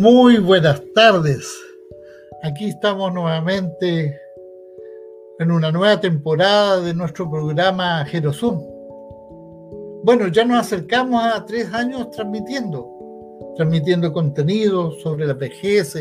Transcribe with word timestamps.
Muy 0.00 0.38
buenas 0.38 0.82
tardes. 0.94 1.46
Aquí 2.42 2.70
estamos 2.70 3.12
nuevamente 3.12 4.18
en 5.38 5.50
una 5.50 5.70
nueva 5.70 6.00
temporada 6.00 6.80
de 6.80 6.94
nuestro 6.94 7.30
programa 7.30 8.02
Jerosum. 8.06 8.62
Bueno, 10.02 10.28
ya 10.28 10.46
nos 10.46 10.60
acercamos 10.60 11.22
a 11.22 11.44
tres 11.44 11.70
años 11.74 12.10
transmitiendo, 12.12 12.88
transmitiendo 13.58 14.10
contenido 14.10 14.90
sobre 15.02 15.26
la 15.26 15.34
vejez, 15.34 15.94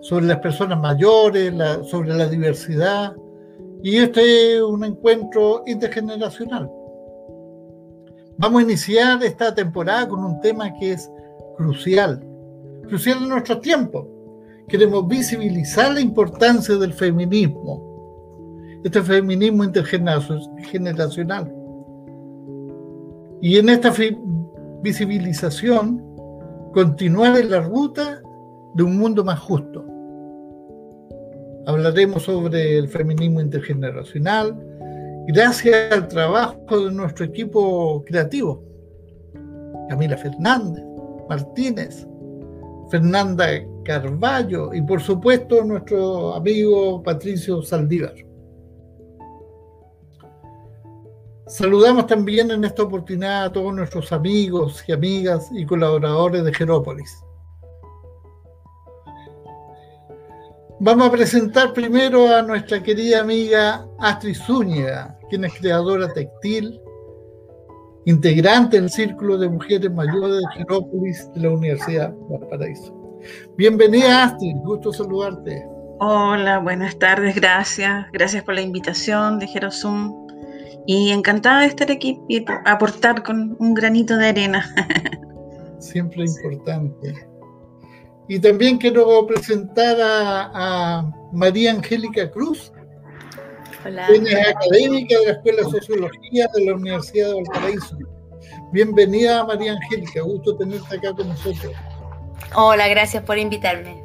sobre 0.00 0.26
las 0.26 0.38
personas 0.38 0.78
mayores, 0.78 1.52
sobre 1.90 2.14
la 2.14 2.28
diversidad. 2.28 3.16
Y 3.82 3.96
este 3.96 4.54
es 4.54 4.62
un 4.62 4.84
encuentro 4.84 5.64
intergeneracional. 5.66 6.70
Vamos 8.36 8.60
a 8.60 8.62
iniciar 8.62 9.20
esta 9.24 9.52
temporada 9.52 10.06
con 10.06 10.24
un 10.24 10.40
tema 10.40 10.72
que 10.78 10.92
es 10.92 11.10
crucial, 11.56 12.27
crucial 12.88 13.22
en 13.22 13.28
nuestro 13.28 13.60
tiempo. 13.60 14.08
Queremos 14.68 15.06
visibilizar 15.06 15.92
la 15.94 16.00
importancia 16.00 16.76
del 16.76 16.92
feminismo, 16.92 18.80
este 18.84 19.02
feminismo 19.02 19.64
intergeneracional. 19.64 21.52
Y 23.40 23.56
en 23.56 23.68
esta 23.68 23.92
visibilización, 24.82 26.04
continuar 26.72 27.38
en 27.38 27.50
la 27.50 27.60
ruta 27.60 28.20
de 28.74 28.82
un 28.82 28.98
mundo 28.98 29.24
más 29.24 29.38
justo. 29.40 29.84
Hablaremos 31.66 32.22
sobre 32.24 32.78
el 32.78 32.88
feminismo 32.88 33.40
intergeneracional, 33.40 34.58
gracias 35.28 35.92
al 35.92 36.08
trabajo 36.08 36.84
de 36.84 36.92
nuestro 36.92 37.26
equipo 37.26 38.02
creativo. 38.04 38.62
Camila 39.88 40.16
Fernández, 40.16 40.84
Martínez, 41.28 42.06
Fernanda 42.90 43.46
Carballo 43.84 44.72
y 44.72 44.82
por 44.82 45.00
supuesto 45.00 45.64
nuestro 45.64 46.34
amigo 46.34 47.02
Patricio 47.02 47.62
Saldívar. 47.62 48.14
Saludamos 51.46 52.06
también 52.06 52.50
en 52.50 52.64
esta 52.64 52.82
oportunidad 52.82 53.44
a 53.44 53.52
todos 53.52 53.74
nuestros 53.74 54.12
amigos 54.12 54.84
y 54.86 54.92
amigas 54.92 55.48
y 55.52 55.64
colaboradores 55.64 56.44
de 56.44 56.52
Jerópolis. 56.52 57.24
Vamos 60.80 61.08
a 61.08 61.10
presentar 61.10 61.72
primero 61.72 62.28
a 62.28 62.42
nuestra 62.42 62.82
querida 62.82 63.20
amiga 63.20 63.86
Astrid 63.98 64.36
Zúñiga, 64.36 65.18
quien 65.28 65.44
es 65.44 65.54
creadora 65.54 66.12
textil, 66.12 66.80
integrante 68.08 68.80
del 68.80 68.88
Círculo 68.88 69.36
de 69.36 69.50
Mujeres 69.50 69.92
Mayores 69.92 70.38
de 70.38 70.44
Jerópolis 70.56 71.30
de 71.34 71.40
la 71.42 71.50
Universidad 71.50 72.14
Valparaíso. 72.30 72.94
Bienvenida 73.58 74.24
Astrid, 74.24 74.56
gusto 74.64 74.94
saludarte. 74.94 75.62
Hola, 76.00 76.58
buenas 76.60 76.98
tardes, 76.98 77.34
gracias. 77.34 78.06
Gracias 78.14 78.42
por 78.44 78.54
la 78.54 78.62
invitación 78.62 79.38
de 79.38 79.46
Jerosum. 79.46 80.26
Y 80.86 81.10
encantada 81.10 81.60
de 81.60 81.66
estar 81.66 81.90
aquí 81.90 82.18
y 82.30 82.46
aportar 82.64 83.22
con 83.22 83.54
un 83.58 83.74
granito 83.74 84.16
de 84.16 84.28
arena. 84.28 84.64
Siempre 85.78 86.24
importante. 86.24 87.14
Y 88.26 88.38
también 88.38 88.78
quiero 88.78 89.26
presentar 89.26 90.00
a, 90.00 90.50
a 90.54 91.12
María 91.34 91.72
Angélica 91.72 92.30
Cruz, 92.30 92.72
Hola. 93.88 94.06
es 94.08 94.48
académica 94.48 95.18
de 95.18 95.24
la 95.24 95.32
Escuela 95.32 95.62
de 95.62 95.70
Sociología 95.70 96.46
de 96.54 96.64
la 96.66 96.74
Universidad 96.74 97.28
de 97.28 97.34
Valparaíso. 97.36 97.96
Bienvenida 98.70 99.46
María 99.46 99.72
Angélica, 99.72 100.20
gusto 100.20 100.56
tenerte 100.58 100.96
acá 100.96 101.14
con 101.14 101.28
nosotros. 101.28 101.72
Hola, 102.54 102.86
gracias 102.88 103.22
por 103.22 103.38
invitarme. 103.38 104.02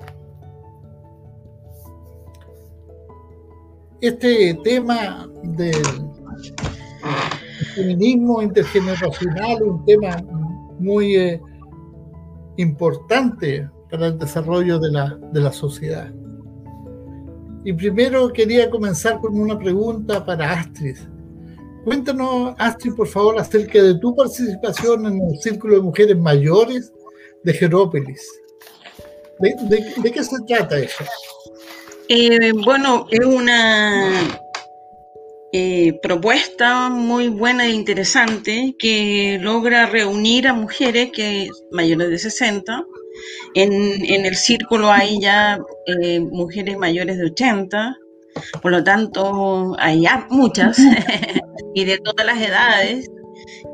Este 3.99 4.57
tema 4.63 5.27
del 5.43 5.75
feminismo 7.75 8.41
intergeneracional, 8.41 9.63
un 9.63 9.83
tema 9.83 10.15
muy 10.79 11.17
eh, 11.17 11.41
importante 12.55 13.69
para 13.91 14.07
el 14.07 14.17
desarrollo 14.17 14.79
de 14.79 14.91
la, 14.91 15.17
de 15.33 15.41
la 15.41 15.51
sociedad. 15.51 16.09
Y 17.65 17.73
primero 17.73 18.31
quería 18.31 18.69
comenzar 18.69 19.19
con 19.19 19.39
una 19.39 19.57
pregunta 19.57 20.25
para 20.25 20.51
Astrid. 20.51 20.97
Cuéntanos, 21.85 22.55
Astrid, 22.57 22.93
por 22.93 23.07
favor, 23.07 23.39
acerca 23.39 23.81
de 23.81 23.99
tu 23.99 24.15
participación 24.15 25.05
en 25.05 25.21
el 25.21 25.39
Círculo 25.39 25.75
de 25.75 25.81
Mujeres 25.81 26.17
Mayores 26.17 26.91
de 27.43 27.53
Jerópolis. 27.53 28.21
¿De, 29.39 30.11
qué 30.11 30.23
se 30.23 30.37
trata 30.47 30.79
eso? 30.79 31.03
Eh, 32.07 32.51
bueno, 32.63 33.07
es 33.11 33.25
una 33.25 34.39
eh, 35.51 35.99
propuesta 36.01 36.89
muy 36.89 37.27
buena 37.27 37.65
e 37.65 37.71
interesante 37.71 38.75
que 38.77 39.37
logra 39.41 39.85
reunir 39.85 40.47
a 40.47 40.53
mujeres 40.53 41.11
que 41.11 41.49
mayores 41.71 42.09
de 42.09 42.17
60 42.17 42.85
en, 43.53 44.25
el 44.25 44.35
círculo 44.35 44.91
hay 44.91 45.19
ya 45.19 45.59
eh, 45.85 46.19
mujeres 46.19 46.77
mayores 46.77 47.17
de 47.17 47.25
80, 47.25 47.97
por 48.61 48.71
lo 48.71 48.83
tanto 48.83 49.75
hay 49.77 50.05
muchas 50.29 50.77
y 51.73 51.85
de 51.85 51.97
todas 51.97 52.25
las 52.25 52.41
edades. 52.41 53.09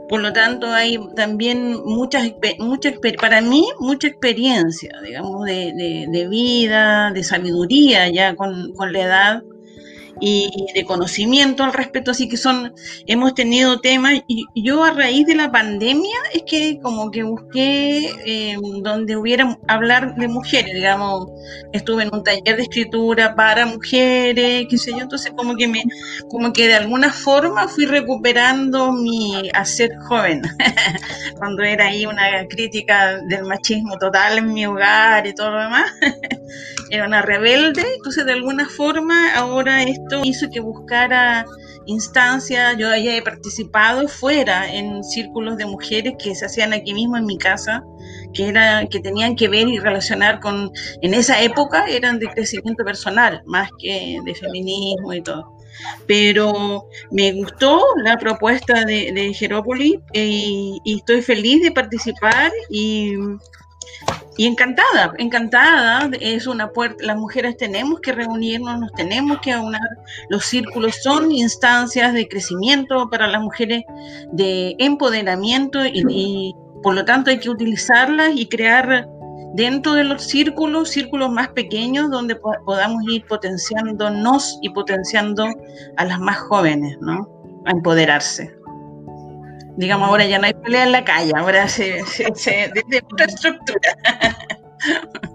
Por 0.08 0.22
lo 0.22 0.34
tanto, 0.34 0.74
hay 0.74 0.98
también 1.16 1.84
muchas, 1.86 2.32
mucha, 2.58 2.92
para 3.22 3.42
mí, 3.42 3.68
mucha 3.80 4.08
experiencia, 4.08 4.90
digamos, 5.06 5.46
de, 5.46 6.08
de, 6.10 6.28
vida, 6.28 7.12
de 7.12 7.24
sabiduría 7.24 8.10
ya 8.10 8.36
con, 8.36 8.74
con 8.74 8.92
la 8.92 9.00
edad 9.02 9.44
y 10.20 10.66
de 10.74 10.84
conocimiento 10.84 11.64
al 11.64 11.74
respecto, 11.74 12.12
así 12.12 12.28
que 12.28 12.38
son, 12.38 12.74
hemos 13.08 13.34
tenido 13.34 13.80
temas, 13.80 14.22
y 14.28 14.46
yo 14.56 14.84
a 14.84 14.92
raíz 14.92 15.26
de 15.26 15.36
la 15.36 15.52
pandemia 15.52 16.18
es 16.34 16.44
que 16.44 16.80
como 16.82 17.12
que 17.12 17.24
busqué 17.24 18.12
eh, 18.26 18.58
donde 18.82 19.16
hubiera 19.16 19.58
hablar 19.68 20.16
de 20.16 20.28
mujeres, 20.28 20.74
digamos, 20.74 21.28
estuve 21.74 22.04
en 22.04 22.14
un 22.14 22.24
taller 22.24 22.58
de 22.58 22.64
escritura 22.64 23.36
para 23.36 23.66
mujeres, 23.66 24.68
qué 24.70 24.78
sé 24.78 24.92
yo, 24.92 25.00
entonces 25.00 25.32
como 25.36 25.56
que 25.56 25.68
me, 25.68 25.84
como 26.30 26.52
que 26.54 26.68
de 26.68 26.76
alguna 26.76 27.12
forma 27.12 27.68
fui 27.68 27.86
recuperando 27.86 28.92
mi 28.92 29.50
hacer 29.54 29.92
joven, 30.08 30.42
cuando 31.38 31.64
era 31.64 31.86
ahí 31.86 32.06
una 32.06 32.46
crítica 32.48 33.20
del 33.28 33.46
machismo 33.46 33.98
total 33.98 34.40
en 34.40 34.54
mi 34.54 34.66
hogar 34.66 35.26
y 35.28 35.34
todo 35.34 35.52
lo 35.52 35.62
demás, 35.62 35.92
era 36.90 37.06
una 37.06 37.22
rebelde, 37.22 37.84
entonces 37.96 38.26
de 38.26 38.34
alguna 38.34 38.68
forma 38.68 39.34
ahora 39.36 39.84
hizo 40.24 40.50
que 40.50 40.60
buscara 40.60 41.46
instancias, 41.86 42.78
yo 42.78 42.90
haya 42.90 43.22
participado 43.24 44.08
fuera 44.08 44.72
en 44.72 45.04
círculos 45.04 45.58
de 45.58 45.66
mujeres 45.66 46.14
que 46.20 46.36
se 46.36 46.46
hacían 46.46 46.74
aquí 46.74 46.94
mismo 46.94 47.18
en 47.18 47.26
mi 47.26 47.38
casa, 47.38 47.84
que, 48.34 48.50
era, 48.50 48.86
que 48.88 49.00
tenían 49.00 49.36
que 49.36 49.48
ver 49.48 49.68
y 49.68 49.80
relacionar 49.80 50.40
con, 50.40 50.72
en 51.02 51.14
esa 51.14 51.42
época 51.42 51.88
eran 51.88 52.20
de 52.20 52.28
crecimiento 52.28 52.84
personal, 52.84 53.42
más 53.46 53.70
que 53.80 54.20
de 54.24 54.36
feminismo 54.36 55.14
y 55.14 55.22
todo. 55.22 55.58
Pero 56.08 56.86
me 57.12 57.32
gustó 57.32 57.82
la 58.04 58.18
propuesta 58.18 58.86
de, 58.86 59.12
de 59.14 59.34
Jerópolis 59.34 59.96
eh, 60.14 60.78
y 60.84 60.98
estoy 60.98 61.22
feliz 61.22 61.62
de 61.64 61.72
participar 61.72 62.52
y 62.70 63.14
y 64.40 64.46
encantada, 64.46 65.14
encantada, 65.18 66.10
es 66.22 66.48
una 66.48 66.72
puerta, 66.72 67.04
las 67.06 67.18
mujeres 67.18 67.58
tenemos 67.58 68.00
que 68.00 68.14
reunirnos, 68.14 68.80
nos 68.80 68.94
tenemos 68.94 69.40
que 69.42 69.52
aunar, 69.52 69.82
los 70.30 70.46
círculos 70.46 70.96
son 71.04 71.32
instancias 71.32 72.14
de 72.14 72.26
crecimiento 72.28 73.10
para 73.10 73.28
las 73.28 73.42
mujeres, 73.42 73.84
de 74.32 74.78
empoderamiento 74.80 75.86
y, 75.86 76.56
por 76.82 76.96
lo 76.96 77.04
tanto 77.04 77.32
hay 77.32 77.40
que 77.40 77.50
utilizarlas 77.50 78.32
y 78.34 78.48
crear 78.48 79.10
dentro 79.56 79.94
de 79.94 80.06
los 80.06 80.24
círculos, 80.24 80.90
círculos 80.92 81.30
más 81.30 81.50
pequeños 81.50 82.10
donde 82.10 82.38
podamos 82.38 83.04
ir 83.10 83.26
potenciándonos 83.26 84.58
y 84.62 84.70
potenciando 84.70 85.48
a 85.98 86.06
las 86.06 86.20
más 86.20 86.38
jóvenes, 86.38 86.98
¿no? 87.02 87.28
A 87.66 87.72
empoderarse 87.72 88.59
digamos, 89.80 90.10
ahora 90.10 90.26
ya 90.26 90.38
no 90.40 90.46
hay 90.46 90.54
pelea 90.54 90.84
en 90.84 90.92
la 90.92 91.06
calle, 91.06 91.32
ahora 91.38 91.70
se, 91.70 92.06
se, 92.06 92.70
desde 92.74 93.02
otra 93.12 93.26
estructura. 93.26 93.80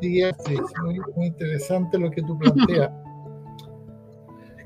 Sí, 0.00 0.22
es 0.22 0.34
muy, 0.82 1.00
muy 1.16 1.26
interesante 1.26 1.98
lo 1.98 2.10
que 2.10 2.22
tú 2.22 2.38
planteas. 2.38 2.90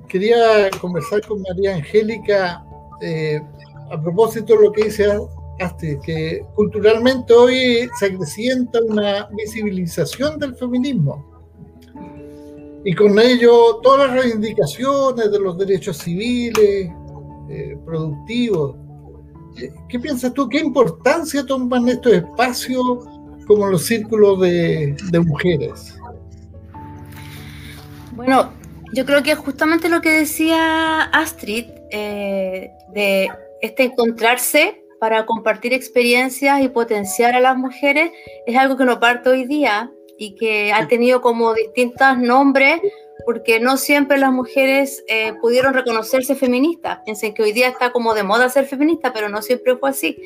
Quería 0.06 0.70
conversar 0.80 1.22
con 1.26 1.42
María 1.42 1.74
Angélica 1.74 2.62
eh, 3.00 3.40
a 3.90 4.00
propósito 4.00 4.54
de 4.54 4.66
lo 4.66 4.72
que 4.72 4.84
dice 4.84 5.10
Astrid, 5.58 5.98
que 6.00 6.44
culturalmente 6.54 7.32
hoy 7.32 7.88
se 7.98 8.06
acrecienta 8.06 8.78
una 8.86 9.26
visibilización 9.32 10.38
del 10.38 10.54
feminismo 10.54 11.32
y 12.84 12.94
con 12.94 13.18
ello 13.18 13.80
todas 13.82 14.08
las 14.08 14.22
reivindicaciones 14.22 15.30
de 15.30 15.38
los 15.38 15.56
derechos 15.56 15.98
civiles, 15.98 16.90
eh, 17.52 17.76
productivos. 17.84 18.76
¿Qué 19.88 19.99
piensas 19.99 20.32
tú? 20.32 20.49
¿Qué 20.49 20.58
importancia 20.58 21.44
toman 21.44 21.87
estos 21.88 22.14
espacios 22.14 23.04
como 23.46 23.66
los 23.66 23.84
círculos 23.84 24.40
de, 24.40 24.96
mujeres? 25.26 25.94
Bueno, 28.12 28.50
yo 28.94 29.04
creo 29.04 29.22
que 29.22 29.34
justamente 29.34 29.90
lo 29.90 30.00
que 30.00 30.10
decía 30.10 31.02
Astrid, 31.02 31.66
eh, 31.90 32.70
de 32.94 33.28
este 33.60 33.84
encontrarse 33.84 34.82
para 34.99 35.26
compartir 35.26 35.75
experiencias 35.75 36.62
y 36.62 36.69
potenciar 36.69 37.34
a 37.34 37.40
las 37.40 37.56
mujeres, 37.56 38.12
es 38.46 38.56
algo 38.56 38.78
que 38.78 38.87
no 38.87 39.00
parte 39.00 39.28
hoy 39.28 39.46
día 39.46 39.90
y 40.16 40.34
que 40.37 40.72
ha 40.72 40.88
tenido 40.88 41.20
como 41.20 41.52
distintos 41.52 42.16
nombres 42.16 42.81
porque 43.24 43.60
no 43.60 43.76
siempre 43.76 44.19
las 44.19 44.32
mujeres 44.32 45.04
eh, 45.08 45.34
pudieron 45.40 45.74
reconocerse 45.74 46.34
feministas. 46.34 47.00
Piensen 47.04 47.34
que 47.34 47.42
hoy 47.42 47.52
día 47.52 47.69
está 47.69 47.92
como 47.92 48.14
de 48.14 48.22
moda 48.22 48.48
ser 48.48 48.66
feminista, 48.66 49.12
pero 49.12 49.28
no 49.28 49.42
siempre 49.42 49.76
fue 49.76 49.90
así. 49.90 50.16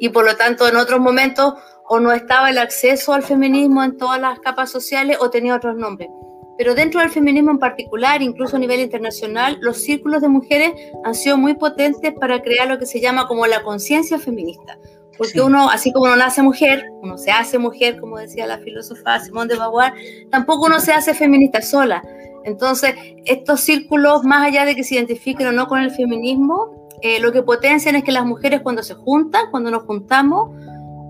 Y 0.00 0.10
por 0.10 0.24
lo 0.24 0.36
tanto, 0.36 0.68
en 0.68 0.76
otros 0.76 1.00
momentos 1.00 1.54
o 1.88 2.00
no 2.00 2.12
estaba 2.12 2.50
el 2.50 2.58
acceso 2.58 3.12
al 3.12 3.22
feminismo 3.22 3.82
en 3.82 3.96
todas 3.96 4.20
las 4.20 4.38
capas 4.40 4.70
sociales 4.70 5.16
o 5.20 5.30
tenía 5.30 5.56
otros 5.56 5.76
nombres. 5.76 6.10
Pero 6.58 6.74
dentro 6.74 7.00
del 7.00 7.10
feminismo 7.10 7.52
en 7.52 7.58
particular, 7.58 8.20
incluso 8.20 8.56
a 8.56 8.58
nivel 8.58 8.80
internacional, 8.80 9.58
los 9.60 9.78
círculos 9.78 10.20
de 10.22 10.28
mujeres 10.28 10.72
han 11.04 11.14
sido 11.14 11.38
muy 11.38 11.54
potentes 11.54 12.12
para 12.18 12.42
crear 12.42 12.68
lo 12.68 12.78
que 12.78 12.86
se 12.86 13.00
llama 13.00 13.28
como 13.28 13.46
la 13.46 13.62
conciencia 13.62 14.18
feminista. 14.18 14.76
Porque 15.16 15.40
uno, 15.40 15.70
así 15.70 15.92
como 15.92 16.06
uno 16.06 16.16
nace 16.16 16.42
mujer, 16.42 16.90
uno 17.02 17.16
se 17.18 17.30
hace 17.30 17.58
mujer, 17.58 18.00
como 18.00 18.18
decía 18.18 18.46
la 18.46 18.58
filósofa 18.58 19.18
Simone 19.18 19.52
de 19.52 19.58
Beauvoir, 19.58 19.92
tampoco 20.30 20.66
uno 20.66 20.80
se 20.80 20.92
hace 20.92 21.14
feminista 21.14 21.60
sola. 21.60 22.02
Entonces, 22.44 22.94
estos 23.24 23.60
círculos, 23.60 24.24
más 24.24 24.46
allá 24.46 24.64
de 24.64 24.74
que 24.74 24.84
se 24.84 24.94
identifiquen 24.94 25.48
o 25.48 25.52
no 25.52 25.68
con 25.68 25.80
el 25.80 25.90
feminismo, 25.90 26.88
eh, 27.02 27.20
lo 27.20 27.32
que 27.32 27.42
potencian 27.42 27.94
es 27.96 28.04
que 28.04 28.12
las 28.12 28.24
mujeres 28.24 28.60
cuando 28.62 28.82
se 28.82 28.94
juntan, 28.94 29.50
cuando 29.50 29.70
nos 29.70 29.84
juntamos, 29.84 30.50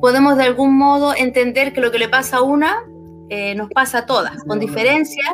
podemos 0.01 0.37
de 0.37 0.45
algún 0.45 0.77
modo 0.77 1.15
entender 1.15 1.73
que 1.73 1.81
lo 1.81 1.91
que 1.91 1.99
le 1.99 2.09
pasa 2.09 2.39
a 2.39 2.43
una 2.43 2.85
eh, 3.31 3.55
nos 3.55 3.69
pasa 3.71 3.99
a 3.99 4.07
todas, 4.07 4.43
con 4.45 4.59
diferencias, 4.59 5.29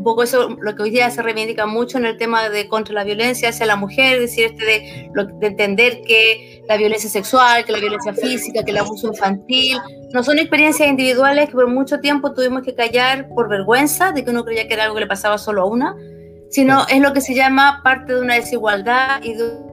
un 0.00 0.04
poco 0.04 0.22
eso 0.22 0.56
lo 0.62 0.74
que 0.74 0.82
hoy 0.82 0.90
día 0.90 1.10
se 1.10 1.20
reivindica 1.20 1.66
mucho 1.66 1.98
en 1.98 2.06
el 2.06 2.16
tema 2.16 2.48
de 2.48 2.68
contra 2.68 2.94
la 2.94 3.04
violencia 3.04 3.50
hacia 3.50 3.66
la 3.66 3.76
mujer, 3.76 4.14
es 4.14 4.20
decir, 4.22 4.46
este 4.46 4.64
de, 4.64 5.10
de, 5.38 5.46
entender 5.46 6.00
que 6.06 6.64
la 6.66 6.78
violencia 6.78 7.10
sexual, 7.10 7.66
que 7.66 7.72
la 7.72 7.80
violencia 7.80 8.14
física, 8.14 8.64
que 8.64 8.70
el 8.70 8.78
abuso 8.78 9.08
infantil, 9.08 9.76
no 10.14 10.22
son 10.22 10.38
experiencias 10.38 10.88
individuales 10.88 11.50
que 11.50 11.54
por 11.54 11.68
mucho 11.68 12.00
tiempo 12.00 12.32
tuvimos 12.32 12.62
que 12.62 12.74
callar 12.74 13.28
por 13.34 13.50
vergüenza 13.50 14.10
de 14.12 14.24
que 14.24 14.30
uno 14.30 14.42
creía 14.42 14.66
que 14.66 14.72
era 14.72 14.84
algo 14.84 14.94
que 14.94 15.02
le 15.02 15.06
pasaba 15.06 15.36
solo 15.36 15.62
a 15.62 15.66
una, 15.66 15.94
sino 16.48 16.86
es 16.88 17.02
lo 17.02 17.12
que 17.12 17.20
se 17.20 17.34
llama 17.34 17.82
parte 17.84 18.14
de 18.14 18.22
una 18.22 18.36
desigualdad 18.36 19.22
y 19.22 19.34
de 19.34 19.70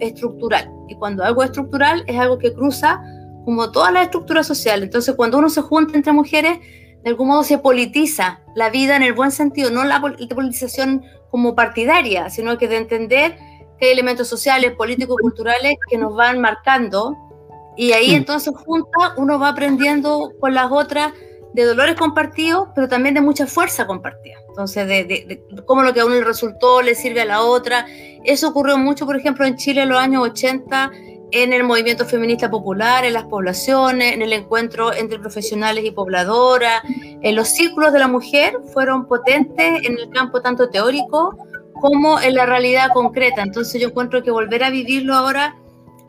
estructural. 0.00 0.68
Y 0.88 0.96
cuando 0.96 1.22
algo 1.22 1.44
es 1.44 1.50
estructural 1.50 2.02
es 2.08 2.18
algo 2.18 2.38
que 2.38 2.52
cruza 2.52 3.00
como 3.44 3.70
todas 3.70 3.92
las 3.92 4.02
estructuras 4.06 4.48
sociales. 4.48 4.86
Entonces, 4.86 5.14
cuando 5.14 5.38
uno 5.38 5.48
se 5.48 5.60
junta 5.60 5.96
entre 5.96 6.12
mujeres, 6.12 6.58
de 7.04 7.10
algún 7.10 7.28
modo 7.28 7.44
se 7.44 7.58
politiza 7.58 8.40
la 8.54 8.70
vida 8.70 8.96
en 8.96 9.02
el 9.02 9.12
buen 9.12 9.30
sentido, 9.30 9.70
no 9.70 9.84
la 9.84 10.00
politización 10.00 11.04
como 11.30 11.54
partidaria, 11.54 12.30
sino 12.30 12.56
que 12.56 12.66
de 12.66 12.78
entender 12.78 13.36
que 13.78 13.86
hay 13.86 13.92
elementos 13.92 14.26
sociales, 14.26 14.72
políticos, 14.72 15.18
culturales 15.20 15.74
que 15.90 15.98
nos 15.98 16.16
van 16.16 16.40
marcando 16.40 17.14
y 17.76 17.92
ahí 17.92 18.12
mm. 18.12 18.16
entonces 18.16 18.54
junta 18.56 19.14
uno 19.18 19.38
va 19.38 19.48
aprendiendo 19.48 20.30
con 20.40 20.54
las 20.54 20.70
otras 20.70 21.12
de 21.52 21.64
dolores 21.64 21.94
compartidos, 21.96 22.68
pero 22.74 22.88
también 22.88 23.14
de 23.14 23.20
mucha 23.20 23.46
fuerza 23.46 23.86
compartida. 23.86 24.36
Entonces, 24.48 24.88
de, 24.88 25.04
de, 25.04 25.64
cómo 25.64 25.82
lo 25.82 25.92
que 25.92 26.00
a 26.00 26.06
uno 26.06 26.14
le 26.14 26.24
resultó 26.24 26.82
le 26.82 26.96
sirve 26.96 27.20
a 27.20 27.24
la 27.24 27.42
otra. 27.42 27.86
Eso 28.24 28.48
ocurrió 28.48 28.76
mucho, 28.76 29.06
por 29.06 29.16
ejemplo, 29.16 29.46
en 29.46 29.56
Chile 29.56 29.82
en 29.82 29.90
los 29.90 29.98
años 29.98 30.22
80 30.22 30.90
en 31.30 31.52
el 31.52 31.64
movimiento 31.64 32.04
feminista 32.04 32.50
popular, 32.50 33.04
en 33.04 33.12
las 33.12 33.24
poblaciones, 33.24 34.12
en 34.12 34.22
el 34.22 34.32
encuentro 34.32 34.92
entre 34.92 35.18
profesionales 35.18 35.84
y 35.84 35.90
pobladoras. 35.90 36.82
En 37.22 37.34
los 37.34 37.48
círculos 37.48 37.92
de 37.92 37.98
la 37.98 38.08
mujer 38.08 38.58
fueron 38.72 39.06
potentes 39.06 39.84
en 39.84 39.98
el 39.98 40.10
campo 40.10 40.40
tanto 40.40 40.70
teórico 40.70 41.36
como 41.80 42.20
en 42.20 42.34
la 42.34 42.46
realidad 42.46 42.90
concreta. 42.92 43.42
Entonces 43.42 43.80
yo 43.80 43.88
encuentro 43.88 44.22
que 44.22 44.30
volver 44.30 44.64
a 44.64 44.70
vivirlo 44.70 45.14
ahora, 45.14 45.56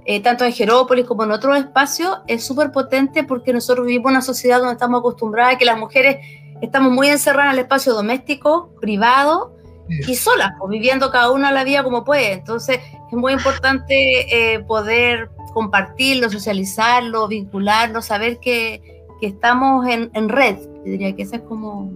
eh, 0.06 0.22
tanto 0.22 0.46
en 0.46 0.54
Jerópolis 0.54 1.06
como 1.06 1.24
en 1.24 1.32
otros 1.32 1.58
espacios, 1.58 2.20
es 2.28 2.44
súper 2.46 2.72
potente 2.72 3.24
porque 3.24 3.52
nosotros 3.52 3.86
vivimos 3.86 4.12
una 4.12 4.22
sociedad 4.22 4.60
donde 4.60 4.74
estamos 4.74 5.00
acostumbradas 5.00 5.56
a 5.56 5.58
que 5.58 5.66
las 5.66 5.78
mujeres 5.78 6.18
estamos 6.62 6.92
muy 6.92 7.08
encerradas 7.08 7.54
en 7.54 7.60
el 7.60 7.64
espacio 7.64 7.94
doméstico, 7.94 8.70
privado, 8.80 9.56
y 9.88 10.16
solas, 10.16 10.52
pues, 10.60 10.70
viviendo 10.70 11.12
cada 11.12 11.32
una 11.32 11.52
la 11.52 11.64
vida 11.64 11.84
como 11.84 12.04
puede. 12.04 12.34
Entonces, 12.34 12.80
es 13.12 13.18
muy 13.18 13.34
importante 13.34 14.54
eh, 14.54 14.60
poder 14.62 15.30
compartirlo, 15.54 16.30
socializarlo, 16.30 17.28
vincularlo, 17.28 18.02
saber 18.02 18.40
que, 18.40 18.82
que 19.20 19.28
estamos 19.28 19.88
en, 19.88 20.10
en, 20.14 20.30
red. 20.30 20.58
Yo 20.86 20.92
diría 20.92 21.16
que 21.16 21.24
eso 21.24 21.36
es 21.36 21.42
como 21.42 21.92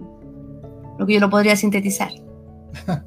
lo 0.97 1.05
que 1.05 1.13
yo 1.13 1.19
lo 1.19 1.29
podría 1.29 1.55
sintetizar. 1.55 2.11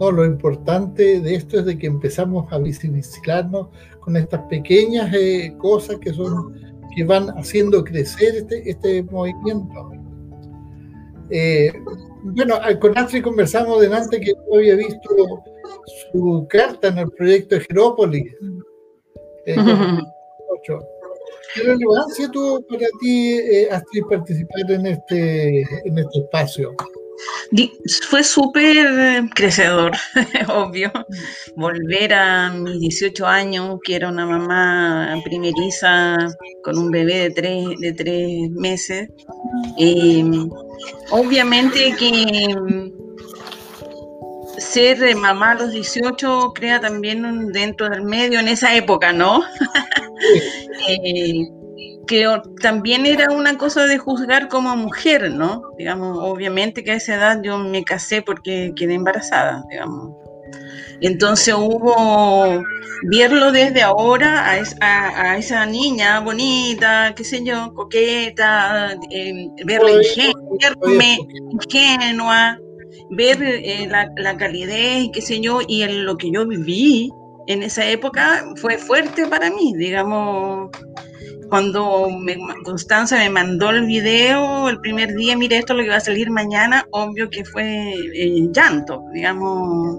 No, 0.00 0.10
lo 0.10 0.24
importante 0.24 1.20
de 1.20 1.34
esto 1.36 1.60
es 1.60 1.66
de 1.66 1.78
que 1.78 1.86
empezamos 1.86 2.50
a 2.52 2.58
visibilizarnos 2.58 3.68
con 4.00 4.16
estas 4.16 4.40
pequeñas 4.48 5.14
eh, 5.14 5.54
cosas 5.58 5.98
que 5.98 6.12
son 6.12 6.54
que 6.94 7.04
van 7.04 7.28
haciendo 7.38 7.84
crecer 7.84 8.36
este, 8.36 8.68
este 8.68 9.02
movimiento. 9.04 9.92
Eh, 11.30 11.72
bueno, 12.24 12.58
con 12.80 12.96
Astrid 12.96 13.22
conversamos 13.22 13.80
delante 13.80 14.20
que 14.20 14.32
yo 14.32 14.56
había 14.56 14.76
visto 14.76 15.44
su 16.12 16.46
carta 16.48 16.88
en 16.88 16.98
el 16.98 17.10
proyecto 17.10 17.56
de 17.56 17.60
Jerópolis. 17.62 18.34
Eh, 19.46 19.56
¿Qué 21.54 21.62
relevancia 21.64 22.30
tuvo 22.30 22.62
para 22.66 22.86
ti, 23.00 23.34
eh, 23.34 23.68
Astrid, 23.70 24.04
participar 24.08 24.70
en 24.70 24.86
este, 24.86 25.60
en 25.60 25.98
este 25.98 26.20
espacio? 26.20 26.74
Fue 28.08 28.24
súper 28.24 29.28
crecedor, 29.34 29.92
obvio. 30.48 30.90
Volver 31.56 32.14
a 32.14 32.50
mis 32.50 32.80
18 32.80 33.26
años, 33.26 33.78
que 33.84 33.96
era 33.96 34.08
una 34.08 34.26
mamá 34.26 35.20
primeriza 35.24 36.16
con 36.64 36.78
un 36.78 36.90
bebé 36.90 37.28
de 37.28 37.30
tres, 37.30 37.80
de 37.80 37.92
tres 37.92 38.50
meses. 38.52 39.08
Em, 39.78 40.48
obviamente 41.10 41.94
que 41.98 42.92
ser 44.58 45.14
mamá 45.16 45.52
a 45.52 45.54
los 45.54 45.72
18 45.72 46.52
crea 46.54 46.80
también 46.80 47.48
dentro 47.52 47.88
del 47.88 48.02
medio 48.02 48.40
en 48.40 48.48
esa 48.48 48.74
época, 48.74 49.12
¿no? 49.12 49.42
Eh, 50.88 51.48
que 52.06 52.26
también 52.60 53.06
era 53.06 53.32
una 53.32 53.56
cosa 53.56 53.86
de 53.86 53.98
juzgar 53.98 54.48
como 54.48 54.76
mujer, 54.76 55.30
¿no? 55.30 55.62
Digamos, 55.78 56.18
obviamente 56.20 56.82
que 56.82 56.92
a 56.92 56.94
esa 56.94 57.14
edad 57.14 57.40
yo 57.42 57.58
me 57.58 57.84
casé 57.84 58.22
porque 58.22 58.72
quedé 58.76 58.94
embarazada, 58.94 59.64
digamos. 59.70 60.21
Entonces 61.02 61.52
hubo 61.54 62.62
verlo 63.10 63.50
desde 63.50 63.82
ahora 63.82 64.52
a, 64.80 65.36
esa 65.36 65.66
niña 65.66 66.20
bonita, 66.20 67.12
qué 67.16 67.24
sé 67.24 67.44
yo, 67.44 67.74
coqueta, 67.74 68.96
eh, 69.10 69.48
verla 69.64 69.90
ingenua, 71.50 72.58
ver 73.10 73.42
eh, 73.42 73.88
la, 73.90 74.08
la, 74.16 74.36
calidez, 74.36 75.08
qué 75.12 75.20
sé 75.20 75.40
yo, 75.40 75.60
y 75.66 75.82
en 75.82 76.04
lo 76.04 76.16
que 76.16 76.30
yo 76.30 76.46
viví 76.46 77.10
en 77.48 77.64
esa 77.64 77.84
época 77.88 78.44
fue 78.56 78.78
fuerte 78.78 79.26
para 79.26 79.50
mí, 79.50 79.74
digamos 79.76 80.70
cuando 81.52 82.08
Constanza 82.64 83.18
me 83.18 83.28
mandó 83.28 83.68
el 83.68 83.84
video 83.84 84.70
el 84.70 84.80
primer 84.80 85.14
día, 85.14 85.36
mire 85.36 85.58
esto 85.58 85.74
es 85.74 85.76
lo 85.76 85.82
que 85.84 85.90
va 85.90 85.96
a 85.96 86.00
salir 86.00 86.30
mañana, 86.30 86.86
obvio 86.92 87.28
que 87.28 87.44
fue 87.44 87.92
eh, 87.92 88.48
llanto, 88.54 89.02
digamos, 89.12 89.98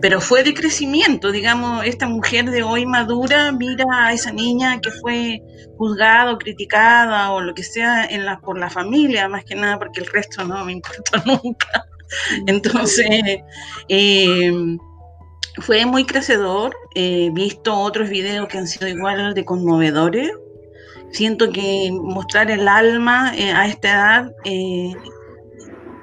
pero 0.00 0.20
fue 0.20 0.44
de 0.44 0.54
crecimiento, 0.54 1.32
digamos, 1.32 1.84
esta 1.84 2.06
mujer 2.06 2.52
de 2.52 2.62
hoy 2.62 2.86
madura 2.86 3.50
mira 3.50 3.84
a 3.90 4.12
esa 4.12 4.30
niña 4.30 4.80
que 4.80 4.92
fue 4.92 5.42
juzgada 5.76 6.30
o 6.30 6.38
criticada 6.38 7.32
o 7.32 7.40
lo 7.40 7.52
que 7.52 7.64
sea 7.64 8.04
en 8.04 8.24
la, 8.24 8.38
por 8.38 8.56
la 8.56 8.70
familia, 8.70 9.28
más 9.28 9.44
que 9.44 9.56
nada 9.56 9.80
porque 9.80 10.02
el 10.02 10.06
resto 10.06 10.44
no 10.44 10.64
me 10.64 10.70
importó 10.70 11.20
nunca. 11.26 11.84
Entonces, 12.46 13.40
eh, 13.88 14.76
fue 15.62 15.84
muy 15.84 16.04
crecedor. 16.04 16.76
He 16.94 17.30
visto 17.30 17.76
otros 17.76 18.08
videos 18.08 18.46
que 18.46 18.58
han 18.58 18.68
sido 18.68 18.86
igual 18.86 19.34
de 19.34 19.44
conmovedores 19.44 20.30
siento 21.16 21.50
que 21.50 21.90
mostrar 21.92 22.50
el 22.50 22.68
alma 22.68 23.32
eh, 23.34 23.50
a 23.50 23.66
esta 23.66 23.88
edad 23.88 24.32
eh, 24.44 24.92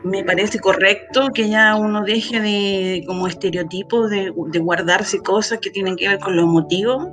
me 0.03 0.23
parece 0.23 0.59
correcto, 0.59 1.29
que 1.33 1.47
ya 1.47 1.75
uno 1.75 2.03
deje 2.03 2.41
de 2.41 3.03
como 3.07 3.27
estereotipos 3.27 4.09
de, 4.09 4.31
guardarse 4.59 5.19
cosas 5.19 5.59
que 5.59 5.69
tienen 5.69 5.95
que 5.95 6.07
ver 6.09 6.19
con 6.19 6.35
lo 6.35 6.43
emotivo. 6.43 7.09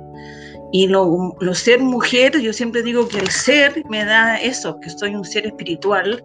Y 0.73 0.87
lo, 0.87 1.33
ser 1.53 1.79
mujer, 1.79 2.39
yo 2.39 2.53
siempre 2.53 2.81
digo 2.81 3.07
que 3.07 3.19
el 3.19 3.29
ser 3.29 3.83
me 3.89 4.03
da 4.03 4.37
eso, 4.37 4.79
que 4.79 4.89
soy 4.89 5.15
un 5.15 5.25
ser 5.25 5.45
espiritual 5.45 6.23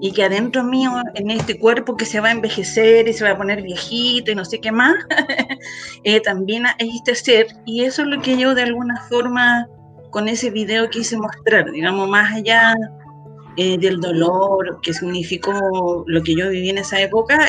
y 0.00 0.12
que 0.12 0.24
adentro 0.24 0.64
mío, 0.64 0.92
en 1.14 1.30
este 1.30 1.58
cuerpo 1.58 1.96
que 1.96 2.06
se 2.06 2.20
va 2.20 2.28
a 2.28 2.32
envejecer 2.32 3.06
y 3.08 3.12
se 3.12 3.24
va 3.24 3.30
a 3.30 3.36
poner 3.36 3.62
viejito 3.62 4.30
y 4.30 4.34
no 4.34 4.44
sé 4.44 4.60
qué 4.60 4.72
más, 4.72 4.94
eh, 6.04 6.20
también 6.20 6.64
hay 6.66 6.96
este 6.96 7.14
ser. 7.14 7.48
Y 7.66 7.84
eso 7.84 8.02
es 8.02 8.08
lo 8.08 8.22
que 8.22 8.38
yo 8.38 8.54
de 8.54 8.62
alguna 8.62 9.00
forma 9.08 9.68
con 10.10 10.28
ese 10.28 10.50
video 10.50 10.88
quise 10.90 11.16
mostrar, 11.16 11.70
digamos, 11.70 12.08
más 12.08 12.32
allá 12.34 12.74
eh, 13.56 13.78
del 13.78 14.00
dolor 14.00 14.80
que 14.82 14.92
significó 14.92 16.04
lo 16.06 16.22
que 16.22 16.34
yo 16.34 16.50
viví 16.50 16.70
en 16.70 16.78
esa 16.78 17.00
época, 17.00 17.46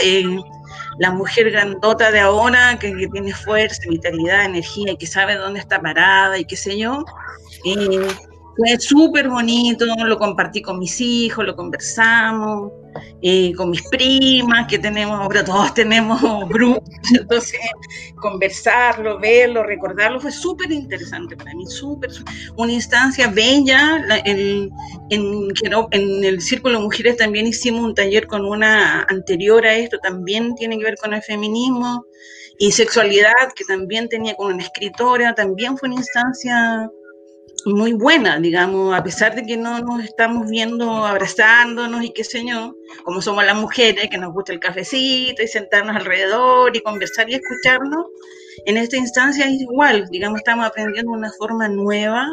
la 1.00 1.12
mujer 1.12 1.51
grandota 1.51 2.12
de 2.12 2.20
ahora, 2.20 2.77
que, 2.80 2.96
que, 2.96 3.08
tiene 3.08 3.34
fuerza, 3.34 3.82
vitalidad, 3.89 4.46
energía, 4.46 4.94
y 4.94 4.98
que 4.98 5.08
sabe 5.08 5.36
dónde 5.36 5.60
está 5.60 5.82
parada 5.82 6.38
y 6.38 6.46
qué 6.46 6.58
sé 6.58 6.77
yo, 6.77 7.06
eh, 7.65 8.08
fue 8.55 8.79
súper 8.79 9.29
bonito, 9.29 9.86
lo 9.86 10.17
compartí 10.17 10.62
con 10.62 10.79
mis 10.79 11.00
hijos, 11.00 11.46
lo 11.46 11.55
conversamos, 11.55 12.72
eh, 13.22 13.53
con 13.55 13.70
mis 13.70 13.81
primas, 13.89 14.67
que 14.67 14.79
tenemos, 14.79 15.20
ahora 15.20 15.43
todos 15.43 15.74
tenemos 15.75 16.22
grupos, 16.50 16.89
entonces 17.13 17.60
conversarlo, 18.17 19.20
verlo, 19.20 19.63
recordarlo, 19.63 20.20
fue 20.20 20.31
súper 20.31 20.72
interesante 20.72 21.36
para 21.36 21.53
mí, 21.53 21.65
súper, 21.65 22.12
una 22.58 22.74
instancia 22.74 23.27
bella. 23.27 24.03
en, 24.25 24.70
en 25.10 26.24
el 26.24 26.41
Círculo 26.41 26.77
de 26.77 26.84
Mujeres 26.84 27.17
también 27.17 27.48
hicimos 27.48 27.81
un 27.81 27.96
taller 27.96 28.27
con 28.27 28.46
una 28.46 29.03
anterior 29.03 29.65
a 29.65 29.75
esto, 29.75 29.98
también 30.00 30.55
tiene 30.55 30.77
que 30.77 30.84
ver 30.84 30.96
con 30.98 31.13
el 31.13 31.22
feminismo 31.22 32.05
y 32.58 32.72
sexualidad, 32.72 33.53
que 33.55 33.63
también 33.65 34.08
tenía 34.10 34.36
con 34.36 34.53
una 34.53 34.63
escritora, 34.63 35.34
también 35.34 35.77
fue 35.77 35.89
una 35.89 35.98
instancia 35.98 36.89
muy 37.65 37.94
buena, 37.94 38.39
digamos, 38.39 38.94
a 38.94 39.03
pesar 39.03 39.36
de 39.36 39.44
que 39.44 39.58
no 39.58 39.80
nos 39.80 40.03
estamos 40.03 40.50
viendo 40.50 41.06
abrazándonos 41.06 42.03
y 42.03 42.12
qué 42.12 42.24
sé 42.24 42.46
yo, 42.46 42.75
como 43.03 43.22
somos 43.22 43.46
las 43.46 43.56
mujeres, 43.56 44.10
que 44.10 44.18
nos 44.18 44.34
gusta 44.34 44.53
el 44.53 44.60
cafecito 44.60 45.44
y 45.44 45.48
sentarnos 45.48 45.96
alrededor 45.96 46.75
y 46.75 46.82
conversar 46.82 47.30
y 47.30 47.36
escucharnos, 47.36 48.06
en 48.65 48.77
esta 48.77 48.98
instancia 48.98 49.46
es 49.46 49.62
igual, 49.62 50.08
digamos, 50.12 50.39
estamos 50.39 50.65
aprendiendo 50.65 51.12
una 51.12 51.32
forma 51.32 51.68
nueva 51.68 52.27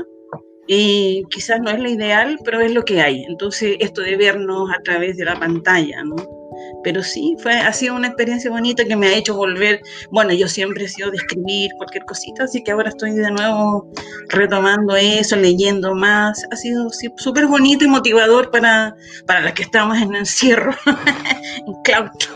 y 0.66 1.24
quizás 1.30 1.60
no 1.60 1.70
es 1.70 1.80
la 1.80 1.88
ideal, 1.88 2.38
pero 2.44 2.60
es 2.60 2.72
lo 2.72 2.84
que 2.84 3.00
hay. 3.00 3.24
Entonces, 3.24 3.76
esto 3.80 4.02
de 4.02 4.16
vernos 4.16 4.70
a 4.70 4.82
través 4.82 5.16
de 5.16 5.24
la 5.24 5.38
pantalla, 5.38 6.02
¿no? 6.04 6.37
Pero 6.84 7.02
sí, 7.02 7.36
fue, 7.38 7.52
ha 7.52 7.72
sido 7.72 7.94
una 7.96 8.08
experiencia 8.08 8.50
bonita 8.50 8.84
que 8.84 8.96
me 8.96 9.08
ha 9.08 9.16
hecho 9.16 9.34
volver. 9.34 9.80
Bueno, 10.10 10.32
yo 10.32 10.48
siempre 10.48 10.84
he 10.84 10.88
sido 10.88 11.10
de 11.10 11.16
escribir 11.16 11.70
cualquier 11.76 12.04
cosita, 12.04 12.44
así 12.44 12.62
que 12.62 12.70
ahora 12.70 12.90
estoy 12.90 13.12
de 13.12 13.30
nuevo 13.30 13.90
retomando 14.28 14.96
eso, 14.96 15.36
leyendo 15.36 15.94
más. 15.94 16.42
Ha 16.50 16.56
sido 16.56 16.88
súper 17.16 17.46
bonito 17.46 17.84
y 17.84 17.88
motivador 17.88 18.50
para, 18.50 18.94
para 19.26 19.40
las 19.40 19.52
que 19.54 19.62
estamos 19.62 19.98
en 19.98 20.14
encierro, 20.14 20.72
en 21.66 21.74
claustro. 21.84 22.34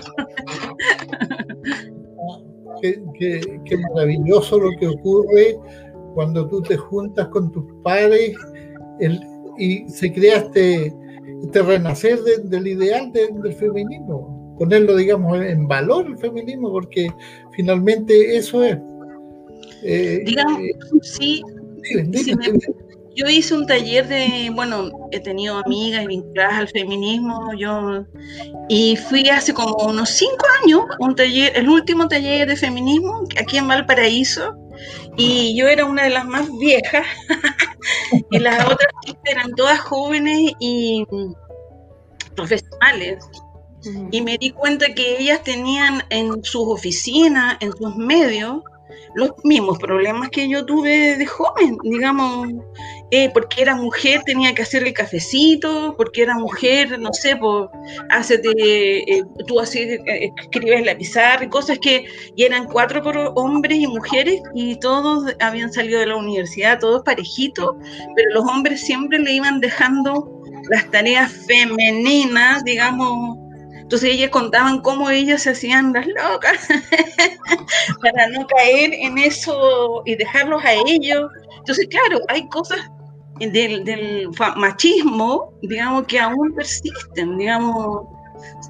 Qué, 2.81 3.01
qué, 3.65 3.79
maravilloso 3.95 4.59
lo 4.59 4.71
que 4.79 4.89
ocurre 4.89 5.57
cuando 6.15 6.49
tú 6.49 6.61
te 6.63 6.77
juntas 6.77 7.29
con 7.29 7.53
tus 7.53 7.65
padres 7.85 8.37
el, 8.99 9.21
y 9.57 9.89
se 9.89 10.13
creaste 10.13 10.87
este 10.87 11.02
renacer 11.53 12.21
del 12.23 12.67
ideal 12.67 13.13
del 13.13 13.55
feminismo, 13.55 14.57
ponerlo, 14.59 14.97
digamos, 14.97 15.41
en 15.41 15.67
valor 15.67 16.07
el 16.07 16.19
feminismo, 16.19 16.71
porque 16.71 17.09
finalmente 17.53 18.37
eso 18.37 18.63
es. 18.63 18.79
Eh, 19.85 20.23
digamos, 20.25 20.61
eh, 20.61 20.73
sí. 21.03 21.43
yo 23.17 23.29
hice 23.29 23.55
un 23.55 23.67
taller 23.67 24.07
de, 24.07 24.51
bueno, 24.55 24.91
he 25.11 25.21
tenido 25.21 25.61
amigas 25.65 26.07
vinculadas 26.07 26.55
al 26.55 26.69
feminismo, 26.69 27.51
yo, 27.59 28.05
y 28.69 28.97
fui 28.97 29.29
hace 29.29 29.53
como 29.53 29.75
unos 29.87 30.11
cinco 30.11 30.47
años, 30.63 30.83
un 31.01 31.15
taller, 31.15 31.53
el 31.57 31.69
último 31.69 32.07
taller 32.09 32.49
de 32.49 32.57
feminismo 32.57 33.25
aquí 33.41 33.59
en 33.59 33.69
Valparaíso, 33.69 34.55
y 35.17 35.57
yo 35.57 35.69
era 35.69 35.85
una 35.85 36.05
de 36.05 36.11
las 36.11 36.25
más 36.25 36.49
viejas 36.59 37.07
y 38.31 38.39
las 38.39 38.65
otras 38.65 38.93
eran 39.25 39.53
todas 39.55 39.81
jóvenes 39.81 40.53
y 40.59 41.05
profesionales. 42.35 43.25
Y 44.13 44.21
me 44.21 44.39
di 44.39 44.51
cuenta 44.51 44.95
que 44.95 45.19
ellas 45.19 45.43
tenían 45.43 46.05
en 46.11 46.45
sus 46.45 46.69
oficinas, 46.69 47.57
en 47.59 47.73
sus 47.73 47.97
medios, 47.97 48.63
los 49.15 49.33
mismos 49.43 49.79
problemas 49.79 50.31
que 50.31 50.49
yo 50.49 50.65
tuve 50.65 51.17
de 51.17 51.27
joven, 51.27 51.77
digamos, 51.83 52.49
eh, 53.15 53.29
porque 53.29 53.61
era 53.61 53.77
mujer 53.77 54.23
tenía 54.25 54.55
que 54.55 54.63
hacer 54.63 54.85
el 54.85 54.95
cafecito, 54.95 55.95
porque 55.99 56.23
era 56.23 56.35
mujer, 56.39 56.99
no 56.99 57.13
sé, 57.13 57.37
pues, 57.37 57.69
eh, 58.47 59.23
tú 59.47 59.61
así 59.61 59.81
eh, 59.81 60.33
escribes 60.43 60.87
la 60.87 60.97
pizarra 60.97 61.47
cosas 61.51 61.79
que, 61.79 62.07
y 62.35 62.45
eran 62.45 62.65
cuatro 62.65 63.03
hombres 63.35 63.79
y 63.81 63.87
mujeres 63.87 64.41
y 64.55 64.77
todos 64.77 65.31
habían 65.41 65.71
salido 65.71 66.01
de 66.01 66.07
la 66.07 66.17
universidad, 66.17 66.79
todos 66.79 67.03
parejitos, 67.03 67.77
pero 68.17 68.31
los 68.33 68.51
hombres 68.51 68.81
siempre 68.81 69.19
le 69.19 69.33
iban 69.35 69.61
dejando 69.61 70.43
las 70.71 70.91
tareas 70.91 71.31
femeninas, 71.47 72.65
digamos, 72.65 73.37
entonces 73.83 74.09
ellas 74.09 74.31
contaban 74.31 74.81
cómo 74.81 75.11
ellas 75.11 75.43
se 75.43 75.51
hacían 75.51 75.93
las 75.93 76.07
locas 76.07 76.67
para 78.01 78.27
no 78.29 78.47
caer 78.47 78.95
en 78.95 79.19
eso 79.19 80.01
y 80.07 80.15
dejarlos 80.15 80.65
a 80.65 80.73
ellos. 80.73 81.31
Entonces, 81.59 81.89
claro, 81.91 82.19
hay 82.29 82.49
cosas 82.49 82.81
del, 83.51 84.31
machismo, 84.57 85.53
digamos, 85.63 86.07
que 86.07 86.19
aún 86.19 86.55
persisten, 86.55 87.39
digamos, 87.39 88.07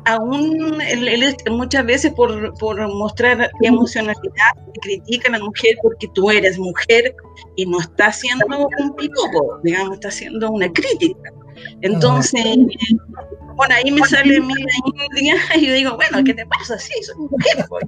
aún 0.05 0.79
muchas 1.51 1.87
veces 1.87 2.13
por, 2.13 2.53
mostrar 2.95 3.51
emocionalidad 3.63 4.53
critican 4.81 5.35
a 5.35 5.39
la 5.39 5.45
mujer 5.45 5.77
porque 5.83 6.09
tú 6.15 6.31
eres 6.31 6.59
mujer 6.59 7.15
y 7.57 7.67
no 7.67 7.81
está 7.81 8.07
haciendo 8.07 8.69
un 8.79 8.97
piropo, 8.97 9.61
digamos, 9.63 9.95
está 9.95 10.09
haciendo 10.09 10.51
una 10.51 10.71
crítica. 10.73 11.33
Entonces, 11.83 12.45
bueno, 13.57 13.75
ahí 13.75 13.91
me 13.91 14.05
sale 14.07 14.41
mi 14.41 14.55
India 15.15 15.37
y 15.57 15.67
yo 15.67 15.75
digo, 15.75 15.97
bueno, 15.97 16.25
¿qué 16.25 16.35
te 16.35 16.47
pasa? 16.47 16.79
Sí, 16.79 16.95
soy 17.03 17.17
mujer, 17.17 17.67
pues, 17.69 17.85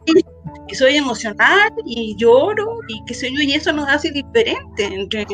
y 0.69 0.75
soy 0.75 0.97
emocional 0.97 1.73
y 1.85 2.15
lloro 2.17 2.79
y 2.89 3.03
qué 3.07 3.15
sé 3.15 3.31
yo, 3.31 3.41
y 3.41 3.55
eso 3.55 3.73
nos 3.73 3.89
hace 3.89 4.11
diferente 4.11 4.85
entre 4.85 5.27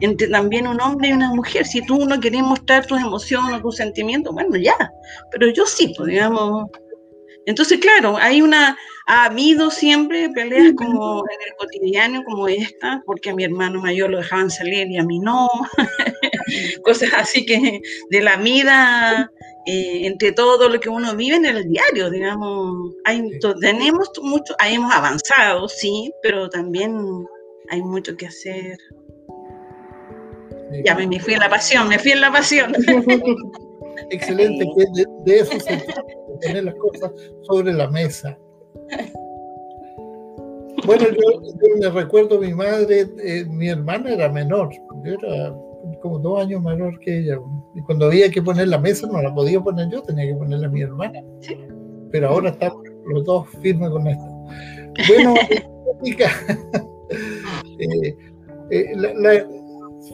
entre 0.00 0.28
también 0.28 0.66
un 0.66 0.80
hombre 0.80 1.08
y 1.08 1.12
una 1.12 1.32
mujer. 1.34 1.66
Si 1.66 1.84
tú 1.86 2.04
no 2.06 2.18
quieres 2.20 2.42
mostrar 2.42 2.86
tus 2.86 3.00
emociones, 3.00 3.62
tus 3.62 3.76
sentimientos, 3.76 4.32
bueno, 4.34 4.56
ya, 4.56 4.76
pero 5.30 5.48
yo 5.48 5.66
sí, 5.66 5.92
pues 5.96 6.08
digamos. 6.08 6.70
Entonces, 7.46 7.78
claro, 7.78 8.16
hay 8.16 8.40
una, 8.40 8.76
ha 9.06 9.26
habido 9.26 9.70
siempre 9.70 10.30
peleas 10.30 10.72
como 10.76 11.18
en 11.18 11.38
el 11.46 11.54
cotidiano, 11.58 12.24
como 12.24 12.48
esta, 12.48 13.02
porque 13.04 13.30
a 13.30 13.34
mi 13.34 13.44
hermano 13.44 13.82
mayor 13.82 14.10
lo 14.10 14.18
dejaban 14.18 14.50
salir 14.50 14.90
y 14.90 14.96
a 14.96 15.04
mí 15.04 15.18
no, 15.18 15.48
cosas 16.84 17.10
así 17.14 17.44
que 17.44 17.82
de 18.08 18.20
la 18.22 18.36
vida, 18.38 19.30
eh, 19.66 20.06
entre 20.06 20.32
todo 20.32 20.68
lo 20.70 20.80
que 20.80 20.88
uno 20.88 21.14
vive 21.16 21.36
en 21.36 21.44
el 21.44 21.68
diario, 21.68 22.08
digamos, 22.08 22.94
hay, 23.04 23.22
tenemos 23.60 24.10
mucho, 24.22 24.54
hemos 24.64 24.92
avanzado, 24.92 25.68
sí, 25.68 26.10
pero 26.22 26.48
también 26.48 26.96
hay 27.68 27.82
mucho 27.82 28.16
que 28.16 28.26
hacer. 28.26 28.78
Ya 30.84 30.94
me, 30.94 31.20
fui 31.20 31.34
en 31.34 31.40
la 31.40 31.48
pasión, 31.48 31.88
me 31.88 31.98
fui 31.98 32.12
en 32.12 32.20
la 32.20 32.32
pasión. 32.32 32.72
Excelente, 34.10 34.66
que 34.76 34.84
de, 35.24 35.38
eso 35.38 35.52
se 35.60 35.76
trata, 35.76 36.02
de 36.52 36.62
las 36.62 36.74
cosas 36.74 37.10
sobre 37.42 37.72
la 37.72 37.88
mesa. 37.88 38.36
Bueno, 40.84 41.04
yo, 41.08 41.40
me 41.80 41.88
recuerdo 41.88 42.36
a 42.36 42.40
mi 42.40 42.52
madre, 42.52 43.06
eh, 43.22 43.44
mi 43.46 43.68
hermana 43.68 44.12
era 44.12 44.28
menor, 44.28 44.70
yo 45.04 45.12
era 45.12 45.54
como 46.02 46.18
dos 46.18 46.42
años 46.42 46.62
menor 46.62 46.98
que 47.00 47.18
ella. 47.18 47.38
Y 47.74 47.80
cuando 47.82 48.06
había 48.06 48.30
que 48.30 48.42
poner 48.42 48.68
la 48.68 48.78
mesa, 48.78 49.06
no 49.06 49.22
la 49.22 49.34
podía 49.34 49.60
poner 49.60 49.88
yo, 49.90 50.02
tenía 50.02 50.26
que 50.26 50.34
ponerla 50.34 50.68
mi 50.68 50.82
hermana. 50.82 51.22
Pero 52.10 52.28
ahora 52.28 52.50
estamos 52.50 52.82
los 53.06 53.24
dos 53.24 53.48
firmes 53.62 53.90
con 53.90 54.06
esto. 54.06 54.24
Bueno, 55.08 55.34
eh, 57.78 58.16
eh, 58.70 58.92
la, 58.96 59.46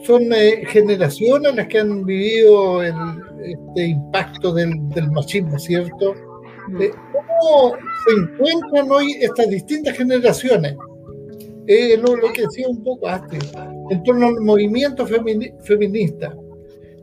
son 0.03 0.33
eh, 0.33 0.63
generaciones 0.67 1.55
las 1.55 1.67
que 1.67 1.79
han 1.79 2.05
vivido 2.05 2.81
el, 2.81 2.95
este 3.43 3.85
impacto 3.85 4.53
del, 4.53 4.79
machismo, 5.11 5.57
¿cierto? 5.59 6.15
Mm. 6.69 6.81
Eh, 6.81 6.91
¿Cómo 7.11 7.75
se 8.05 8.21
encuentran 8.21 8.91
hoy 8.91 9.13
estas 9.19 9.49
distintas 9.49 9.95
generaciones? 9.97 10.75
Eh, 11.67 11.97
lo, 11.97 12.15
que 12.33 12.41
decía 12.41 12.67
un 12.67 12.83
poco 12.83 13.07
antes, 13.07 13.51
en 13.89 14.03
torno 14.03 14.27
al 14.27 14.41
movimiento 14.41 15.05
feminista, 15.05 16.35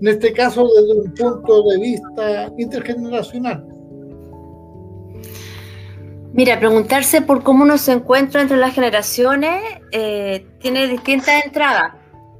en 0.00 0.08
este 0.08 0.32
caso 0.32 0.68
desde 0.76 1.00
un 1.00 1.14
punto 1.14 1.62
de 1.70 1.78
vista 1.78 2.52
intergeneracional. 2.58 3.64
Mira, 6.32 6.58
preguntarse 6.58 7.22
por 7.22 7.42
cómo 7.42 7.64
uno 7.64 7.78
se 7.78 7.92
encuentra 7.92 8.42
entre 8.42 8.58
las 8.58 8.74
generaciones 8.74 9.62
tiene 10.60 10.86
distintas 10.88 11.44
entradas 11.46 11.97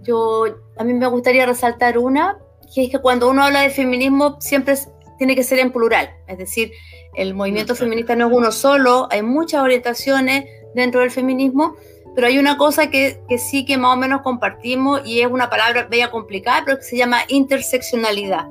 yo, 0.09 0.47
a 0.79 0.85
mí 0.85 0.95
me 0.95 1.07
gustaría 1.07 1.45
resaltar 1.45 1.99
una, 1.99 2.39
que 2.75 2.85
es 2.85 2.91
que 2.91 2.99
cuando 2.99 3.29
uno 3.29 3.45
habla 3.45 3.61
de 3.61 3.71
feminismo 3.71 4.41
siempre 4.41 4.75
tiene 5.19 5.37
que 5.37 5.45
ser 5.45 5.59
en 5.59 5.71
plural, 5.71 6.11
es 6.27 6.39
decir, 6.39 6.73
el 7.15 7.35
movimiento 7.35 7.75
feminista 7.75 8.17
no 8.17 8.29
es 8.29 8.33
uno 8.33 8.51
solo, 8.51 9.07
hay 9.11 9.23
muchas 9.23 9.63
orientaciones 9.63 10.47
dentro 10.75 11.01
del 11.01 11.11
feminismo, 11.11 11.75
pero 12.15 12.27
hay 12.27 12.39
una 12.39 12.57
cosa 12.57 12.89
que, 12.89 13.21
que, 13.29 13.39
sí 13.39 13.67
que 13.67 13.77
más 13.77 13.95
o 13.95 13.97
menos 13.97 14.23
compartimos 14.23 15.03
y 15.05 15.21
es 15.21 15.29
una 15.29 15.51
palabra 15.51 15.87
bella 15.91 16.11
complicada, 16.11 16.63
pero 16.65 16.79
que 16.79 16.85
se 16.85 16.97
llama 16.97 17.21
interseccionalidad. 17.29 18.47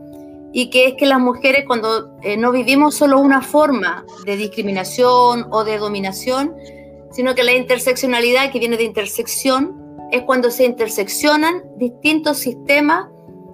Y 0.54 0.70
que 0.70 0.88
es 0.88 0.94
que 0.94 1.06
las 1.06 1.20
mujeres 1.20 1.66
cuando 1.66 2.18
eh, 2.22 2.38
no 2.38 2.52
vivimos 2.52 2.96
solo 2.96 3.20
una 3.20 3.42
forma 3.42 4.06
de 4.26 4.38
discriminación 4.38 5.48
o 5.52 5.64
de 5.64 5.78
dominación, 5.78 6.56
sino 7.12 7.36
que 7.36 7.44
la 7.44 7.54
interseccionalidad 7.54 8.52
que 8.52 8.60
viene 8.60 8.78
de 8.78 8.84
intersección 8.84 9.87
es 10.12 10.24
cuando 10.24 10.52
se 10.52 10.66
interseccionan 10.66 11.64
distintos 11.78 12.38
sistemas 12.38 13.08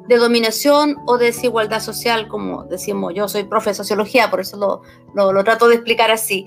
de 0.07 0.17
dominación 0.17 0.98
o 1.05 1.17
de 1.17 1.27
desigualdad 1.27 1.79
social, 1.79 2.27
como 2.27 2.65
decimos, 2.65 3.13
yo 3.15 3.27
soy 3.27 3.45
profe 3.45 3.69
de 3.72 3.75
sociología, 3.75 4.29
por 4.29 4.41
eso 4.41 4.57
lo, 4.57 4.81
lo, 5.13 5.31
lo 5.31 5.43
trato 5.43 5.67
de 5.67 5.75
explicar 5.75 6.12
así. 6.12 6.45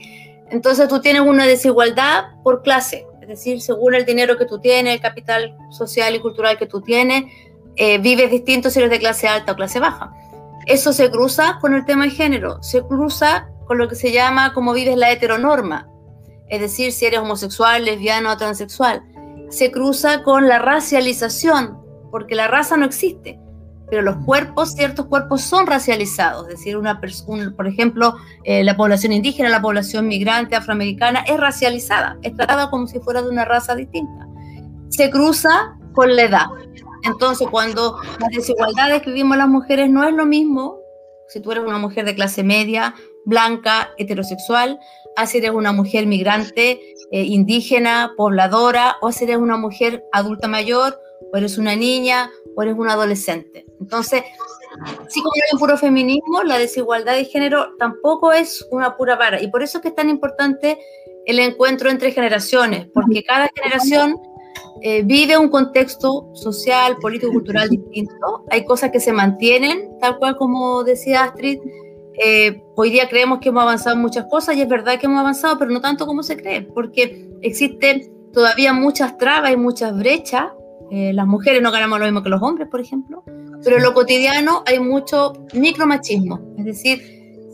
Entonces 0.51 0.89
tú 0.89 1.01
tienes 1.01 1.23
una 1.23 1.47
desigualdad 1.47 2.27
por 2.43 2.63
clase, 2.63 3.07
es 3.23 3.29
decir, 3.29 3.61
según 3.61 3.95
el 3.95 4.05
dinero 4.05 4.37
que 4.37 4.45
tú 4.45 4.61
tienes, 4.61 4.95
el 4.95 5.01
capital 5.01 5.57
social 5.71 6.15
y 6.15 6.21
cultural 6.21 6.59
que 6.59 6.67
tú 6.67 6.81
tienes, 6.81 7.25
eh, 7.77 7.99
vives 7.99 8.31
distinto 8.31 8.71
si 8.71 8.79
eres 8.79 8.91
de 8.91 8.99
clase 8.99 9.27
alta 9.27 9.53
o 9.53 9.57
clase 9.57 9.81
baja. 9.81 10.13
Eso 10.67 10.93
se 10.93 11.11
cruza 11.11 11.59
con 11.61 11.75
el 11.75 11.85
tema 11.85 12.05
de 12.05 12.11
género, 12.11 12.63
se 12.63 12.83
cruza 12.83 13.49
con 13.67 13.79
lo 13.79 13.89
que 13.89 13.97
se 13.97 14.13
llama 14.13 14.53
cómo 14.53 14.73
vives 14.73 14.97
la 14.97 15.11
heteronorma, 15.11 15.89
es 16.49 16.61
decir, 16.61 16.93
si 16.93 17.07
eres 17.07 17.21
homosexual, 17.21 17.85
lesbiano 17.85 18.33
o 18.33 18.37
transexual. 18.37 19.03
Se 19.49 19.71
cruza 19.71 20.23
con 20.23 20.49
la 20.49 20.59
racialización, 20.59 21.79
porque 22.11 22.35
la 22.35 22.49
raza 22.49 22.77
no 22.77 22.85
existe 22.85 23.39
pero 23.89 24.03
los 24.03 24.17
cuerpos, 24.25 24.73
ciertos 24.73 25.07
cuerpos 25.07 25.43
son 25.43 25.67
racializados, 25.67 26.49
es 26.49 26.59
decir, 26.59 26.77
una 26.77 27.01
por 27.57 27.67
ejemplo, 27.67 28.17
eh, 28.45 28.65
la 28.65 28.77
población 28.77 29.13
indígena, 29.13 29.49
la 29.49 29.63
población 29.63 30.09
migrante 30.09 30.57
afroamericana 30.57 31.21
es 31.21 31.39
racializada, 31.39 32.19
es 32.23 32.35
tratada 32.35 32.69
como 32.69 32.87
si 32.87 32.99
fuera 32.99 33.23
de 33.23 33.29
una 33.29 33.45
raza 33.45 33.75
distinta. 33.75 34.27
Se 34.89 35.11
cruza 35.11 35.77
con 35.93 36.15
la 36.17 36.23
edad. 36.23 36.47
Entonces, 37.05 37.47
cuando 37.49 37.99
las 38.19 38.31
desigualdades 38.31 39.03
que 39.03 39.11
vivimos 39.11 39.37
las 39.37 39.49
mujeres 39.49 39.89
no 39.89 40.05
es 40.05 40.15
lo 40.15 40.27
mismo 40.27 40.79
si 41.29 41.41
tú 41.41 41.53
eres 41.53 41.65
una 41.65 41.79
mujer 41.79 42.05
de 42.05 42.15
clase 42.15 42.45
media, 42.45 42.95
blanca, 43.25 43.91
heterosexual, 43.99 44.79
a 45.17 45.27
si 45.27 45.39
eres 45.39 45.51
una 45.51 45.73
mujer 45.73 46.07
migrante, 46.07 46.81
eh, 47.11 47.23
indígena, 47.23 48.13
pobladora, 48.17 48.97
o 49.01 49.13
si 49.13 49.25
eres 49.25 49.39
una 49.39 49.57
mujer 49.57 50.05
adulta 50.13 50.49
mayor, 50.49 50.99
o 51.33 51.37
eres 51.37 51.59
una 51.59 51.75
niña, 51.75 52.31
o 52.55 52.63
eres 52.63 52.75
un 52.77 52.89
adolescente. 52.89 53.67
Entonces, 53.81 54.23
sí 55.09 55.21
como 55.21 55.33
hay 55.35 55.55
un 55.55 55.59
puro 55.59 55.77
feminismo, 55.77 56.43
la 56.43 56.59
desigualdad 56.59 57.15
de 57.15 57.25
género 57.25 57.77
tampoco 57.79 58.33
es 58.33 58.67
una 58.71 58.97
pura 58.97 59.17
vara. 59.17 59.41
Y 59.41 59.49
por 59.49 59.63
eso 59.63 59.79
es 59.79 59.83
que 59.83 59.89
es 59.89 59.95
tan 59.95 60.09
importante 60.09 60.79
el 61.27 61.39
encuentro 61.39 61.91
entre 61.91 62.13
generaciones, 62.13 62.87
porque 62.93 63.25
cada 63.25 63.51
generación 63.55 64.17
eh, 64.83 65.03
vive 65.03 65.37
un 65.37 65.49
contexto 65.49 66.31
social, 66.35 66.97
político, 66.99 67.33
cultural 67.33 67.69
distinto. 67.69 68.45
Hay 68.51 68.65
cosas 68.65 68.91
que 68.91 69.01
se 69.01 69.13
mantienen, 69.13 69.99
tal 70.01 70.19
cual 70.19 70.37
como 70.37 70.85
decía 70.85 71.25
Astrid. 71.25 71.59
Eh, 72.19 72.63
hoy 72.77 72.91
día 72.91 73.09
creemos 73.09 73.41
que 73.41 73.51
hemos 73.51 73.63
avanzado 73.63 73.97
en 73.97 74.03
muchas 74.03 74.27
cosas 74.27 74.57
y 74.57 74.63
es 74.63 74.69
verdad 74.69 74.99
que 74.99 75.07
hemos 75.07 75.21
avanzado, 75.21 75.59
pero 75.59 75.71
no 75.71 75.81
tanto 75.81 76.07
como 76.07 76.23
se 76.23 76.37
cree, 76.37 76.63
porque 76.63 77.29
existen 77.43 78.11
todavía 78.33 78.73
muchas 78.73 79.19
trabas 79.19 79.53
y 79.53 79.57
muchas 79.57 79.97
brechas. 79.97 80.47
Eh, 80.91 81.13
las 81.13 81.27
mujeres 81.27 81.63
no 81.63 81.71
ganamos 81.71 81.99
lo 81.99 82.05
mismo 82.07 82.23
que 82.23 82.29
los 82.29 82.43
hombres, 82.43 82.69
por 82.69 82.81
ejemplo, 82.81 83.23
pero 83.65 83.77
en 83.77 83.83
lo 83.83 83.93
cotidiano 83.93 84.63
hay 84.67 84.79
mucho 84.79 85.33
micromachismo, 85.53 86.41
es 86.59 86.65
decir, 86.65 87.03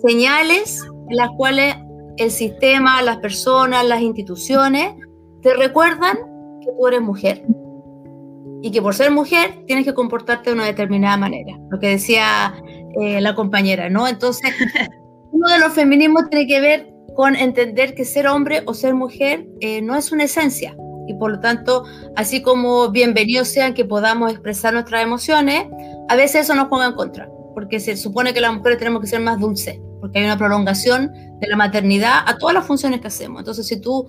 señales 0.07 0.83
en 1.09 1.17
las 1.17 1.31
cuales 1.37 1.75
el 2.19 2.31
sistema, 2.31 3.03
las 3.03 3.19
personas, 3.19 3.87
las 3.87 4.03
instituciones 4.03 4.95
te 5.41 5.55
recuerdan 5.55 6.19
que 6.61 6.71
tú 6.79 6.87
eres 6.87 7.01
mujer 7.01 7.43
y 8.63 8.71
que 8.71 8.83
por 8.83 8.95
ser 8.95 9.11
mujer 9.11 9.65
tienes 9.67 9.85
que 9.85 9.95
comportarte 9.95 10.51
de 10.51 10.55
una 10.55 10.67
determinada 10.67 11.17
manera, 11.17 11.59
lo 11.71 11.81
que 11.81 11.89
decía 11.89 12.55
eh, 13.01 13.21
la 13.21 13.35
compañera, 13.35 13.89
¿no? 13.89 14.07
Entonces, 14.09 14.51
uno 15.33 15.49
de 15.49 15.59
los 15.59 15.73
feminismos 15.73 16.29
tiene 16.31 16.47
que 16.47 16.61
ver 16.61 16.93
con 17.15 17.37
entender 17.37 17.95
que 17.95 18.05
ser 18.05 18.27
hombre 18.27 18.63
o 18.67 18.75
ser 18.75 18.95
mujer 18.95 19.47
eh, 19.61 19.83
no 19.83 19.97
es 19.97 20.13
una 20.13 20.25
esencia, 20.25 20.77
y 21.07 21.15
por 21.15 21.33
lo 21.33 21.41
tanto, 21.41 21.85
así 22.17 22.43
como 22.43 22.91
bienvenidos 22.91 23.49
sean 23.49 23.75
que 23.75 23.85
podamos 23.85 24.31
expresar 24.31 24.73
nuestras 24.73 25.03
emociones, 25.03 25.67
a 26.09 26.17
veces 26.17 26.43
eso 26.43 26.55
nos 26.55 26.69
juega 26.69 26.87
en 26.87 26.93
contra, 26.93 27.29
porque 27.55 27.81
se 27.81 27.97
supone 27.97 28.33
que 28.33 28.41
las 28.41 28.55
mujeres 28.55 28.79
tenemos 28.79 29.01
que 29.01 29.09
ser 29.09 29.21
más 29.21 29.39
dulces, 29.39 29.79
porque 30.01 30.21
hay 30.21 30.25
una 30.25 30.39
prolongación 30.39 31.13
de 31.41 31.47
la 31.49 31.57
maternidad 31.57 32.21
a 32.27 32.39
todas 32.39 32.55
las 32.55 32.67
funciones 32.67 33.01
que 33.01 33.09
hacemos. 33.09 33.41
Entonces, 33.41 33.67
si 33.67 33.81
tú 33.81 34.09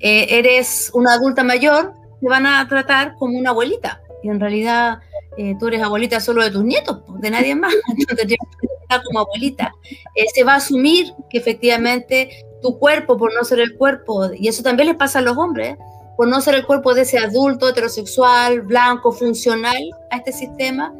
eh, 0.00 0.26
eres 0.30 0.90
una 0.94 1.14
adulta 1.14 1.42
mayor, 1.42 1.94
te 2.20 2.28
van 2.28 2.46
a 2.46 2.66
tratar 2.68 3.14
como 3.16 3.38
una 3.38 3.50
abuelita, 3.50 4.00
y 4.22 4.28
en 4.28 4.40
realidad 4.40 4.98
eh, 5.38 5.54
tú 5.58 5.68
eres 5.68 5.82
abuelita 5.82 6.20
solo 6.20 6.42
de 6.42 6.50
tus 6.50 6.64
nietos, 6.64 7.02
de 7.20 7.30
nadie 7.30 7.54
más, 7.54 7.74
entonces 7.98 8.26
tienes 8.26 8.48
que 8.60 8.68
como 9.04 9.20
abuelita. 9.20 9.72
Eh, 10.14 10.26
se 10.32 10.44
va 10.44 10.54
a 10.54 10.56
asumir 10.56 11.12
que 11.30 11.38
efectivamente 11.38 12.30
tu 12.62 12.78
cuerpo, 12.78 13.16
por 13.16 13.34
no 13.34 13.44
ser 13.44 13.60
el 13.60 13.76
cuerpo, 13.76 14.30
y 14.32 14.48
eso 14.48 14.62
también 14.62 14.88
les 14.88 14.96
pasa 14.96 15.18
a 15.18 15.22
los 15.22 15.36
hombres, 15.36 15.76
por 16.16 16.28
no 16.28 16.40
ser 16.40 16.54
el 16.54 16.66
cuerpo 16.66 16.94
de 16.94 17.02
ese 17.02 17.18
adulto 17.18 17.68
heterosexual, 17.68 18.62
blanco, 18.62 19.12
funcional 19.12 19.82
a 20.10 20.18
este 20.18 20.32
sistema, 20.32 20.94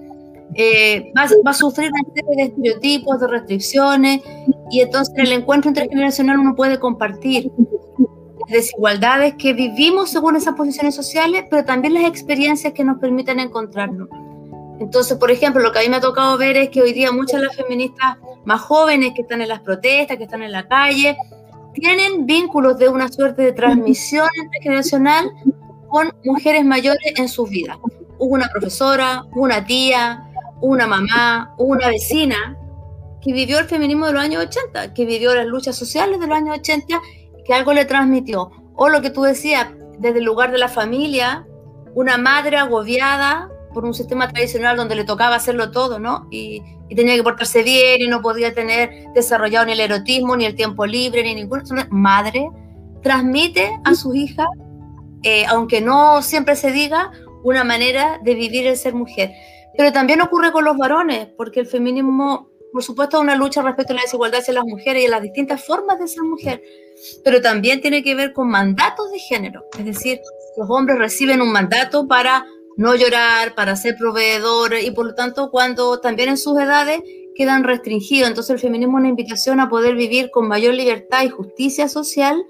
eh, 0.55 1.13
va, 1.17 1.51
a 1.51 1.55
sufrir 1.55 1.91
una 1.91 2.15
serie 2.15 2.37
de 2.37 2.43
estereotipos, 2.51 3.21
de 3.21 3.27
restricciones, 3.29 4.21
y 4.71 4.81
entonces 4.81 5.15
en 5.17 5.27
el 5.27 5.33
encuentro 5.33 5.71
intergeneracional 5.71 6.39
uno 6.39 6.55
puede 6.55 6.79
compartir 6.79 7.51
desigualdades 8.49 9.35
que 9.35 9.53
vivimos 9.53 10.11
según 10.11 10.37
esas 10.37 10.55
posiciones 10.55 10.95
sociales, 10.95 11.45
pero 11.51 11.65
también 11.65 11.95
las 11.95 12.05
experiencias 12.05 12.73
que 12.73 12.85
nos 12.85 12.99
permiten 12.99 13.41
encontrarnos. 13.41 14.09
Entonces, 14.81 15.17
por 15.19 15.31
ejemplo, 15.31 15.63
lo 15.63 15.73
que 15.73 15.79
a 15.79 15.83
mí 15.83 15.89
me 15.89 15.97
ha 15.97 16.01
tocado 16.01 16.37
ver 16.37 16.57
es 16.57 16.69
que 16.71 16.83
hoy 16.83 16.93
día 16.93 17.13
muchas 17.13 17.41
de 17.41 17.47
las 17.47 17.57
feministas 17.57 18.17
más 18.45 18.61
jóvenes 18.61 19.13
que 19.15 19.23
están 19.23 19.41
en 19.41 19.49
las 19.49 19.61
protestas, 19.61 20.17
que 20.17 20.25
están 20.25 20.43
en 20.43 20.53
la 20.53 20.67
calle, 20.67 21.17
tienen 21.75 22.27
vínculos 22.27 22.79
de 22.79 22.89
una 22.89 23.11
suerte 23.11 23.43
de 23.43 23.53
transmisión 23.53 24.29
intergeneracional 24.43 25.31
con 25.89 26.13
mujeres 26.25 26.65
mayores 26.65 27.13
en 27.17 27.29
sus 27.29 27.49
vidas. 27.49 27.79
una 28.19 28.49
profesora, 28.49 29.25
una 29.35 29.65
tía, 29.65 30.31
una 30.61 30.87
mamá, 30.87 31.55
una 31.59 31.89
vecina 31.89 32.57
que 33.21 33.33
vivió 33.33 33.59
el 33.59 33.67
feminismo 33.67 34.07
de 34.07 34.13
los 34.13 34.23
años 34.23 34.45
80, 34.45 34.95
que 34.95 35.05
vivió 35.05 35.35
las 35.35 35.47
luchas 35.47 35.77
sociales 35.77 36.21
de 36.21 36.27
los 36.27 36.37
años 36.37 36.59
80, 36.59 37.01
que 37.45 37.55
algo 37.55 37.73
le 37.73 37.85
transmitió. 37.85 38.51
O 38.75 38.89
lo 38.89 39.03
que 39.03 39.11
tú 39.11 39.23
decías, 39.23 39.69
desde 39.99 40.19
el 40.19 40.25
lugar 40.25 40.51
de 40.53 40.59
la 40.59 40.69
familia, 40.69 41.47
una 41.95 42.17
madre 42.17 42.57
agobiada 42.57 43.49
por 43.73 43.85
un 43.85 43.93
sistema 43.93 44.29
tradicional 44.29 44.77
donde 44.77 44.95
le 44.95 45.05
tocaba 45.05 45.35
hacerlo 45.35 45.71
todo, 45.71 45.99
¿no? 45.99 46.27
Y, 46.31 46.63
tenía 46.95 47.17
que 47.17 47.25
portarse 47.25 47.65
bien 47.65 48.03
y 48.03 48.07
no 48.07 48.23
podía 48.23 48.55
tener 48.55 49.07
desarrollado 49.15 49.67
ni 49.67 49.73
el 49.73 49.81
erotismo, 49.81 50.37
ni 50.37 50.45
el 50.45 50.55
tiempo 50.55 50.87
libre, 50.87 51.25
ni 51.25 51.35
ninguna 51.35 51.89
madre, 51.91 52.49
transmite 53.03 53.81
a 53.83 53.97
sus 53.97 54.15
hijas, 54.15 54.47
eh, 55.25 55.45
aunque 55.47 55.81
no 55.81 56.23
siempre 56.23 56.55
se 56.55 56.71
diga, 56.71 57.11
una 57.43 57.65
manera 57.65 58.21
de 58.23 58.35
vivir 58.37 58.69
el 58.69 58.77
ser 58.77 58.95
mujer. 58.95 59.33
Pero 59.77 59.93
también 59.93 60.21
ocurre 60.21 60.53
con 60.53 60.65
los 60.65 60.77
varones, 60.77 61.29
porque 61.37 61.59
el 61.59 61.67
feminismo, 61.67 62.49
por 62.75 62.83
supuesto, 62.83 63.19
es 63.19 63.23
una 63.23 63.37
lucha 63.37 63.63
respecto 63.63 63.93
a 63.93 63.97
la 63.97 64.03
desigualdad 64.03 64.41
hacia 64.41 64.53
las 64.53 64.65
mujeres 64.65 65.05
y 65.05 65.07
a 65.07 65.11
las 65.11 65.23
distintas 65.23 65.65
formas 65.65 65.97
de 66.01 66.09
ser 66.09 66.25
mujer, 66.25 66.61
pero 67.23 67.41
también 67.41 67.81
tiene 67.81 68.03
que 68.03 68.17
ver 68.17 68.33
con 68.33 68.51
mandatos 68.51 69.13
de 69.13 69.21
género, 69.21 69.65
es 69.79 69.85
decir, 69.85 70.21
los 70.57 70.69
hombres 70.69 70.99
reciben 70.99 71.41
un 71.41 71.53
mandato 71.53 72.09
para 72.09 72.45
no 72.77 72.97
llorar, 72.97 73.55
para 73.55 73.77
ser 73.77 73.95
proveedores 73.97 74.85
y 74.85 74.91
por 74.91 75.07
lo 75.07 75.15
tanto 75.15 75.53
cuando 75.53 76.01
también 76.01 76.31
en 76.31 76.37
sus 76.37 76.59
edades 76.59 77.01
quedan 77.37 77.63
restringidos. 77.63 78.29
Entonces 78.29 78.55
el 78.55 78.61
feminismo 78.61 78.99
es 78.99 79.03
una 79.03 79.09
invitación 79.09 79.61
a 79.61 79.69
poder 79.69 79.95
vivir 79.95 80.33
con 80.33 80.49
mayor 80.49 80.75
libertad 80.75 81.23
y 81.23 81.29
justicia 81.29 81.89
social, 81.89 82.45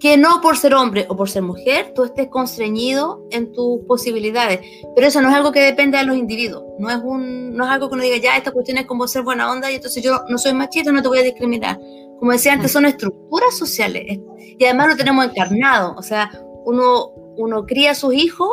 que 0.00 0.16
no 0.16 0.40
por 0.40 0.56
ser 0.56 0.74
hombre 0.74 1.06
o 1.08 1.16
por 1.16 1.28
ser 1.28 1.42
mujer 1.42 1.92
tú 1.94 2.04
estés 2.04 2.28
constreñido 2.28 3.26
en 3.30 3.52
tus 3.52 3.80
posibilidades. 3.86 4.60
Pero 4.94 5.06
eso 5.06 5.20
no 5.20 5.28
es 5.28 5.34
algo 5.34 5.52
que 5.52 5.60
depende 5.60 5.98
de 5.98 6.04
los 6.04 6.16
individuos, 6.16 6.64
no 6.78 6.90
es, 6.90 6.98
un, 7.02 7.56
no 7.56 7.64
es 7.64 7.70
algo 7.70 7.88
que 7.88 7.94
uno 7.94 8.04
diga, 8.04 8.16
ya, 8.18 8.36
esta 8.36 8.52
cuestión 8.52 8.78
es 8.78 8.86
como 8.86 9.08
ser 9.08 9.22
buena 9.22 9.50
onda 9.50 9.70
y 9.70 9.76
entonces 9.76 10.02
yo 10.02 10.22
no 10.28 10.38
soy 10.38 10.54
machista, 10.54 10.92
no 10.92 11.02
te 11.02 11.08
voy 11.08 11.18
a 11.18 11.22
discriminar. 11.22 11.78
Como 12.18 12.32
decía 12.32 12.52
antes, 12.52 12.72
son 12.72 12.84
estructuras 12.84 13.56
sociales 13.56 14.18
y 14.58 14.64
además 14.64 14.88
lo 14.88 14.96
tenemos 14.96 15.24
encarnado, 15.24 15.94
o 15.96 16.02
sea, 16.02 16.30
uno, 16.64 17.10
uno 17.36 17.64
cría 17.64 17.92
a 17.92 17.94
sus 17.94 18.14
hijos 18.14 18.48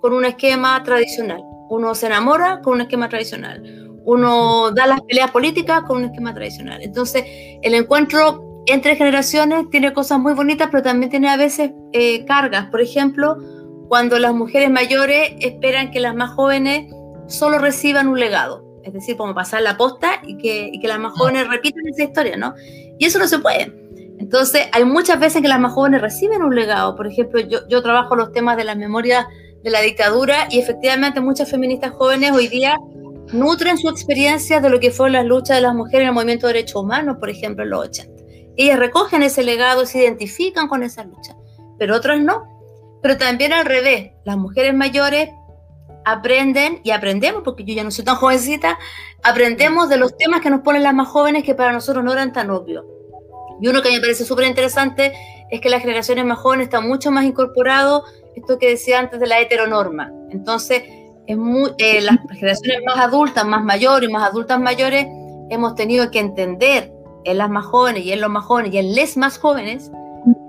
con 0.00 0.12
un 0.12 0.24
esquema 0.24 0.82
tradicional. 0.82 1.42
Uno 1.68 1.94
se 1.94 2.06
enamora 2.06 2.60
con 2.60 2.74
un 2.74 2.80
esquema 2.82 3.08
tradicional. 3.08 3.62
Uno 4.04 4.70
da 4.70 4.86
las 4.86 5.00
peleas 5.02 5.30
políticas 5.30 5.82
con 5.84 5.98
un 5.98 6.04
esquema 6.04 6.34
tradicional. 6.34 6.82
Entonces, 6.82 7.24
el 7.62 7.74
encuentro 7.74 8.53
entre 8.66 8.96
generaciones 8.96 9.68
tiene 9.70 9.92
cosas 9.92 10.18
muy 10.18 10.34
bonitas, 10.34 10.68
pero 10.70 10.82
también 10.82 11.10
tiene 11.10 11.28
a 11.28 11.36
veces 11.36 11.72
eh, 11.92 12.24
cargas. 12.24 12.66
Por 12.70 12.80
ejemplo, 12.80 13.36
cuando 13.88 14.18
las 14.18 14.34
mujeres 14.34 14.70
mayores 14.70 15.32
esperan 15.40 15.90
que 15.90 16.00
las 16.00 16.14
más 16.14 16.30
jóvenes 16.30 16.92
solo 17.26 17.58
reciban 17.58 18.08
un 18.08 18.18
legado, 18.18 18.64
es 18.82 18.92
decir, 18.92 19.16
como 19.16 19.34
pasar 19.34 19.62
la 19.62 19.76
posta 19.76 20.20
y 20.26 20.36
que, 20.38 20.70
y 20.72 20.80
que 20.80 20.88
las 20.88 20.98
más 20.98 21.12
jóvenes 21.12 21.48
repitan 21.48 21.86
esa 21.86 22.04
historia, 22.04 22.36
¿no? 22.36 22.54
Y 22.98 23.04
eso 23.06 23.18
no 23.18 23.26
se 23.26 23.38
puede. 23.38 23.72
Entonces, 24.18 24.68
hay 24.72 24.84
muchas 24.84 25.18
veces 25.20 25.42
que 25.42 25.48
las 25.48 25.60
más 25.60 25.72
jóvenes 25.72 26.00
reciben 26.00 26.42
un 26.42 26.54
legado. 26.54 26.94
Por 26.96 27.06
ejemplo, 27.06 27.40
yo, 27.40 27.66
yo 27.68 27.82
trabajo 27.82 28.16
los 28.16 28.32
temas 28.32 28.56
de 28.56 28.64
la 28.64 28.74
memoria 28.74 29.26
de 29.62 29.70
la 29.70 29.80
dictadura 29.80 30.46
y 30.50 30.60
efectivamente 30.60 31.20
muchas 31.20 31.50
feministas 31.50 31.92
jóvenes 31.92 32.32
hoy 32.32 32.48
día 32.48 32.76
nutren 33.32 33.78
su 33.78 33.88
experiencia 33.88 34.60
de 34.60 34.68
lo 34.70 34.78
que 34.78 34.90
fue 34.90 35.10
la 35.10 35.22
lucha 35.22 35.54
de 35.54 35.62
las 35.62 35.74
mujeres 35.74 36.02
en 36.02 36.08
el 36.08 36.14
movimiento 36.14 36.46
de 36.46 36.54
derechos 36.54 36.82
humanos, 36.82 37.16
por 37.18 37.30
ejemplo, 37.30 37.64
en 37.64 37.70
los 37.70 37.88
80. 37.88 38.13
Ellas 38.56 38.78
recogen 38.78 39.22
ese 39.22 39.42
legado, 39.42 39.86
se 39.86 39.98
identifican 39.98 40.68
con 40.68 40.82
esa 40.82 41.04
lucha, 41.04 41.36
pero 41.78 41.96
otras 41.96 42.20
no. 42.20 42.48
Pero 43.02 43.18
también 43.18 43.52
al 43.52 43.66
revés, 43.66 44.12
las 44.24 44.36
mujeres 44.36 44.74
mayores 44.74 45.30
aprenden 46.04 46.80
y 46.84 46.90
aprendemos, 46.90 47.42
porque 47.44 47.64
yo 47.64 47.74
ya 47.74 47.84
no 47.84 47.90
soy 47.90 48.04
tan 48.04 48.16
jovencita, 48.16 48.78
aprendemos 49.22 49.88
de 49.88 49.96
los 49.96 50.16
temas 50.16 50.40
que 50.40 50.50
nos 50.50 50.60
ponen 50.60 50.82
las 50.82 50.94
más 50.94 51.08
jóvenes 51.08 51.44
que 51.44 51.54
para 51.54 51.72
nosotros 51.72 52.04
no 52.04 52.12
eran 52.12 52.32
tan 52.32 52.50
obvios. 52.50 52.84
Y 53.60 53.68
uno 53.68 53.82
que 53.82 53.90
me 53.90 54.00
parece 54.00 54.24
súper 54.24 54.46
interesante 54.46 55.12
es 55.50 55.60
que 55.60 55.68
las 55.68 55.82
generaciones 55.82 56.24
más 56.24 56.38
jóvenes 56.38 56.66
están 56.66 56.88
mucho 56.88 57.10
más 57.10 57.24
incorporado 57.24 58.04
esto 58.34 58.58
que 58.58 58.70
decía 58.70 58.98
antes 58.98 59.20
de 59.20 59.26
la 59.26 59.40
heteronorma. 59.40 60.10
Entonces, 60.30 60.82
es 61.26 61.36
muy, 61.36 61.70
eh, 61.78 62.00
las 62.00 62.16
generaciones 62.32 62.82
más 62.84 62.98
adultas, 62.98 63.46
más 63.46 63.62
mayores 63.62 64.08
y 64.08 64.12
más 64.12 64.28
adultas 64.28 64.58
mayores, 64.60 65.06
hemos 65.50 65.74
tenido 65.74 66.10
que 66.10 66.18
entender 66.18 66.92
en 67.24 67.38
las 67.38 67.50
más 67.50 67.66
jóvenes 67.66 68.04
y 68.04 68.12
en 68.12 68.20
los 68.20 68.30
más 68.30 68.44
jóvenes 68.44 68.72
y 68.74 68.78
en 68.78 68.94
les 68.94 69.16
más 69.16 69.38
jóvenes 69.38 69.90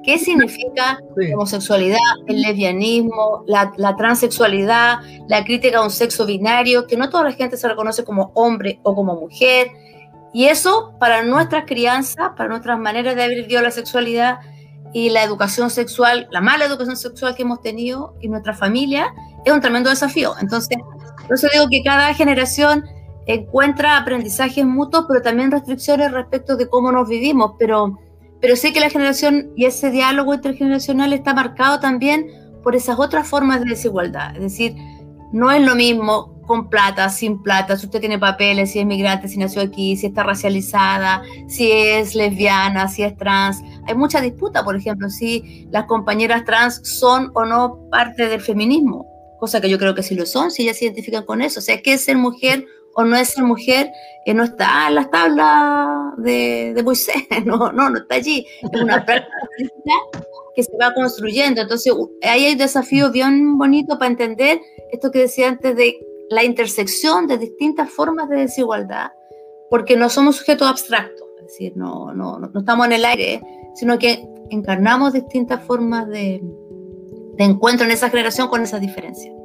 qué 0.03 0.19
significa 0.19 0.99
la 1.15 1.35
homosexualidad, 1.35 1.97
el 2.27 2.41
lesbianismo, 2.41 3.43
la, 3.47 3.73
la, 3.77 3.95
transexualidad, 3.95 4.99
la 5.27 5.43
crítica 5.43 5.79
a 5.79 5.83
un 5.83 5.89
sexo 5.89 6.25
binario, 6.25 6.85
que 6.85 6.95
no 6.95 7.09
toda 7.09 7.23
la 7.23 7.31
gente 7.31 7.57
se 7.57 7.67
reconoce 7.67 8.03
como 8.03 8.31
hombre 8.35 8.79
o 8.83 8.95
como 8.95 9.15
mujer. 9.15 9.71
Y 10.31 10.45
eso 10.45 10.93
para 10.99 11.23
nuestras 11.23 11.65
crianzas, 11.65 12.31
para 12.37 12.49
nuestras 12.49 12.77
maneras 12.77 13.15
de 13.15 13.23
haber 13.23 13.37
vivido 13.37 13.61
la 13.61 13.71
sexualidad 13.71 14.39
y 14.93 15.09
la 15.09 15.23
educación 15.23 15.69
sexual, 15.69 16.27
la 16.31 16.39
mala 16.39 16.65
educación 16.65 16.95
sexual 16.95 17.35
que 17.35 17.41
hemos 17.41 17.61
tenido 17.61 18.15
en 18.21 18.31
nuestra 18.31 18.53
familia, 18.53 19.13
es 19.43 19.51
un 19.51 19.59
tremendo 19.59 19.89
desafío. 19.89 20.35
Entonces, 20.39 20.77
por 21.27 21.35
eso 21.35 21.47
digo 21.51 21.67
que 21.69 21.81
cada 21.83 22.13
generación 22.13 22.85
encuentra 23.27 23.97
aprendizajes 23.97 24.65
mutuos, 24.65 25.05
pero 25.07 25.21
también 25.21 25.51
restricciones 25.51 26.11
respecto 26.11 26.55
de 26.55 26.67
cómo 26.67 26.91
nos 26.91 27.07
vivimos. 27.07 27.53
Pero, 27.59 27.97
pero 28.41 28.55
sé 28.55 28.73
que 28.73 28.79
la 28.79 28.89
generación 28.89 29.51
y 29.55 29.65
ese 29.65 29.91
diálogo 29.91 30.33
intergeneracional 30.33 31.13
está 31.13 31.33
marcado 31.33 31.79
también 31.79 32.27
por 32.63 32.75
esas 32.75 32.99
otras 32.99 33.27
formas 33.27 33.61
de 33.61 33.69
desigualdad. 33.69 34.35
Es 34.35 34.41
decir, 34.41 34.75
no 35.31 35.51
es 35.51 35.61
lo 35.61 35.75
mismo 35.75 36.35
con 36.45 36.69
plata, 36.69 37.09
sin 37.09 37.41
plata, 37.41 37.75
si 37.75 37.87
usted 37.87 37.99
tiene 37.99 38.19
papeles, 38.19 38.71
si 38.71 38.79
es 38.79 38.85
migrante, 38.85 39.27
si 39.27 39.37
nació 39.37 39.61
aquí, 39.61 39.97
si 39.97 40.07
está 40.07 40.23
racializada, 40.23 41.23
si 41.47 41.71
es 41.71 42.15
lesbiana, 42.15 42.87
si 42.87 43.03
es 43.03 43.17
trans. 43.17 43.61
Hay 43.87 43.95
mucha 43.95 44.21
disputa, 44.21 44.63
por 44.63 44.75
ejemplo, 44.75 45.09
si 45.09 45.67
las 45.71 45.85
compañeras 45.85 46.45
trans 46.45 46.81
son 46.83 47.31
o 47.33 47.45
no 47.45 47.89
parte 47.89 48.27
del 48.27 48.41
feminismo, 48.41 49.05
cosa 49.39 49.59
que 49.59 49.69
yo 49.69 49.77
creo 49.77 49.95
que 49.95 50.03
sí 50.03 50.15
lo 50.15 50.25
son, 50.25 50.51
si 50.51 50.63
ellas 50.63 50.77
se 50.77 50.85
identifican 50.85 51.25
con 51.25 51.41
eso. 51.41 51.59
O 51.59 51.63
sea, 51.63 51.81
¿qué 51.81 51.93
es 51.93 52.05
ser 52.05 52.17
mujer 52.17 52.65
o 52.95 53.03
no 53.03 53.15
es 53.15 53.29
ser 53.29 53.43
mujer? 53.43 53.91
que 54.25 54.33
no 54.33 54.43
está 54.43 54.87
en 54.87 54.95
las 54.95 55.11
tablas 55.11 56.17
de, 56.17 56.73
de 56.73 56.83
Moisés, 56.83 57.15
no, 57.45 57.71
no, 57.71 57.91
no 57.91 57.99
está 57.99 58.15
allí. 58.15 58.45
Es 58.61 58.81
una 58.81 59.05
práctica 59.05 59.39
que 60.55 60.63
se 60.63 60.75
va 60.81 60.93
construyendo. 60.95 61.61
Entonces, 61.61 61.93
ahí 62.23 62.45
hay 62.45 62.53
un 62.53 62.57
desafío 62.57 63.11
bien 63.11 63.57
bonito 63.57 63.99
para 63.99 64.09
entender 64.09 64.59
esto 64.91 65.11
que 65.11 65.19
decía 65.19 65.47
antes 65.47 65.75
de 65.75 65.95
la 66.29 66.43
intersección 66.43 67.27
de 67.27 67.37
distintas 67.37 67.91
formas 67.91 68.27
de 68.29 68.37
desigualdad, 68.37 69.11
porque 69.69 69.95
no 69.95 70.09
somos 70.09 70.37
sujetos 70.37 70.67
abstractos, 70.67 71.27
es 71.37 71.45
decir, 71.45 71.73
no, 71.75 72.11
no, 72.13 72.39
no 72.39 72.59
estamos 72.59 72.87
en 72.87 72.93
el 72.93 73.05
aire, 73.05 73.41
sino 73.75 73.99
que 73.99 74.27
encarnamos 74.49 75.13
distintas 75.13 75.63
formas 75.63 76.07
de, 76.07 76.41
de 77.37 77.43
encuentro 77.43 77.85
en 77.85 77.91
esa 77.91 78.09
generación 78.09 78.47
con 78.47 78.63
esas 78.63 78.81
diferencias. 78.81 79.35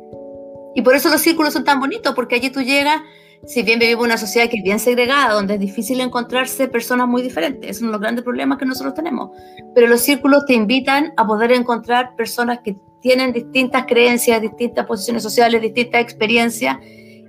Y 0.74 0.80
por 0.80 0.94
eso 0.94 1.10
los 1.10 1.20
círculos 1.20 1.52
son 1.52 1.64
tan 1.64 1.80
bonitos, 1.80 2.14
porque 2.14 2.36
allí 2.36 2.48
tú 2.48 2.62
llegas, 2.62 3.02
si 3.46 3.62
bien 3.62 3.78
vivimos 3.78 4.04
una 4.04 4.18
sociedad 4.18 4.48
que 4.48 4.58
es 4.58 4.62
bien 4.62 4.78
segregada, 4.78 5.34
donde 5.34 5.54
es 5.54 5.60
difícil 5.60 6.00
encontrarse 6.00 6.68
personas 6.68 7.08
muy 7.08 7.22
diferentes, 7.22 7.70
es 7.70 7.80
uno 7.80 7.88
de 7.88 7.92
los 7.92 8.00
grandes 8.00 8.24
problemas 8.24 8.58
que 8.58 8.66
nosotros 8.66 8.94
tenemos, 8.94 9.30
pero 9.74 9.86
los 9.86 10.00
círculos 10.00 10.44
te 10.46 10.54
invitan 10.54 11.12
a 11.16 11.26
poder 11.26 11.52
encontrar 11.52 12.14
personas 12.16 12.60
que 12.62 12.76
tienen 13.00 13.32
distintas 13.32 13.86
creencias, 13.86 14.42
distintas 14.42 14.86
posiciones 14.86 15.22
sociales, 15.22 15.62
distintas 15.62 16.02
experiencias, 16.02 16.76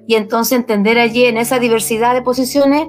y 0.07 0.15
entonces 0.15 0.57
entender 0.57 0.99
allí 0.99 1.25
en 1.25 1.37
esa 1.37 1.59
diversidad 1.59 2.13
de 2.13 2.21
posiciones 2.21 2.87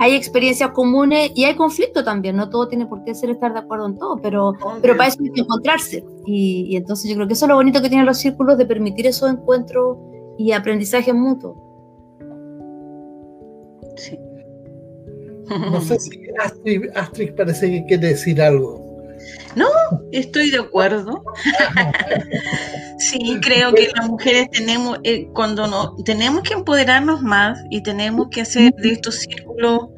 hay 0.00 0.14
experiencias 0.14 0.70
comunes 0.70 1.32
y 1.34 1.44
hay 1.44 1.56
conflicto 1.56 2.04
también, 2.04 2.36
no 2.36 2.48
todo 2.48 2.68
tiene 2.68 2.86
por 2.86 3.02
qué 3.04 3.14
ser 3.14 3.30
estar 3.30 3.52
de 3.52 3.58
acuerdo 3.58 3.86
en 3.86 3.98
todo, 3.98 4.16
pero, 4.22 4.52
pero 4.80 4.96
para 4.96 5.08
eso 5.08 5.18
hay 5.20 5.30
que 5.30 5.40
encontrarse. 5.40 6.04
Y, 6.24 6.66
y, 6.68 6.76
entonces 6.76 7.10
yo 7.10 7.16
creo 7.16 7.26
que 7.26 7.34
eso 7.34 7.46
es 7.46 7.48
lo 7.48 7.56
bonito 7.56 7.82
que 7.82 7.88
tienen 7.88 8.06
los 8.06 8.18
círculos 8.18 8.58
de 8.58 8.66
permitir 8.66 9.08
esos 9.08 9.28
encuentros 9.28 9.98
y 10.38 10.52
aprendizaje 10.52 11.12
mutuo. 11.12 11.67
Sí. 13.98 14.18
No 15.48 15.80
sé 15.80 15.98
si 15.98 16.10
Astrid, 16.38 16.90
Astrid 16.94 17.34
parece 17.34 17.70
que 17.70 17.84
quiere 17.86 18.08
decir 18.08 18.40
algo. 18.40 18.86
No, 19.54 19.66
estoy 20.12 20.50
de 20.50 20.58
acuerdo. 20.58 21.24
sí, 22.98 23.38
creo 23.42 23.72
que 23.72 23.90
las 23.94 24.08
mujeres 24.08 24.50
tenemos, 24.50 24.98
eh, 25.04 25.26
cuando 25.32 25.66
no, 25.66 25.96
tenemos 26.04 26.42
que 26.42 26.54
empoderarnos 26.54 27.22
más 27.22 27.58
y 27.70 27.82
tenemos 27.82 28.28
que 28.30 28.42
hacer 28.42 28.74
de 28.74 28.92
estos 28.92 29.16
círculos, 29.16 29.88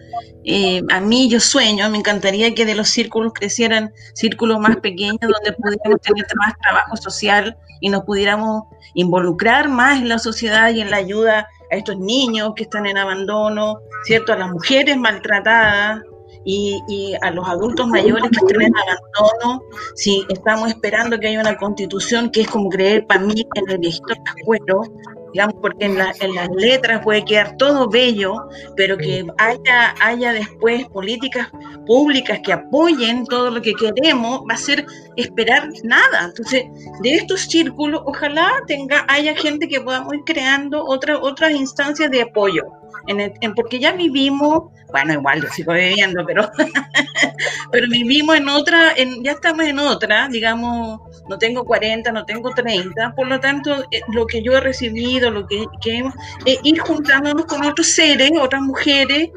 eh, 0.44 0.82
a 0.90 1.00
mí 1.00 1.28
yo 1.28 1.40
sueño, 1.40 1.90
me 1.90 1.98
encantaría 1.98 2.54
que 2.54 2.64
de 2.64 2.74
los 2.74 2.88
círculos 2.88 3.32
crecieran 3.34 3.92
círculos 4.14 4.58
más 4.58 4.76
pequeños 4.76 5.18
donde 5.20 5.52
pudiéramos 5.52 6.00
tener 6.00 6.26
más 6.36 6.54
trabajo 6.62 6.96
social 6.96 7.56
y 7.80 7.90
nos 7.90 8.04
pudiéramos 8.04 8.64
involucrar 8.94 9.68
más 9.68 10.00
en 10.00 10.08
la 10.08 10.18
sociedad 10.18 10.72
y 10.72 10.80
en 10.80 10.90
la 10.90 10.96
ayuda 10.96 11.46
a 11.70 11.76
estos 11.76 11.98
niños 11.98 12.52
que 12.54 12.64
están 12.64 12.86
en 12.86 12.98
abandono, 12.98 13.80
¿cierto? 14.04 14.32
A 14.32 14.36
las 14.36 14.50
mujeres 14.50 14.96
maltratadas, 14.96 16.02
y, 16.44 17.14
a 17.20 17.30
los 17.30 17.46
adultos 17.46 17.86
mayores 17.88 18.30
que 18.30 18.46
están 18.46 18.62
en 18.62 18.72
abandono, 18.76 19.62
si 19.94 20.24
estamos 20.28 20.68
esperando 20.68 21.18
que 21.18 21.28
haya 21.28 21.40
una 21.40 21.56
constitución 21.56 22.30
que 22.30 22.42
es 22.42 22.48
como 22.48 22.68
creer 22.68 23.06
para 23.06 23.20
mí 23.20 23.46
en 23.54 23.70
el 23.70 23.78
viejito 23.78 24.14
cascuero, 24.24 24.82
digamos, 25.32 25.56
porque 25.60 25.86
en, 25.86 25.98
en, 26.20 26.34
las 26.34 26.48
letras 26.56 27.00
puede 27.02 27.24
quedar 27.24 27.56
todo 27.56 27.88
bello, 27.88 28.34
pero 28.76 28.96
que 28.96 29.26
haya, 29.38 29.94
haya 30.00 30.32
después 30.32 30.86
políticas 30.88 31.48
públicas 31.86 32.40
que 32.44 32.52
apoyen 32.52 33.24
todo 33.26 33.50
lo 33.50 33.62
que 33.62 33.74
queremos, 33.74 34.40
va 34.48 34.54
a 34.54 34.58
ser 34.58 34.86
esperar 35.16 35.68
nada. 35.84 36.24
Entonces, 36.24 36.64
de 37.02 37.14
estos 37.14 37.42
círculos, 37.42 38.02
ojalá 38.04 38.50
tenga, 38.66 39.04
haya 39.08 39.34
gente 39.36 39.68
que 39.68 39.80
podamos 39.80 40.14
ir 40.14 40.20
creando 40.24 40.84
otra, 40.84 41.18
otras 41.18 41.52
instancias 41.52 42.10
de 42.10 42.22
apoyo 42.22 42.79
en 43.06 43.54
porque 43.54 43.78
ya 43.78 43.92
vivimos, 43.92 44.70
bueno, 44.90 45.12
igual 45.14 45.42
yo 45.42 45.48
sigo 45.50 45.72
viviendo, 45.72 46.24
pero, 46.26 46.50
pero 47.72 47.88
vivimos 47.88 48.36
en 48.36 48.48
otra, 48.48 48.92
en, 48.96 49.22
ya 49.22 49.32
estamos 49.32 49.66
en 49.66 49.78
otra, 49.78 50.28
digamos, 50.28 51.00
no 51.28 51.38
tengo 51.38 51.64
40, 51.64 52.12
no 52.12 52.24
tengo 52.24 52.50
30, 52.50 53.14
por 53.14 53.28
lo 53.28 53.40
tanto, 53.40 53.84
eh, 53.90 54.00
lo 54.12 54.26
que 54.26 54.42
yo 54.42 54.52
he 54.52 54.60
recibido, 54.60 55.30
lo 55.30 55.46
que, 55.46 55.64
que 55.80 55.98
hemos, 55.98 56.14
ir 56.44 56.78
juntándonos 56.80 57.46
con 57.46 57.64
otros 57.64 57.88
seres, 57.88 58.30
otras 58.40 58.62
mujeres, 58.62 59.30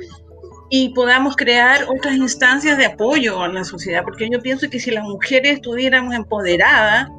y 0.76 0.90
podamos 0.90 1.36
crear 1.36 1.86
otras 1.88 2.16
instancias 2.16 2.80
de 2.80 2.88
apoyo 2.88 3.44
a 3.44 3.48
la 3.48 3.64
sociedad, 3.64 4.02
porque 4.04 4.28
yo 4.28 4.42
pienso 4.42 4.68
que 4.72 4.80
si 4.80 4.90
las 4.90 5.04
mujeres 5.04 5.58
estuviéramos 5.58 6.16
empoderadas, 6.16 7.10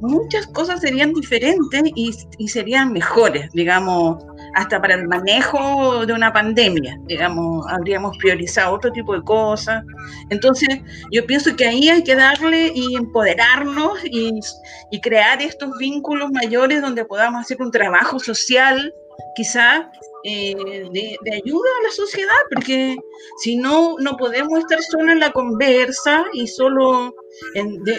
muchas 0.00 0.46
cosas 0.46 0.80
serían 0.80 1.12
diferentes 1.12 1.82
y 1.96 2.48
serían 2.48 2.92
mejores, 2.92 3.50
digamos, 3.52 4.24
hasta 4.54 4.80
para 4.80 4.94
el 4.94 5.08
manejo 5.08 6.04
de 6.06 6.12
una 6.12 6.32
pandemia, 6.32 6.98
digamos, 7.06 7.66
habríamos 7.68 8.16
priorizado 8.18 8.74
otro 8.74 8.92
tipo 8.92 9.14
de 9.14 9.22
cosas. 9.22 9.84
Entonces, 10.30 10.80
yo 11.10 11.26
pienso 11.26 11.54
que 11.56 11.66
ahí 11.66 11.88
hay 11.88 12.02
que 12.02 12.14
darle 12.14 12.72
y 12.74 12.96
empoderarnos 12.96 14.04
y, 14.04 14.40
y 14.90 15.00
crear 15.00 15.40
estos 15.42 15.70
vínculos 15.78 16.30
mayores 16.30 16.82
donde 16.82 17.04
podamos 17.04 17.42
hacer 17.42 17.60
un 17.60 17.70
trabajo 17.70 18.18
social, 18.18 18.94
quizá 19.34 19.90
eh, 20.24 20.54
de, 20.92 21.16
de, 21.22 21.34
ayuda 21.34 21.68
a 21.80 21.84
la 21.84 21.92
sociedad, 21.92 22.40
porque 22.50 22.96
si 23.42 23.56
no, 23.56 23.96
no 23.98 24.16
podemos 24.16 24.58
estar 24.58 24.80
solo 24.82 25.12
en 25.12 25.20
la 25.20 25.32
conversa 25.32 26.24
y 26.34 26.46
solo 26.46 27.14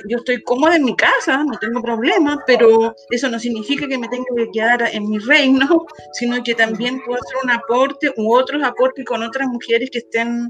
yo 0.08 0.18
estoy 0.18 0.42
cómoda 0.44 0.76
en 0.76 0.86
mi 0.86 0.96
casa, 0.96 1.44
no 1.44 1.58
tengo 1.60 1.82
problema, 1.82 2.38
pero 2.46 2.96
eso 3.10 3.30
no 3.30 3.40
significa 3.40 3.88
que 3.88 3.98
me 3.98 4.08
tenga 4.08 4.26
que 4.36 4.52
quedar 4.52 4.84
en 4.92 5.10
mi 5.10 5.18
reino, 5.20 5.86
sino 6.14 6.44
que 6.44 6.56
también 6.56 7.02
puedo 7.06 7.20
hacer 7.22 7.38
un 7.44 7.52
aporte 7.52 8.14
u 8.18 8.34
otros 8.34 8.64
aportes 8.64 9.06
con 9.06 9.24
otras 9.24 9.48
mujeres 9.48 9.90
que 9.92 10.00
estén 10.00 10.50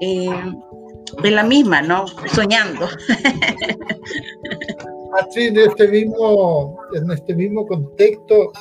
eh, 0.00 0.28
en 1.22 1.34
la 1.34 1.42
misma, 1.42 1.82
¿no? 1.82 2.06
Soñando. 2.32 2.88
Así, 5.20 5.48
en 5.48 5.58
este 5.58 5.88
mismo, 5.88 6.78
en 6.94 7.10
este 7.10 7.34
mismo 7.34 7.66
contexto, 7.66 8.52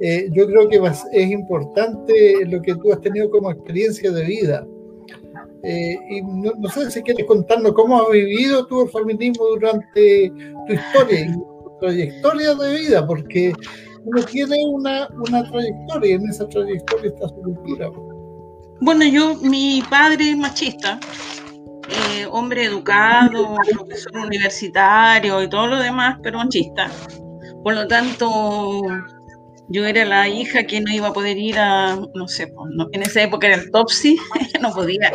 eh, 0.00 0.28
yo 0.32 0.46
creo 0.46 0.68
que 0.68 0.82
es 1.12 1.30
importante 1.30 2.44
lo 2.46 2.60
que 2.60 2.74
tú 2.74 2.92
has 2.92 3.00
tenido 3.00 3.30
como 3.30 3.50
experiencia 3.50 4.10
de 4.10 4.24
vida 4.24 4.66
Eh, 5.64 5.98
y 6.10 6.22
no, 6.22 6.52
sé 6.68 6.90
si 6.90 7.02
quieres 7.02 7.26
contarnos 7.26 7.72
cómo 7.72 8.02
has 8.02 8.10
vivido 8.10 8.66
el 8.70 8.90
feminismo 8.90 9.46
durante 9.46 10.30
tu 10.66 10.72
historia 10.74 11.20
y 11.20 11.32
tu 11.32 11.78
trayectoria 11.80 12.54
de 12.54 12.74
vida, 12.74 13.06
porque 13.06 13.52
uno 14.04 14.22
tiene 14.24 14.56
una, 14.66 15.08
una 15.26 15.50
trayectoria 15.50 16.10
y 16.10 16.14
en 16.14 16.28
esa 16.28 16.46
trayectoria 16.48 17.08
está 17.08 17.28
su 17.28 17.36
cultura. 17.36 17.90
Bueno, 18.80 19.04
yo, 19.06 19.36
mi 19.36 19.82
padre 19.88 20.30
es 20.30 20.36
machista, 20.36 21.00
eh, 21.88 22.26
hombre 22.30 22.64
educado, 22.64 23.56
profesor 23.72 24.16
universitario 24.26 25.42
y 25.42 25.48
todo 25.48 25.68
lo 25.68 25.78
demás, 25.78 26.18
pero 26.22 26.38
machista. 26.38 26.90
Por 27.62 27.74
lo 27.74 27.88
tanto, 27.88 28.82
yo 29.68 29.84
era 29.86 30.04
la 30.04 30.28
hija 30.28 30.64
que 30.64 30.80
no 30.80 30.92
iba 30.92 31.08
a 31.08 31.12
poder 31.12 31.38
ir 31.38 31.58
a, 31.58 31.96
no 32.14 32.28
sé, 32.28 32.52
en 32.92 33.02
esa 33.02 33.22
época 33.22 33.46
era 33.46 33.56
el 33.56 33.70
Topsy, 33.70 34.16
no 34.60 34.72
podía, 34.72 35.12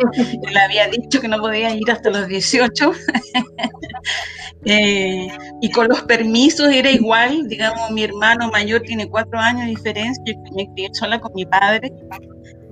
le 0.50 0.60
había 0.60 0.88
dicho 0.88 1.20
que 1.20 1.28
no 1.28 1.38
podía 1.38 1.74
ir 1.74 1.90
hasta 1.90 2.10
los 2.10 2.28
18. 2.28 2.92
Eh, 4.66 5.26
y 5.62 5.70
con 5.70 5.88
los 5.88 6.02
permisos 6.02 6.68
era 6.70 6.90
igual, 6.90 7.48
digamos, 7.48 7.90
mi 7.92 8.04
hermano 8.04 8.50
mayor 8.50 8.82
tiene 8.82 9.08
cuatro 9.08 9.38
años 9.38 9.62
de 9.62 9.68
diferencia, 9.68 10.22
yo 10.26 10.34
me 10.54 10.70
crié 10.74 10.90
sola 10.92 11.18
con 11.18 11.32
mi 11.34 11.46
padre. 11.46 11.90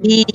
Y, 0.02 0.26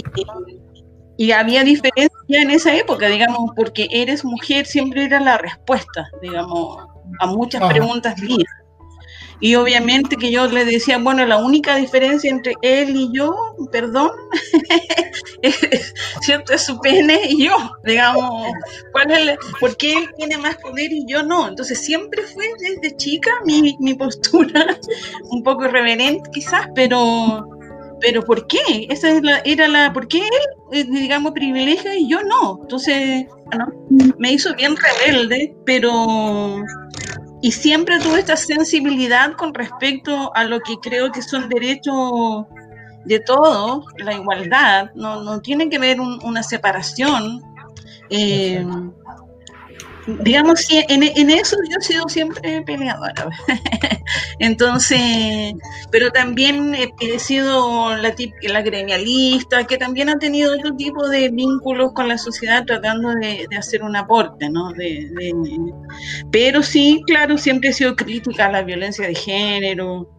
y 1.15 1.31
había 1.31 1.63
diferencia 1.63 2.41
en 2.41 2.49
esa 2.49 2.75
época, 2.75 3.07
digamos, 3.07 3.51
porque 3.55 3.87
eres 3.91 4.25
mujer 4.25 4.65
siempre 4.65 5.05
era 5.05 5.19
la 5.19 5.37
respuesta, 5.37 6.09
digamos, 6.23 6.87
a 7.19 7.27
muchas 7.27 7.63
preguntas 7.69 8.19
mías. 8.19 8.49
Y 9.43 9.55
obviamente 9.55 10.15
que 10.15 10.31
yo 10.31 10.47
le 10.47 10.63
decía, 10.63 10.97
bueno, 10.97 11.25
la 11.25 11.35
única 11.35 11.75
diferencia 11.75 12.31
entre 12.31 12.53
él 12.61 12.95
y 12.95 13.09
yo, 13.11 13.35
perdón, 13.73 14.09
es, 15.41 15.93
¿cierto? 16.21 16.53
Es 16.53 16.65
su 16.65 16.79
pene 16.79 17.19
y 17.27 17.47
yo, 17.47 17.57
digamos, 17.83 18.47
¿cuál 18.93 19.11
es 19.11 19.37
¿por 19.59 19.75
qué 19.75 19.95
él 19.95 20.09
tiene 20.15 20.37
más 20.37 20.55
poder 20.59 20.93
y 20.93 21.05
yo 21.09 21.23
no? 21.23 21.49
Entonces 21.49 21.77
siempre 21.77 22.23
fue 22.23 22.45
desde 22.57 22.95
chica 22.95 23.31
mi, 23.43 23.75
mi 23.81 23.95
postura, 23.95 24.79
un 25.29 25.43
poco 25.43 25.65
irreverente 25.65 26.29
quizás, 26.31 26.65
pero 26.73 27.45
pero 27.99 28.21
¿por 28.21 28.47
qué? 28.47 28.87
Esa 28.89 29.11
es 29.11 29.23
la, 29.23 29.39
era 29.45 29.67
la, 29.67 29.91
¿por 29.91 30.07
qué 30.07 30.19
él, 30.19 30.23
eh, 30.73 30.85
digamos, 30.89 31.31
privilegio 31.31 31.93
y 31.93 32.09
yo 32.09 32.21
no? 32.23 32.59
Entonces, 32.61 33.25
bueno, 33.45 33.71
me 34.17 34.33
hizo 34.33 34.53
bien 34.55 34.75
rebelde, 34.75 35.55
pero, 35.65 36.63
y 37.43 37.51
siempre 37.51 37.99
tuve 37.99 38.21
esta 38.21 38.37
sensibilidad 38.37 39.33
con 39.33 39.53
respecto 39.53 40.33
a 40.33 40.45
lo 40.45 40.61
que 40.61 40.77
creo 40.81 41.11
que 41.11 41.21
son 41.21 41.49
derechos 41.49 42.45
de 43.03 43.19
todos, 43.19 43.85
la 43.97 44.13
igualdad, 44.13 44.91
no, 44.95 45.21
no 45.21 45.41
tiene 45.41 45.69
que 45.69 45.77
ver 45.77 45.99
una 45.99 46.41
separación. 46.41 47.41
Eh, 48.09 48.65
digamos, 50.05 50.67
en, 50.69 51.03
en, 51.03 51.29
eso 51.29 51.57
yo 51.69 51.77
he 51.79 51.81
sido 51.81 52.09
siempre 52.09 52.61
peleadora. 52.63 53.29
Entonces, 54.39 55.53
pero 55.91 56.11
también 56.11 56.75
he, 56.75 57.19
sido 57.19 57.95
la, 57.95 58.13
la 58.41 58.61
gremialista, 58.61 59.65
que 59.65 59.77
también 59.77 60.09
ha 60.09 60.19
tenido 60.19 60.55
otro 60.55 60.75
tipo 60.75 61.07
de 61.07 61.29
vínculos 61.29 61.93
con 61.93 62.07
la 62.07 62.17
sociedad 62.17 62.65
tratando 62.65 63.13
de, 63.15 63.47
hacer 63.57 63.83
un 63.83 63.95
aporte, 63.95 64.49
¿no? 64.49 64.71
pero 66.31 66.63
sí, 66.63 67.01
claro, 67.05 67.37
siempre 67.37 67.69
he 67.69 67.73
sido 67.73 67.95
crítica 67.95 68.47
a 68.47 68.51
la 68.51 68.63
violencia 68.63 69.07
de 69.07 69.15
género 69.15 70.09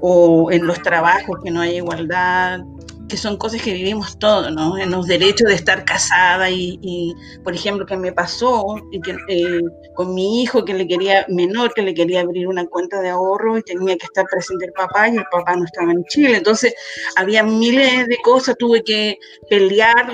o 0.00 0.50
en 0.52 0.66
los 0.66 0.80
trabajos 0.82 1.38
que 1.42 1.50
no 1.50 1.60
hay 1.60 1.76
igualdad 1.76 2.60
que 3.08 3.16
son 3.16 3.36
cosas 3.36 3.62
que 3.62 3.72
vivimos 3.72 4.18
todos, 4.18 4.52
¿no? 4.52 4.78
En 4.78 4.90
los 4.90 5.06
derechos 5.06 5.48
de 5.48 5.54
estar 5.54 5.84
casada 5.84 6.50
y, 6.50 7.14
por 7.42 7.54
ejemplo, 7.54 7.86
que 7.86 7.96
me 7.96 8.12
pasó 8.12 8.76
y 8.92 9.00
que, 9.00 9.16
eh, 9.28 9.60
con 9.94 10.14
mi 10.14 10.42
hijo 10.42 10.64
que 10.64 10.74
le 10.74 10.86
quería, 10.86 11.24
menor, 11.28 11.72
que 11.74 11.82
le 11.82 11.94
quería 11.94 12.20
abrir 12.20 12.46
una 12.46 12.66
cuenta 12.66 13.00
de 13.00 13.08
ahorro 13.08 13.58
y 13.58 13.62
tenía 13.62 13.96
que 13.96 14.04
estar 14.06 14.26
presente 14.30 14.66
el 14.66 14.72
papá 14.72 15.08
y 15.08 15.16
el 15.16 15.24
papá 15.30 15.56
no 15.56 15.64
estaba 15.64 15.90
en 15.92 16.04
Chile. 16.04 16.36
Entonces, 16.36 16.74
había 17.16 17.42
miles 17.42 18.06
de 18.06 18.18
cosas, 18.22 18.56
tuve 18.58 18.82
que 18.82 19.18
pelear, 19.48 20.10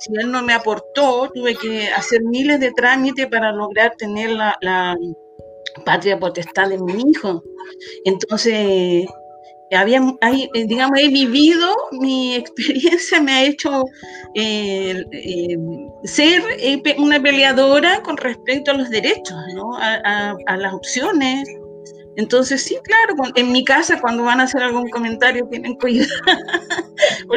si 0.00 0.12
él 0.18 0.30
no 0.30 0.42
me 0.42 0.54
aportó, 0.54 1.30
tuve 1.34 1.54
que 1.54 1.88
hacer 1.88 2.22
miles 2.22 2.60
de 2.60 2.72
trámites 2.72 3.26
para 3.26 3.52
lograr 3.52 3.94
tener 3.98 4.30
la, 4.30 4.56
la 4.60 4.96
patria 5.84 6.18
potestad 6.18 6.68
de 6.68 6.78
mi 6.78 7.10
hijo. 7.10 7.42
Entonces, 8.04 9.06
había, 9.76 10.00
eh, 10.22 10.66
digamos, 10.66 10.98
he 10.98 11.08
vivido, 11.08 11.74
mi 11.92 12.34
experiencia 12.34 13.20
me 13.20 13.32
ha 13.32 13.44
hecho 13.44 13.84
eh, 14.34 15.04
eh, 15.12 15.58
ser 16.04 16.42
una 16.98 17.20
peleadora 17.20 18.02
con 18.02 18.16
respecto 18.16 18.70
a 18.70 18.74
los 18.74 18.90
derechos, 18.90 19.36
¿no? 19.54 19.76
a, 19.76 20.56
las 20.56 20.72
opciones. 20.72 21.48
Entonces, 22.16 22.64
sí, 22.64 22.76
claro, 22.82 23.14
en 23.36 23.52
mi 23.52 23.64
casa 23.64 24.00
cuando 24.00 24.24
van 24.24 24.40
a 24.40 24.44
hacer 24.44 24.62
algún 24.62 24.90
comentario 24.90 25.46
tienen 25.48 25.76
cuidado. 25.76 26.10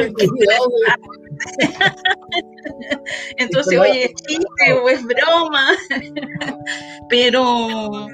Entonces, 3.36 3.78
oye, 3.78 4.06
es 4.06 4.14
chiste 4.14 4.72
o 4.72 4.88
es 4.88 5.04
broma. 5.04 5.68
Pero 7.08 8.08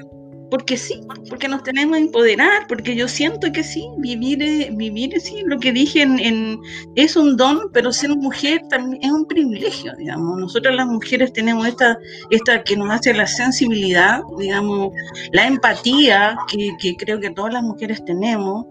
porque 0.49 0.77
sí, 0.77 1.01
porque 1.29 1.47
nos 1.47 1.63
tenemos 1.63 1.97
que 1.97 2.03
empoderar, 2.03 2.67
porque 2.67 2.95
yo 2.95 3.07
siento 3.07 3.51
que 3.51 3.63
sí, 3.63 3.87
vivir, 3.97 4.39
vivir 4.73 5.19
sí, 5.21 5.43
lo 5.45 5.59
que 5.59 5.71
dije 5.71 6.01
en, 6.01 6.59
es 6.95 7.15
un 7.15 7.37
don, 7.37 7.71
pero 7.73 7.91
ser 7.91 8.09
mujer 8.15 8.61
también 8.69 9.03
es 9.03 9.11
un 9.11 9.25
privilegio, 9.25 9.93
digamos. 9.97 10.39
Nosotras 10.39 10.75
las 10.75 10.87
mujeres 10.87 11.33
tenemos 11.33 11.67
esta, 11.67 11.97
esta 12.29 12.63
que 12.63 12.75
nos 12.75 12.89
hace 12.91 13.13
la 13.13 13.27
sensibilidad, 13.27 14.21
digamos, 14.37 14.91
la 15.31 15.47
empatía 15.47 16.37
que 16.47 16.95
creo 16.97 17.19
que 17.19 17.29
todas 17.31 17.53
las 17.53 17.63
mujeres 17.63 18.03
tenemos, 18.05 18.65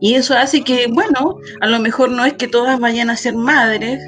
y 0.00 0.14
eso 0.14 0.34
hace 0.34 0.62
que, 0.62 0.86
bueno, 0.88 1.36
a 1.60 1.66
lo 1.66 1.78
mejor 1.80 2.10
no 2.10 2.24
es 2.24 2.34
que 2.34 2.48
todas 2.48 2.78
vayan 2.78 3.10
a 3.10 3.16
ser 3.16 3.34
madres, 3.34 4.02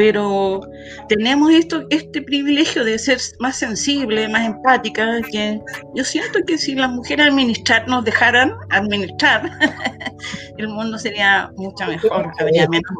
pero 0.00 0.62
tenemos 1.10 1.50
esto, 1.50 1.84
este 1.90 2.22
privilegio 2.22 2.84
de 2.84 2.98
ser 2.98 3.18
más 3.38 3.58
sensibles, 3.58 4.30
más 4.30 4.46
empáticas, 4.46 5.20
que 5.30 5.60
yo 5.94 6.04
siento 6.04 6.38
que 6.46 6.56
si 6.56 6.74
las 6.74 6.90
mujeres 6.90 7.26
administrar 7.26 7.86
nos 7.86 8.02
dejaran 8.02 8.54
administrar, 8.70 9.42
el 10.56 10.68
mundo 10.68 10.96
sería 10.96 11.50
mucho 11.56 11.84
mejor, 11.84 12.32
habría 12.40 12.66
menos 12.70 12.90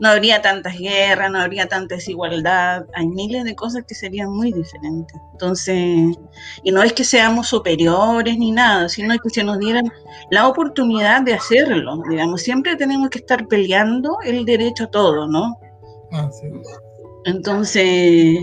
no 0.00 0.08
habría 0.08 0.42
tantas 0.42 0.76
guerras, 0.76 1.30
no 1.30 1.38
habría 1.38 1.68
tanta 1.68 1.94
desigualdad, 1.94 2.84
hay 2.94 3.06
miles 3.06 3.44
de 3.44 3.54
cosas 3.54 3.84
que 3.86 3.94
serían 3.94 4.32
muy 4.32 4.50
diferentes. 4.52 5.16
Entonces, 5.34 6.18
y 6.64 6.72
no 6.72 6.82
es 6.82 6.94
que 6.94 7.04
seamos 7.04 7.46
superiores 7.46 8.36
ni 8.36 8.50
nada, 8.50 8.88
sino 8.88 9.16
que 9.18 9.30
se 9.30 9.44
nos 9.44 9.60
dieran 9.60 9.88
la 10.32 10.48
oportunidad 10.48 11.22
de 11.22 11.34
hacerlo, 11.34 12.02
digamos, 12.10 12.42
siempre 12.42 12.74
tenemos 12.74 13.08
que 13.08 13.20
estar 13.20 13.46
peleando 13.46 14.18
el 14.24 14.44
derecho 14.44 14.84
a 14.84 14.90
todo, 14.90 15.28
¿no? 15.28 15.60
Ah, 16.12 16.30
Entonces, 17.24 18.38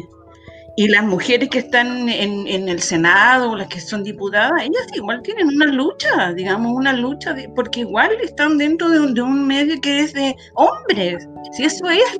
y 0.78 0.88
las 0.90 1.04
mujeres 1.04 1.50
que 1.50 1.60
están 1.60 2.10
en, 2.10 2.68
el 2.68 2.82
Senado, 2.82 3.56
las 3.56 3.68
que 3.68 3.80
son 3.80 4.04
diputadas, 4.04 4.62
ellas 4.62 4.88
igual 4.94 5.22
tienen 5.22 5.48
una 5.48 5.68
lucha, 5.68 6.34
digamos, 6.34 6.74
una 6.76 6.92
lucha, 6.92 7.34
porque 7.56 7.82
igual 7.82 8.12
están 8.22 8.58
dentro 8.58 8.90
de 8.90 9.22
un, 9.22 9.48
medio 9.48 9.80
que 9.80 10.02
es 10.02 10.14
de 10.14 10.36
hombres. 10.56 11.30
Si 11.54 11.64
eso 11.64 11.90
es, 11.90 12.18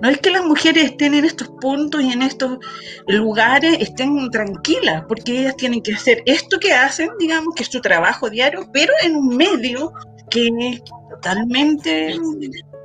no 0.00 0.08
es 0.08 0.18
que 0.18 0.30
las 0.30 0.44
mujeres 0.44 0.86
estén 0.86 1.14
en 1.14 1.24
estos 1.24 1.48
puntos 1.60 2.02
y 2.02 2.10
en 2.10 2.22
estos 2.22 2.58
lugares 3.06 3.76
estén 3.78 4.28
tranquilas, 4.30 5.04
porque 5.06 5.42
ellas 5.42 5.56
tienen 5.56 5.80
que 5.80 5.94
hacer 5.94 6.20
esto 6.26 6.58
que 6.58 6.72
hacen, 6.72 7.10
digamos, 7.20 7.54
que 7.54 7.62
es 7.62 7.68
su 7.68 7.80
trabajo 7.80 8.28
diario, 8.28 8.68
pero 8.72 8.92
en 9.04 9.14
un 9.14 9.36
medio 9.36 9.92
que 10.30 10.48
es 10.48 10.82
totalmente 11.10 12.18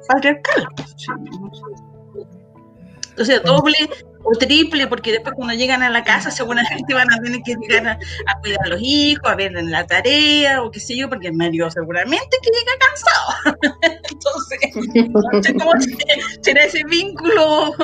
patriarcal. 0.07 0.67
Entonces, 3.19 3.43
doble 3.43 3.75
o 4.23 4.31
triple, 4.37 4.87
porque 4.87 5.11
después 5.11 5.35
cuando 5.35 5.53
llegan 5.53 5.83
a 5.83 5.89
la 5.89 6.05
casa 6.05 6.31
seguramente 6.31 6.93
van 6.93 7.11
a 7.11 7.17
tener 7.17 7.41
que 7.41 7.53
llegar 7.55 7.99
a, 8.27 8.39
cuidar 8.39 8.59
a 8.63 8.69
los 8.69 8.79
hijos, 8.81 9.29
a 9.29 9.35
ver 9.35 9.57
en 9.57 9.71
la 9.71 9.85
tarea 9.85 10.63
o 10.63 10.71
qué 10.71 10.79
sé 10.79 10.95
yo, 10.95 11.09
porque 11.09 11.27
el 11.27 11.33
marido 11.33 11.69
seguramente 11.69 12.37
que 12.41 12.49
llega 12.49 12.71
cansado. 12.79 13.77
Entonces, 14.09 15.09
no 15.09 15.41
sé 15.43 15.53
cómo 15.53 15.71
será 16.41 16.63
ese 16.63 16.81
vínculo 16.85 17.75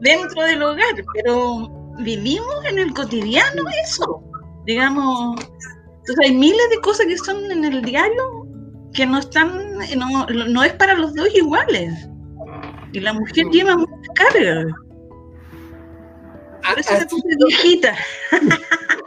dentro 0.00 0.42
del 0.42 0.62
hogar, 0.62 1.02
pero 1.14 1.70
vivimos 2.00 2.64
en 2.66 2.78
el 2.78 2.92
cotidiano 2.92 3.62
eso, 3.82 4.22
digamos. 4.66 5.40
Entonces 6.00 6.18
hay 6.20 6.34
miles 6.34 6.68
de 6.68 6.80
cosas 6.82 7.06
que 7.06 7.16
son 7.16 7.50
en 7.50 7.64
el 7.64 7.80
diario 7.80 8.46
que 8.92 9.06
no 9.06 9.20
están, 9.20 9.78
no, 9.96 10.26
no 10.26 10.64
es 10.64 10.74
para 10.74 10.92
los 10.92 11.14
dos 11.14 11.34
iguales. 11.34 12.10
Y 12.92 13.00
la 13.00 13.14
mujer 13.14 13.46
lleva 13.50 13.74
mucha 13.78 13.91
carga. 14.14 14.66
A 16.64 16.74
veces 16.74 17.06
se 17.08 17.36
viejita. 17.46 17.96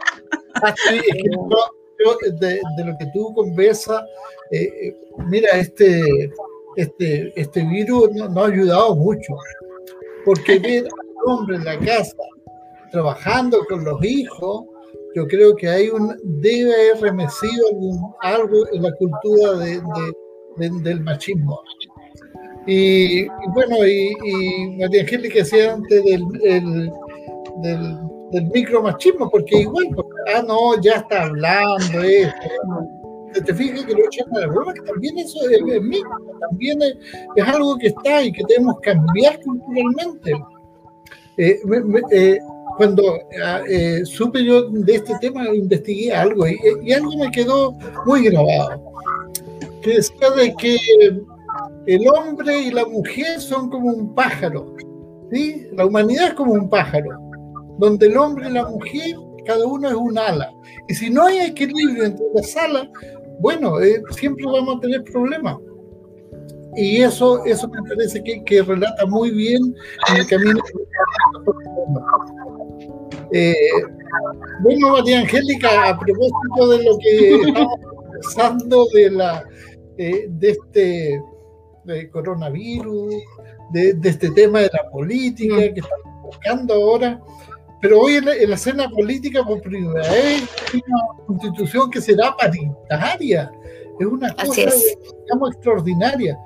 de, 2.40 2.60
lo 2.84 2.98
que 2.98 3.06
tú 3.12 3.34
conversas, 3.34 4.02
eh, 4.50 4.64
eh, 4.64 4.96
mira, 5.26 5.48
este, 5.52 6.30
este, 6.76 7.32
este 7.40 7.64
virus 7.64 8.10
nos 8.12 8.30
no 8.30 8.42
ha 8.42 8.46
ayudado 8.48 8.96
mucho. 8.96 9.34
Porque 10.24 10.84
hombre 11.26 11.56
en 11.56 11.64
la 11.64 11.78
casa, 11.80 12.16
trabajando 12.92 13.64
con 13.68 13.84
los 13.84 14.02
hijos, 14.04 14.64
yo 15.14 15.26
creo 15.26 15.56
que 15.56 15.68
hay 15.68 15.88
un, 15.88 16.14
debe 16.22 16.74
haber 16.74 17.02
remecido 17.02 17.64
algo 18.20 18.66
en 18.72 18.82
la 18.82 18.92
cultura 18.92 19.52
de, 19.54 19.80
del 20.82 21.00
machismo. 21.00 21.60
Y, 22.66 23.26
bueno, 23.54 23.86
y, 23.86 24.12
y, 24.24 24.76
María 24.76 25.02
Angélica 25.02 25.38
decía 25.38 25.74
antes 25.74 26.04
del, 26.04 26.28
del, 26.42 26.90
del, 28.32 28.46
micromachismo, 28.52 29.30
porque 29.30 29.60
igual, 29.60 29.86
ah, 30.34 30.42
no, 30.46 30.80
ya 30.80 30.94
está 30.94 31.24
hablando 31.24 32.02
esto. 32.02 32.48
Te 33.44 33.54
fijas 33.54 33.84
que 33.84 33.92
lo 33.92 34.04
echan 34.06 34.34
a 34.34 34.40
la 34.40 34.46
broma, 34.48 34.74
que 34.74 34.80
también 34.80 35.18
eso 35.18 35.38
es, 35.48 35.58
es 35.58 35.82
micro, 35.82 36.10
también 36.40 36.82
es, 36.82 36.96
es, 37.36 37.44
algo 37.46 37.76
que 37.76 37.88
está 37.88 38.22
y 38.22 38.32
que 38.32 38.42
debemos 38.48 38.80
cambiar 38.80 39.40
culturalmente. 39.42 40.32
Eh, 41.36 41.60
eh, 42.12 42.38
cuando 42.78 43.18
ah, 43.44 43.60
eh, 43.68 44.04
supe 44.04 44.42
yo 44.42 44.70
de 44.70 44.94
este 44.96 45.14
tema, 45.20 45.46
investigué 45.54 46.12
algo 46.12 46.48
y, 46.48 46.58
y, 46.82 46.92
algo 46.92 47.16
me 47.16 47.30
quedó 47.30 47.72
muy 48.06 48.24
grabado. 48.24 48.82
Que 49.82 49.94
decía 49.96 50.30
de 50.30 50.54
que 50.54 50.76
el 51.86 52.06
hombre 52.08 52.58
y 52.60 52.70
la 52.70 52.84
mujer 52.84 53.40
son 53.40 53.70
como 53.70 53.90
un 53.90 54.14
pájaro. 54.14 54.74
¿sí? 55.32 55.66
La 55.72 55.86
humanidad 55.86 56.28
es 56.28 56.34
como 56.34 56.52
un 56.52 56.68
pájaro, 56.68 57.10
donde 57.78 58.06
el 58.06 58.16
hombre 58.16 58.48
y 58.48 58.52
la 58.52 58.68
mujer, 58.68 59.16
cada 59.44 59.64
uno 59.66 59.88
es 59.88 59.94
un 59.94 60.18
ala. 60.18 60.50
Y 60.88 60.94
si 60.94 61.10
no 61.10 61.24
hay 61.24 61.38
equilibrio 61.38 62.04
entre 62.04 62.26
las 62.34 62.56
alas, 62.56 62.88
bueno, 63.40 63.80
eh, 63.80 64.02
siempre 64.10 64.44
vamos 64.46 64.76
a 64.76 64.80
tener 64.80 65.04
problemas. 65.04 65.56
Y 66.76 67.02
eso, 67.02 67.42
eso 67.46 67.68
me 67.68 67.82
parece 67.88 68.22
que, 68.22 68.44
que 68.44 68.62
relata 68.62 69.06
muy 69.06 69.30
bien 69.30 69.74
el 70.14 70.26
camino. 70.26 70.60
Eh, 73.32 73.54
bueno, 74.60 74.90
María 74.90 75.20
Angélica, 75.20 75.88
a 75.88 75.98
propósito 75.98 76.68
de 76.70 76.84
lo 76.84 76.98
que 76.98 77.34
estamos 77.48 77.78
pensando 78.12 78.86
de, 78.94 79.10
la, 79.10 79.44
eh, 79.96 80.26
de 80.28 80.50
este 80.50 81.22
de 81.86 82.10
coronavirus, 82.10 83.14
de, 83.70 83.96
este 84.04 84.30
tema 84.30 84.60
de 84.60 84.70
la 84.72 84.90
política 84.90 85.56
que 85.56 85.80
estamos 85.80 86.22
buscando 86.22 86.74
ahora. 86.74 87.20
Pero 87.80 88.00
hoy 88.00 88.14
en 88.14 88.24
la, 88.24 88.32
escena 88.34 88.88
política, 88.88 89.44
por 89.44 89.60
primera 89.60 90.00
vez, 90.10 90.48
hay 90.72 90.82
una 90.86 91.26
constitución 91.26 91.90
que 91.90 92.00
será 92.00 92.34
paritaria. 92.36 93.50
Es 93.98 94.06
una 94.06 94.32
cosa, 94.34 94.62
digamos, 95.24 95.52
extraordinaria. 95.52 96.38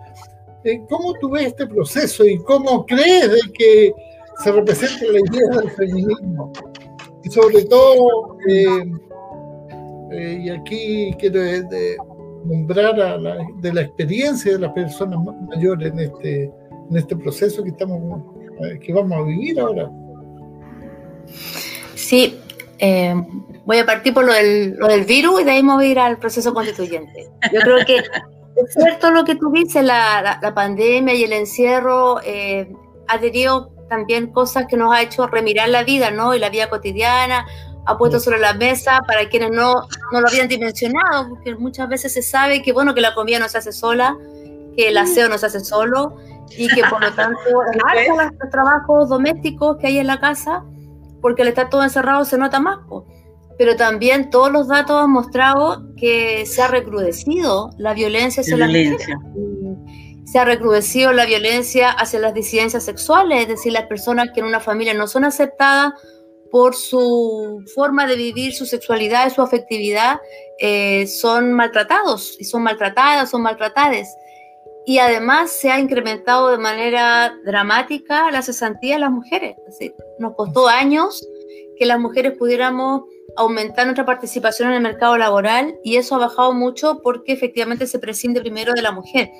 Eh, 0.65 0.83
¿Cómo 0.89 1.15
tú 1.15 1.31
ves 1.31 1.47
este 1.47 1.67
proceso 1.67 2.25
y 2.27 2.39
cómo 2.39 2.85
crees 2.85 3.31
de 3.31 3.41
que 3.55 3.93
se 4.45 4.53
representa 4.53 5.07
la 5.07 5.21
idea 5.21 5.61
del 5.61 5.71
feminismo? 5.71 6.53
Y 7.23 7.31
sobre 7.31 7.65
todo, 7.65 8.39
eh, 8.49 8.93
eh, 10.13 10.43
y 10.45 10.51
aquí 10.51 11.15
quiero 11.19 11.41
de, 11.41 11.97
nombrar 12.45 12.95
de 13.61 13.73
la 13.73 13.83
experiencia 13.83 14.53
de 14.53 14.59
las 14.59 14.73
personas 14.73 15.19
mayores 15.49 15.93
en 15.93 15.99
este, 16.01 16.45
en 16.91 16.97
este 16.97 17.17
proceso 17.17 17.63
que, 17.63 17.71
estamos, 17.71 18.23
eh, 18.65 18.79
que 18.81 18.93
vamos 18.93 19.19
a 19.19 19.23
vivir 19.23 19.61
ahora. 19.61 19.91
Sí, 21.95 22.39
eh, 22.79 23.15
voy 23.65 23.79
a 23.79 23.87
partir 23.87 24.15
por 24.15 24.25
lo 24.25 24.33
del, 24.33 24.75
lo 24.77 24.89
del, 24.89 25.05
virus 25.05 25.43
y 25.43 25.45
de 25.45 25.51
ahí 25.53 25.63
me 25.63 25.75
voy 25.75 25.87
a 25.87 25.89
ir 25.89 25.99
al 25.99 26.19
proceso 26.19 26.53
constituyente. 26.55 27.29
Yo 27.53 27.61
creo 27.61 27.85
que 27.85 27.97
es 28.57 28.75
cierto 28.75 29.11
lo 29.11 29.25
que 29.25 29.37
tú 29.37 29.51
dices, 29.53 29.85
la, 29.85 30.39
la, 30.41 30.55
pandemia 30.55 31.15
y 31.15 31.25
el 31.25 31.33
encierro 31.33 32.21
eh, 32.25 32.73
ha 33.07 33.19
tenido 33.19 33.71
también 33.89 34.29
cosas 34.29 34.67
que 34.67 34.77
nos 34.77 34.95
ha 34.95 35.03
hecho 35.03 35.27
remirar 35.27 35.69
la 35.69 35.83
vida, 35.83 36.11
¿no? 36.11 36.35
Y 36.35 36.39
la 36.39 36.49
vida 36.49 36.71
cotidiana, 36.71 37.47
ha 37.87 37.97
puesto 37.97 38.21
sobre 38.21 38.39
la 38.39 38.55
mesa 38.55 39.01
para 39.07 39.29
quienes 39.29 39.51
no, 39.51 39.87
no 40.13 40.21
lo 40.21 40.29
habían 40.29 40.49
dimensionado, 40.49 41.29
porque 41.31 41.55
muchas 41.55 41.89
veces 41.89 42.13
se 42.13 42.23
sabe 42.23 42.63
que, 42.63 42.73
bueno, 42.73 42.95
que 42.95 43.01
la 43.01 43.15
comida 43.15 43.39
no 43.39 43.49
se 43.49 43.59
hace 43.59 43.73
sola, 43.73 44.17
que 44.77 44.89
el 44.89 44.99
aseo 44.99 45.29
no 45.29 45.39
se 45.39 45.47
hace 45.47 45.61
solo 45.61 46.17
y 46.57 46.69
que 46.69 46.83
por 46.89 47.01
lo 47.01 47.13
tanto 47.15 47.39
los 47.51 48.51
trabajos 48.51 49.09
domésticos 49.09 49.77
que 49.79 49.89
hay 49.89 49.99
en 49.99 50.07
la 50.07 50.21
casa, 50.21 50.65
porque 51.21 51.43
al 51.43 51.49
estar 51.49 51.71
todo 51.71 51.83
encerrado 51.83 52.25
se 52.25 52.39
nota 52.39 52.61
más. 52.61 52.79
Pero 53.59 53.77
también 53.77 54.31
todos 54.31 54.51
los 54.51 54.69
datos 54.69 55.03
han 55.03 55.11
mostrado 55.11 55.83
que 55.97 56.47
se 56.47 56.63
ha 56.63 56.69
recrudecido 56.69 57.71
la 57.77 57.93
violencia 57.93 58.41
hacia 58.41 58.57
la 58.57 58.67
violencia. 58.67 59.19
Se 60.25 60.39
ha 60.39 60.45
recrudecido 60.45 61.13
la 61.13 61.27
violencia 61.27 61.91
hacia 61.91 62.21
las 62.21 62.33
disidencias 62.33 62.85
sexuales, 62.85 63.43
es 63.43 63.49
decir, 63.49 63.73
las 63.73 63.87
personas 63.87 64.29
que 64.33 64.41
en 64.41 64.47
una 64.47 64.61
familia 64.61 64.95
no 64.95 65.09
son 65.09 65.25
aceptadas 65.25 65.93
por 66.51 66.75
su 66.75 67.65
forma 67.75 68.07
de 68.07 68.17
vivir 68.17 68.55
su 68.55 68.67
sexualidad 68.67 69.27
y 69.27 69.31
su 69.31 69.43
afectividad, 69.43 70.21
eh, 70.59 71.07
son 71.07 71.53
maltratados 71.53 72.37
y 72.39 72.45
son 72.45 72.63
maltratadas, 72.63 73.31
son 73.31 73.43
maltratadas. 73.43 74.09
Y 74.87 74.99
además 74.99 75.51
se 75.51 75.71
ha 75.71 75.79
incrementado 75.79 76.51
de 76.51 76.59
manera 76.59 77.35
dramática 77.45 78.31
la 78.31 78.43
cesantía 78.43 78.95
de 78.95 79.01
las 79.01 79.11
mujeres. 79.11 79.57
nos 80.19 80.35
costó 80.35 80.69
años 80.69 81.27
que 81.79 81.87
las 81.87 81.99
mujeres 81.99 82.37
pudiéramos 82.39 83.05
aumentar 83.37 83.87
nuestra 83.87 84.07
participación 84.07 84.71
en 84.71 84.77
el 84.77 84.83
mercado 84.83 85.17
laboral 85.17 85.75
y 85.83 85.97
eso 85.97 86.15
ha 86.17 86.19
bajado 86.19 86.53
mucho 86.53 87.01
porque 87.03 87.33
efectivamente 87.33 87.87
se 87.87 87.99
prescinde 87.99 88.41
primero 88.41 88.73
de 88.73 88.83
la 88.83 88.93
mujer. 88.93 89.31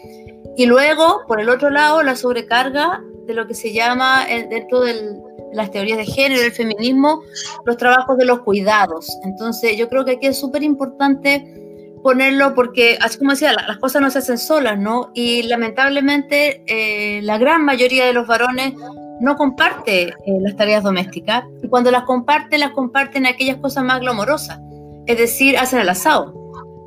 Y 0.57 0.67
luego, 0.67 1.23
por 1.27 1.41
el 1.41 1.49
otro 1.49 1.71
lado, 1.71 2.03
la 2.03 2.17
sobrecarga 2.17 3.03
de 3.27 3.35
lo 3.35 3.47
que 3.47 3.55
se 3.55 3.73
llama 3.73 4.27
dentro 4.27 4.81
del, 4.81 5.17
las 5.53 5.71
teorías 5.71 5.99
de 5.99 6.07
género, 6.07 6.43
el 6.43 6.53
feminismo, 6.53 7.23
los 7.65 7.77
trabajos 7.77 8.17
de 8.17 8.25
los 8.25 8.41
cuidados. 8.41 9.09
Entonces, 9.25 9.77
yo 9.77 9.89
creo 9.89 10.05
que 10.05 10.13
aquí 10.13 10.27
es 10.27 10.39
súper 10.39 10.63
importante 10.63 11.70
ponerlo 12.03 12.55
porque, 12.55 12.99
así 13.01 13.19
como 13.19 13.33
decía, 13.33 13.53
las 13.53 13.79
cosas 13.79 14.03
no 14.03 14.11
se 14.11 14.19
hacen 14.19 14.39
solas, 14.39 14.79
¿no? 14.79 15.11
Y 15.15 15.43
lamentablemente 15.45 16.63
eh, 16.67 17.23
la 17.23 17.39
gran 17.39 17.65
mayoría 17.65 18.07
de 18.07 18.13
los 18.13 18.27
varones 18.27 18.75
no 19.21 19.37
comparte 19.37 20.09
eh, 20.09 20.15
las 20.41 20.57
tareas 20.57 20.83
domésticas 20.83 21.45
y 21.63 21.69
cuando 21.69 21.91
las 21.91 22.05
comparte, 22.05 22.59
las 22.59 22.71
comparten 22.71 23.27
aquellas 23.27 23.57
cosas 23.57 23.85
más 23.85 24.01
glamorosas, 24.01 24.59
es 25.07 25.19
decir, 25.19 25.59
hacen 25.59 25.81
el 25.81 25.89
asado, 25.89 26.35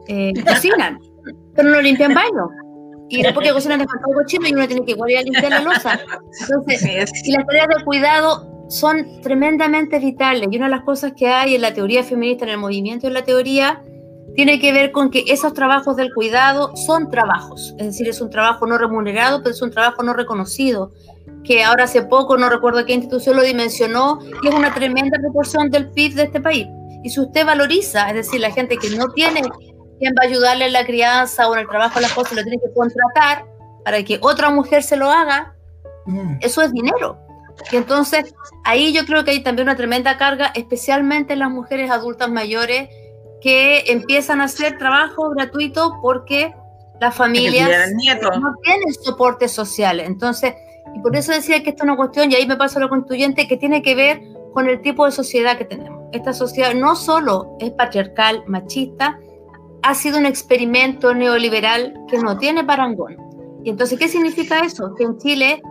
eh, 0.07 0.33
cocinan, 0.47 0.99
pero 1.55 1.69
no 1.69 1.81
limpian 1.81 2.13
baño. 2.13 2.49
Y 3.09 3.21
después 3.21 3.47
que 3.47 3.53
cocinan 3.53 3.77
después 3.77 4.01
algo 4.03 4.25
chino 4.25 4.47
y 4.47 4.53
uno 4.53 4.67
tiene 4.67 4.83
que 4.85 4.93
igual 4.93 5.11
ir 5.11 5.17
a 5.19 5.21
limpiar 5.21 5.51
la 5.51 5.61
losa. 5.61 5.99
Entonces, 6.41 6.83
y 7.25 7.31
las 7.31 7.45
tareas 7.45 7.67
de 7.67 7.83
cuidado 7.83 8.65
son 8.69 9.21
tremendamente 9.21 9.99
vitales 9.99 10.47
y 10.49 10.57
una 10.57 10.65
de 10.65 10.71
las 10.71 10.81
cosas 10.81 11.13
que 11.15 11.27
hay 11.27 11.53
en 11.53 11.61
la 11.61 11.75
teoría 11.75 12.03
feminista, 12.03 12.45
en 12.45 12.51
el 12.51 12.57
movimiento 12.57 13.05
de 13.05 13.13
la 13.13 13.23
teoría, 13.23 13.83
tiene 14.35 14.59
que 14.59 14.73
ver 14.73 14.91
con 14.91 15.09
que 15.11 15.25
esos 15.27 15.53
trabajos 15.53 15.95
del 15.95 16.13
cuidado 16.13 16.75
son 16.75 17.09
trabajos, 17.09 17.75
es 17.77 17.87
decir, 17.87 18.07
es 18.09 18.21
un 18.21 18.29
trabajo 18.29 18.65
no 18.65 18.77
remunerado, 18.77 19.43
pero 19.43 19.53
es 19.53 19.61
un 19.61 19.71
trabajo 19.71 20.01
no 20.03 20.13
reconocido, 20.13 20.91
que 21.43 21.63
ahora 21.63 21.83
hace 21.83 22.03
poco, 22.03 22.37
no 22.37 22.49
recuerdo 22.49 22.85
qué 22.85 22.93
institución 22.93 23.35
lo 23.35 23.43
dimensionó, 23.43 24.19
y 24.41 24.47
es 24.47 24.53
una 24.53 24.73
tremenda 24.73 25.19
proporción 25.19 25.69
del 25.69 25.91
PIB 25.91 26.15
de 26.15 26.23
este 26.23 26.41
país. 26.41 26.67
Y 27.03 27.09
si 27.09 27.19
usted 27.19 27.45
valoriza, 27.45 28.09
es 28.09 28.15
decir, 28.15 28.39
la 28.39 28.51
gente 28.51 28.77
que 28.77 28.89
no 28.91 29.09
tiene 29.09 29.41
quien 29.99 30.13
va 30.17 30.23
a 30.23 30.27
ayudarle 30.27 30.65
en 30.65 30.73
la 30.73 30.85
crianza 30.85 31.47
o 31.47 31.53
en 31.53 31.61
el 31.61 31.67
trabajo 31.67 31.95
de 31.95 32.01
las 32.01 32.13
cosas, 32.13 32.33
lo 32.33 32.43
tiene 32.43 32.57
que 32.57 32.73
contratar 32.73 33.45
para 33.83 34.03
que 34.03 34.17
otra 34.21 34.49
mujer 34.49 34.83
se 34.83 34.95
lo 34.95 35.11
haga, 35.11 35.55
mm. 36.05 36.37
eso 36.41 36.61
es 36.61 36.71
dinero. 36.71 37.19
Y 37.71 37.75
entonces 37.75 38.33
ahí 38.63 38.93
yo 38.93 39.05
creo 39.05 39.23
que 39.23 39.31
hay 39.31 39.43
también 39.43 39.67
una 39.67 39.77
tremenda 39.77 40.17
carga, 40.17 40.51
especialmente 40.55 41.33
en 41.33 41.39
las 41.39 41.51
mujeres 41.51 41.91
adultas 41.91 42.29
mayores 42.29 42.89
que 43.43 43.83
empiezan 43.91 44.39
a 44.39 44.45
hacer 44.45 44.77
trabajo 44.77 45.29
gratuito 45.31 45.99
porque 46.01 46.55
las 47.01 47.13
familias 47.13 47.91
no 47.91 48.53
tienen 48.63 48.93
soporte 48.93 49.49
social. 49.49 49.99
Entonces, 49.99 50.53
y 50.95 50.99
por 50.99 51.13
eso 51.15 51.33
decía 51.33 51.61
que 51.61 51.71
esta 51.71 51.83
es 51.83 51.89
una 51.89 51.97
cuestión, 51.97 52.31
y 52.31 52.35
ahí 52.35 52.47
me 52.47 52.55
paso 52.55 52.79
a 52.79 52.81
lo 52.81 52.89
constituyente, 52.89 53.45
que 53.45 53.57
tiene 53.57 53.81
que 53.81 53.95
ver 53.95 54.21
con 54.53 54.69
el 54.69 54.81
tipo 54.81 55.05
de 55.05 55.11
sociedad 55.11 55.57
que 55.57 55.65
tenemos. 55.65 56.03
Esta 56.13 56.31
sociedad 56.31 56.73
no 56.73 56.95
solo 56.95 57.57
es 57.59 57.71
patriarcal, 57.71 58.43
machista, 58.47 59.19
ha 59.81 59.93
sido 59.93 60.17
un 60.19 60.25
experimento 60.25 61.13
neoliberal 61.13 61.93
que 62.07 62.19
no 62.19 62.37
tiene 62.37 62.63
parangón. 62.63 63.17
Y 63.65 63.71
entonces, 63.71 63.99
¿qué 63.99 64.07
significa 64.07 64.59
eso? 64.59 64.95
Que 64.95 65.03
en 65.03 65.17
Chile 65.17 65.61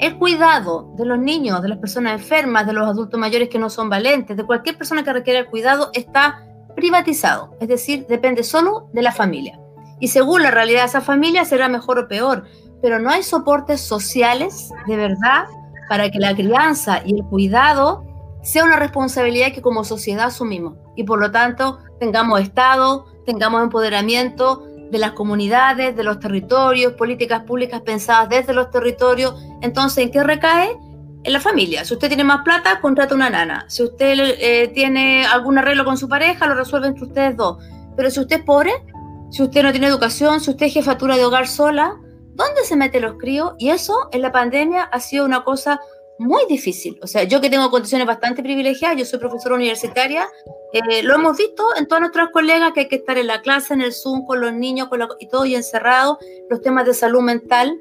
el 0.00 0.16
cuidado 0.16 0.94
de 0.96 1.04
los 1.04 1.18
niños, 1.18 1.60
de 1.60 1.68
las 1.68 1.78
personas 1.78 2.14
enfermas, 2.14 2.66
de 2.66 2.72
los 2.72 2.88
adultos 2.88 3.20
mayores 3.20 3.50
que 3.50 3.58
no 3.58 3.68
son 3.68 3.90
valentes, 3.90 4.34
de 4.34 4.44
cualquier 4.44 4.78
persona 4.78 5.02
que 5.02 5.12
requiera 5.12 5.40
el 5.40 5.46
cuidado, 5.46 5.90
está 5.92 6.47
privatizado, 6.78 7.56
es 7.60 7.68
decir, 7.68 8.06
depende 8.08 8.42
solo 8.42 8.88
de 8.92 9.02
la 9.02 9.12
familia. 9.12 9.58
Y 10.00 10.08
según 10.08 10.42
la 10.42 10.50
realidad 10.50 10.82
de 10.82 10.86
esa 10.86 11.00
familia 11.00 11.44
será 11.44 11.68
mejor 11.68 11.98
o 11.98 12.08
peor, 12.08 12.44
pero 12.80 12.98
no 12.98 13.10
hay 13.10 13.22
soportes 13.22 13.80
sociales 13.80 14.70
de 14.86 14.96
verdad 14.96 15.44
para 15.88 16.08
que 16.10 16.18
la 16.18 16.34
crianza 16.34 17.02
y 17.04 17.14
el 17.18 17.24
cuidado 17.24 18.04
sea 18.42 18.64
una 18.64 18.76
responsabilidad 18.76 19.52
que 19.52 19.60
como 19.62 19.82
sociedad 19.84 20.26
asumimos 20.26 20.74
y 20.94 21.02
por 21.02 21.20
lo 21.20 21.30
tanto 21.30 21.78
tengamos 21.98 22.40
Estado, 22.40 23.06
tengamos 23.26 23.62
empoderamiento, 23.62 24.64
de 24.90 24.98
las 24.98 25.12
comunidades, 25.12 25.96
de 25.96 26.04
los 26.04 26.18
territorios, 26.18 26.94
políticas 26.94 27.42
públicas 27.42 27.82
pensadas 27.82 28.28
desde 28.28 28.54
los 28.54 28.70
territorios. 28.70 29.34
Entonces, 29.60 30.04
¿en 30.04 30.10
qué 30.10 30.22
recae? 30.22 30.76
En 31.24 31.32
la 31.32 31.40
familia. 31.40 31.84
Si 31.84 31.94
usted 31.94 32.08
tiene 32.08 32.24
más 32.24 32.42
plata, 32.42 32.80
contrata 32.80 33.14
una 33.14 33.30
nana. 33.30 33.64
Si 33.68 33.82
usted 33.82 34.36
eh, 34.38 34.68
tiene 34.68 35.26
algún 35.26 35.58
arreglo 35.58 35.84
con 35.84 35.96
su 35.96 36.08
pareja, 36.08 36.46
lo 36.46 36.54
resuelve 36.54 36.88
entre 36.88 37.04
ustedes 37.04 37.36
dos. 37.36 37.58
Pero 37.96 38.10
si 38.10 38.20
usted 38.20 38.38
es 38.38 38.44
pobre, 38.44 38.72
si 39.30 39.42
usted 39.42 39.62
no 39.62 39.72
tiene 39.72 39.88
educación, 39.88 40.40
si 40.40 40.50
usted 40.50 40.66
es 40.66 40.74
jefatura 40.74 41.16
de 41.16 41.24
hogar 41.24 41.48
sola, 41.48 41.96
¿dónde 42.34 42.64
se 42.64 42.76
mete 42.76 43.00
los 43.00 43.18
críos? 43.18 43.54
Y 43.58 43.70
eso 43.70 44.08
en 44.12 44.22
la 44.22 44.32
pandemia 44.32 44.84
ha 44.84 45.00
sido 45.00 45.24
una 45.24 45.44
cosa 45.44 45.80
muy 46.18 46.44
difícil. 46.48 46.98
O 47.02 47.06
sea, 47.06 47.24
yo 47.24 47.40
que 47.40 47.50
tengo 47.50 47.70
condiciones 47.70 48.06
bastante 48.06 48.42
privilegiadas, 48.42 48.96
yo 48.96 49.04
soy 49.04 49.18
profesora 49.18 49.54
universitaria, 49.54 50.28
eh, 50.72 51.02
lo 51.02 51.14
hemos 51.14 51.36
visto 51.36 51.64
en 51.76 51.86
todas 51.86 52.00
nuestras 52.00 52.28
colegas 52.30 52.72
que 52.72 52.80
hay 52.80 52.88
que 52.88 52.96
estar 52.96 53.16
en 53.18 53.28
la 53.28 53.40
clase, 53.40 53.74
en 53.74 53.80
el 53.80 53.92
Zoom, 53.92 54.26
con 54.26 54.40
los 54.40 54.52
niños 54.52 54.88
y 55.20 55.28
todo 55.28 55.44
y 55.44 55.54
encerrado. 55.54 56.18
Los 56.50 56.60
temas 56.60 56.84
de 56.86 56.94
salud 56.94 57.22
mental 57.22 57.78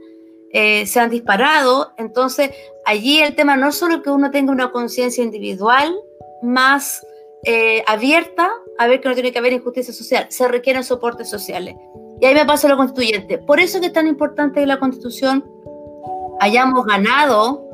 eh, 0.52 0.86
se 0.86 1.00
han 1.00 1.10
disparado. 1.10 1.94
Entonces, 1.98 2.52
allí 2.88 3.20
el 3.20 3.36
tema 3.36 3.58
no 3.58 3.68
es 3.68 3.76
solo 3.76 4.02
que 4.02 4.10
uno 4.10 4.32
tenga 4.32 4.52
una 4.52 4.72
conciencia 4.72 5.24
individual 5.24 5.94
más 6.42 7.06
eh, 7.44 7.84
abierta 7.86 8.50
a 8.80 8.88
ver 8.88 9.02
que 9.02 9.10
no 9.10 9.14
tiene 9.14 9.32
que 9.32 9.40
haber 9.40 9.54
injusticia 9.54 9.94
social, 9.94 10.26
se 10.30 10.48
requieren 10.48 10.84
soportes 10.84 11.30
sociales. 11.30 11.76
Y 12.20 12.26
ahí 12.26 12.34
me 12.34 12.46
paso 12.46 12.66
a 12.66 12.72
la 12.72 12.78
constituyente. 12.78 13.38
Por 13.38 13.60
eso 13.60 13.80
que 13.80 13.88
es 13.88 13.94
tan 13.94 14.08
importante 14.08 14.62
que 14.62 14.66
la 14.66 14.80
constitución 14.80 15.46
hayamos 16.40 16.86
ganado 16.86 17.66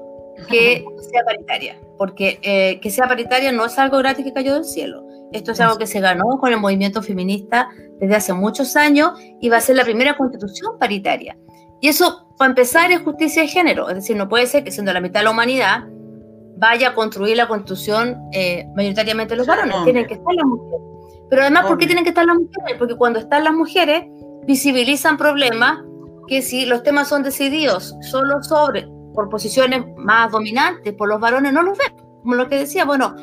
que 0.50 0.84
sea 1.12 1.24
paritaria, 1.24 1.80
porque 1.98 2.40
eh, 2.42 2.80
que 2.82 2.90
sea 2.90 3.08
paritaria 3.08 3.52
no 3.52 3.66
es 3.66 3.78
algo 3.78 4.00
gratis 4.00 4.26
que 4.26 4.34
cayó 4.34 4.56
del 4.56 4.66
cielo. 4.66 5.06
Esto 5.32 5.52
es 5.52 5.60
algo 5.62 5.78
que 5.78 5.88
se 5.88 6.00
ganó 6.00 6.40
con 6.40 6.52
el 6.52 6.60
movimiento 6.60 7.02
feminista 7.04 7.70
desde 8.00 8.16
hace 8.16 8.34
muchos 8.34 8.76
años 8.76 9.12
y 9.40 9.50
va 9.50 9.58
a 9.58 9.62
ser 9.62 9.76
la 9.76 9.84
primera 9.84 10.18
constitución 10.18 10.78
paritaria. 10.80 11.38
Y 11.84 11.90
eso, 11.90 12.30
para 12.38 12.50
empezar, 12.50 12.94
es 12.94 13.02
justicia 13.02 13.42
de 13.42 13.50
género. 13.50 13.90
Es 13.90 13.96
decir, 13.96 14.16
no 14.16 14.30
puede 14.30 14.48
ser 14.48 14.64
que 14.64 14.72
siendo 14.72 14.94
la 14.94 15.02
mitad 15.02 15.20
de 15.20 15.26
la 15.26 15.32
humanidad 15.32 15.84
vaya 16.56 16.88
a 16.88 16.96
construir 16.96 17.36
la 17.36 17.50
constitución 17.50 18.18
eh, 18.32 18.66
mayoritariamente 18.74 19.36
los 19.36 19.46
varones. 19.46 19.76
Tienen 19.84 20.08
que 20.08 20.14
estar 20.14 20.34
las 20.34 20.46
mujeres. 20.46 20.80
Pero 21.30 21.42
además, 21.42 21.66
¿por 21.66 21.78
qué 21.78 21.86
tienen 21.86 22.06
que 22.06 22.12
estar 22.12 22.26
las 22.26 22.38
mujeres? 22.38 22.78
Porque 22.80 22.96
cuando 22.96 23.20
están 23.20 23.44
las 23.44 23.54
mujeres, 23.54 24.06
visibilizan 24.48 25.18
problemas 25.18 25.80
que 26.30 26.42
si 26.42 26.66
los 26.66 26.84
temas 26.84 27.10
son 27.10 27.22
decididos 27.22 27.94
solo 28.00 28.42
sobre 28.44 28.88
por 29.14 29.28
posiciones 29.28 29.84
más 29.98 30.32
dominantes 30.32 30.94
por 30.94 31.10
los 31.10 31.20
varones, 31.20 31.52
no 31.52 31.64
los 31.64 31.78
ven. 31.78 31.98
Como 32.22 32.36
lo 32.36 32.48
que 32.48 32.60
decía, 32.60 32.86
bueno, 32.86 33.14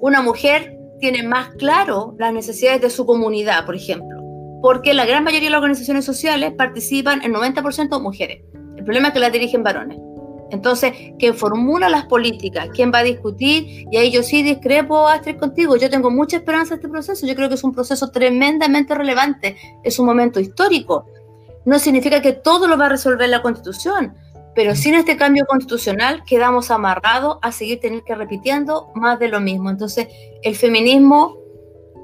una 0.00 0.22
mujer 0.22 0.78
tiene 1.00 1.24
más 1.24 1.48
claro 1.58 2.14
las 2.20 2.32
necesidades 2.32 2.82
de 2.82 2.90
su 2.90 3.04
comunidad, 3.04 3.66
por 3.66 3.74
ejemplo, 3.74 4.15
porque 4.62 4.94
la 4.94 5.06
gran 5.06 5.24
mayoría 5.24 5.48
de 5.48 5.50
las 5.50 5.58
organizaciones 5.58 6.04
sociales 6.04 6.52
participan 6.56 7.22
en 7.22 7.32
90% 7.32 8.00
mujeres. 8.00 8.42
El 8.76 8.84
problema 8.84 9.08
es 9.08 9.14
que 9.14 9.20
las 9.20 9.32
dirigen 9.32 9.62
varones. 9.62 9.98
Entonces, 10.50 10.92
¿quién 11.18 11.34
formula 11.34 11.88
las 11.88 12.06
políticas? 12.06 12.68
¿Quién 12.72 12.92
va 12.92 12.98
a 12.98 13.02
discutir? 13.02 13.86
Y 13.90 13.96
ahí 13.96 14.10
yo 14.10 14.22
sí 14.22 14.42
discrepo, 14.42 15.08
Astrid, 15.08 15.36
contigo. 15.36 15.76
Yo 15.76 15.90
tengo 15.90 16.10
mucha 16.10 16.36
esperanza 16.36 16.74
en 16.74 16.78
este 16.78 16.88
proceso. 16.88 17.26
Yo 17.26 17.34
creo 17.34 17.48
que 17.48 17.56
es 17.56 17.64
un 17.64 17.72
proceso 17.72 18.10
tremendamente 18.10 18.94
relevante. 18.94 19.56
Es 19.82 19.98
un 19.98 20.06
momento 20.06 20.38
histórico. 20.38 21.06
No 21.64 21.78
significa 21.80 22.22
que 22.22 22.32
todo 22.32 22.68
lo 22.68 22.78
va 22.78 22.86
a 22.86 22.90
resolver 22.90 23.28
la 23.28 23.42
Constitución, 23.42 24.14
pero 24.54 24.76
sin 24.76 24.94
este 24.94 25.16
cambio 25.16 25.44
constitucional 25.46 26.22
quedamos 26.24 26.70
amarrados 26.70 27.38
a 27.42 27.50
seguir 27.50 27.80
teniendo 27.80 28.04
que 28.04 28.14
repitiendo 28.14 28.92
más 28.94 29.18
de 29.18 29.28
lo 29.28 29.40
mismo. 29.40 29.68
Entonces, 29.68 30.06
el 30.42 30.54
feminismo 30.54 31.38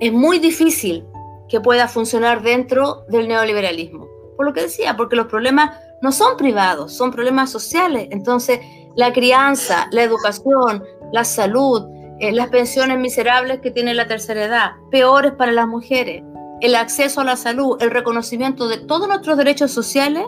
es 0.00 0.12
muy 0.12 0.40
difícil 0.40 1.04
que 1.52 1.60
pueda 1.60 1.86
funcionar 1.86 2.40
dentro 2.42 3.04
del 3.10 3.28
neoliberalismo. 3.28 4.08
Por 4.38 4.46
lo 4.46 4.54
que 4.54 4.62
decía, 4.62 4.96
porque 4.96 5.16
los 5.16 5.26
problemas 5.26 5.76
no 6.00 6.10
son 6.10 6.38
privados, 6.38 6.94
son 6.94 7.10
problemas 7.10 7.50
sociales. 7.50 8.08
Entonces, 8.10 8.60
la 8.96 9.12
crianza, 9.12 9.86
la 9.90 10.02
educación, 10.02 10.82
la 11.12 11.24
salud, 11.24 11.84
eh, 12.20 12.32
las 12.32 12.48
pensiones 12.48 12.98
miserables 12.98 13.60
que 13.60 13.70
tiene 13.70 13.92
la 13.92 14.06
tercera 14.06 14.44
edad, 14.44 14.70
peores 14.90 15.32
para 15.32 15.52
las 15.52 15.68
mujeres, 15.68 16.22
el 16.62 16.74
acceso 16.74 17.20
a 17.20 17.24
la 17.24 17.36
salud, 17.36 17.76
el 17.82 17.90
reconocimiento 17.90 18.66
de 18.66 18.78
todos 18.78 19.06
nuestros 19.06 19.36
derechos 19.36 19.72
sociales, 19.72 20.24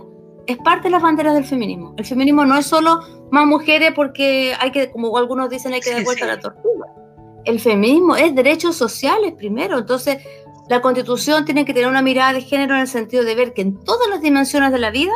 es 0.47 0.59
parte 0.59 0.89
de 0.89 0.91
las 0.91 1.01
banderas 1.01 1.33
del 1.33 1.47
feminismo. 1.47 1.95
El 1.97 2.05
feminismo 2.05 2.45
no 2.45 2.59
es 2.59 2.67
solo 2.67 3.01
más 3.31 3.47
mujeres 3.47 3.93
porque 3.97 4.55
hay 4.61 4.71
que, 4.73 4.91
como 4.91 5.17
algunos 5.17 5.49
dicen, 5.49 5.73
hay 5.73 5.81
que 5.81 5.91
dar 5.91 6.05
vuelta 6.05 6.27
a 6.27 6.29
la 6.29 6.39
tortuga. 6.39 6.87
El 7.47 7.61
feminismo 7.61 8.15
es 8.15 8.35
derechos 8.35 8.77
sociales 8.77 9.33
primero. 9.39 9.79
Entonces, 9.79 10.19
la 10.69 10.81
constitución 10.81 11.45
tiene 11.45 11.65
que 11.65 11.75
tener 11.75 11.89
una 11.89 12.03
mirada 12.03 12.33
de 12.33 12.41
género 12.41 12.75
en 12.75 12.81
el 12.81 12.89
sentido 12.89 13.25
de 13.25 13.35
ver 13.35 13.53
que 13.53 13.63
en 13.63 13.79
todas 13.85 14.09
las 14.09 14.21
dimensiones 14.23 14.73
de 14.73 14.79
la 14.79 14.91
vida 14.91 15.13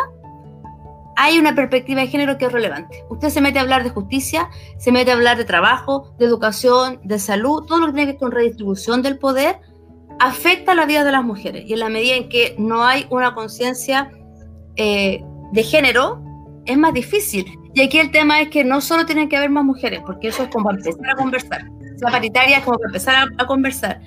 hay 1.16 1.38
una 1.38 1.55
perspectiva 1.55 2.03
de 2.03 2.07
género 2.07 2.38
que 2.38 2.44
es 2.44 2.53
relevante. 2.53 3.05
Usted 3.09 3.30
se 3.30 3.40
mete 3.40 3.59
a 3.59 3.62
hablar 3.62 3.82
de 3.82 3.90
justicia, 3.90 4.51
se 4.78 4.92
mete 4.92 5.11
a 5.11 5.14
hablar 5.14 5.36
de 5.36 5.44
trabajo, 5.44 6.14
de 6.18 6.26
educación, 6.26 7.01
de 7.03 7.18
salud, 7.18 7.64
todo 7.66 7.80
lo 7.80 7.86
que 7.86 7.92
tiene 7.92 8.07
que 8.07 8.12
ver 8.12 8.20
con 8.20 8.30
redistribución 8.30 9.03
del 9.03 9.18
poder, 9.18 9.59
afecta 10.20 10.74
la 10.74 10.86
vida 10.86 11.03
de 11.03 11.12
las 11.12 11.24
mujeres. 11.24 11.64
Y 11.66 11.72
en 11.72 11.80
la 11.80 11.88
medida 11.88 12.14
en 12.14 12.28
que 12.28 12.55
no 12.59 12.84
hay 12.84 13.07
una 13.11 13.34
conciencia 13.34 14.11
eh, 14.76 15.24
de 15.53 15.62
género, 15.64 16.22
es 16.66 16.78
más 16.78 16.92
difícil. 16.92 17.46
Y 17.74 17.82
aquí 17.82 17.99
el 17.99 18.11
tema 18.11 18.40
es 18.40 18.49
que 18.49 18.64
no 18.64 18.80
solo 18.80 19.07
tienen 19.07 19.28
que 19.28 19.36
haber 19.36 19.51
más 19.51 19.64
mujeres, 19.64 20.01
porque 20.05 20.28
eso 20.28 20.44
es 20.44 20.51
como 20.51 20.70
empezar 20.70 21.11
a 21.11 21.16
conversar. 21.16 21.64
La 22.01 22.11
paritaria 22.11 22.59
es 22.59 22.64
como 22.64 22.78
empezar 22.84 23.28
a, 23.36 23.46
conversar. 23.46 24.01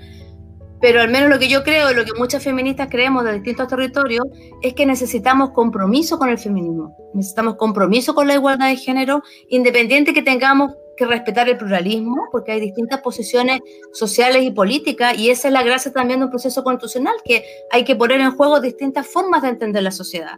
Pero 0.82 1.02
al 1.02 1.10
menos 1.10 1.30
lo 1.30 1.38
que 1.38 1.48
yo 1.48 1.64
creo 1.64 1.92
y 1.92 1.94
lo 1.94 2.04
que 2.04 2.12
muchas 2.18 2.44
feministas 2.44 2.88
creemos 2.90 3.24
de 3.24 3.34
distintos 3.34 3.68
territorios 3.68 4.26
es 4.62 4.74
que 4.74 4.86
necesitamos 4.86 5.52
compromiso 5.52 6.18
con 6.18 6.30
el 6.30 6.40
feminismo. 6.40 6.98
Necesitamos 7.14 7.56
compromiso 7.56 8.16
con 8.16 8.28
la 8.28 8.34
igualdad 8.34 8.68
de 8.68 8.78
género, 8.78 9.22
independiente 9.50 10.14
que 10.14 10.24
tengamos 10.24 10.74
que 10.98 11.06
respetar 11.06 11.48
el 11.50 11.58
pluralismo, 11.58 12.28
porque 12.32 12.52
hay 12.52 12.60
distintas 12.60 13.02
posiciones 13.02 13.60
sociales 13.94 14.44
y 14.44 14.52
políticas, 14.52 15.18
y 15.18 15.30
esa 15.30 15.48
es 15.48 15.54
la 15.54 15.64
gracia 15.64 15.92
también 15.92 16.20
de 16.20 16.26
un 16.26 16.32
proceso 16.32 16.64
constitucional, 16.64 17.16
que 17.24 17.44
hay 17.72 17.84
que 17.84 17.96
poner 17.96 18.20
en 18.20 18.32
juego 18.32 18.60
distintas 18.60 19.08
formas 19.08 19.44
de 19.44 19.50
entender 19.50 19.84
la 19.84 19.92
sociedad. 19.92 20.38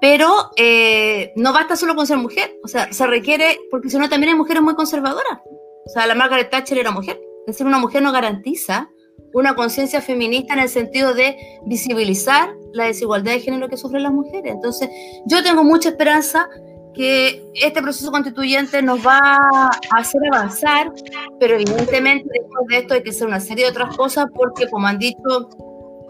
Pero 0.00 0.50
eh, 0.56 1.32
no 1.36 1.52
basta 1.52 1.76
solo 1.76 1.94
con 1.94 2.06
ser 2.06 2.18
mujer, 2.18 2.58
o 2.62 2.68
sea, 2.68 2.92
se 2.92 3.06
requiere, 3.06 3.58
porque 3.70 3.88
si 3.88 3.98
no 3.98 4.08
también 4.08 4.32
hay 4.32 4.38
mujeres 4.38 4.62
muy 4.62 4.74
conservadoras. 4.74 5.40
O 5.86 5.88
sea, 5.88 6.06
la 6.06 6.14
Margaret 6.14 6.50
Thatcher 6.50 6.78
era 6.78 6.90
mujer. 6.90 7.18
Es 7.46 7.54
decir, 7.54 7.66
una 7.66 7.78
mujer 7.78 8.02
no 8.02 8.12
garantiza 8.12 8.90
una 9.32 9.54
conciencia 9.54 10.00
feminista 10.00 10.54
en 10.54 10.60
el 10.60 10.68
sentido 10.68 11.14
de 11.14 11.36
visibilizar 11.66 12.48
la 12.72 12.84
desigualdad 12.84 13.32
de 13.32 13.40
género 13.40 13.68
que 13.68 13.76
sufren 13.76 14.02
las 14.02 14.12
mujeres. 14.12 14.52
Entonces, 14.52 14.88
yo 15.26 15.42
tengo 15.42 15.62
mucha 15.62 15.90
esperanza 15.90 16.48
que 16.94 17.44
este 17.54 17.82
proceso 17.82 18.10
constituyente 18.10 18.80
nos 18.80 19.06
va 19.06 19.20
a 19.20 19.70
hacer 19.98 20.20
avanzar, 20.32 20.90
pero 21.38 21.56
evidentemente 21.56 22.26
después 22.32 22.66
de 22.68 22.78
esto 22.78 22.94
hay 22.94 23.02
que 23.02 23.10
hacer 23.10 23.26
una 23.26 23.40
serie 23.40 23.64
de 23.64 23.70
otras 23.70 23.94
cosas 23.96 24.26
porque, 24.34 24.68
como 24.68 24.86
han 24.86 24.98
dicho 24.98 25.50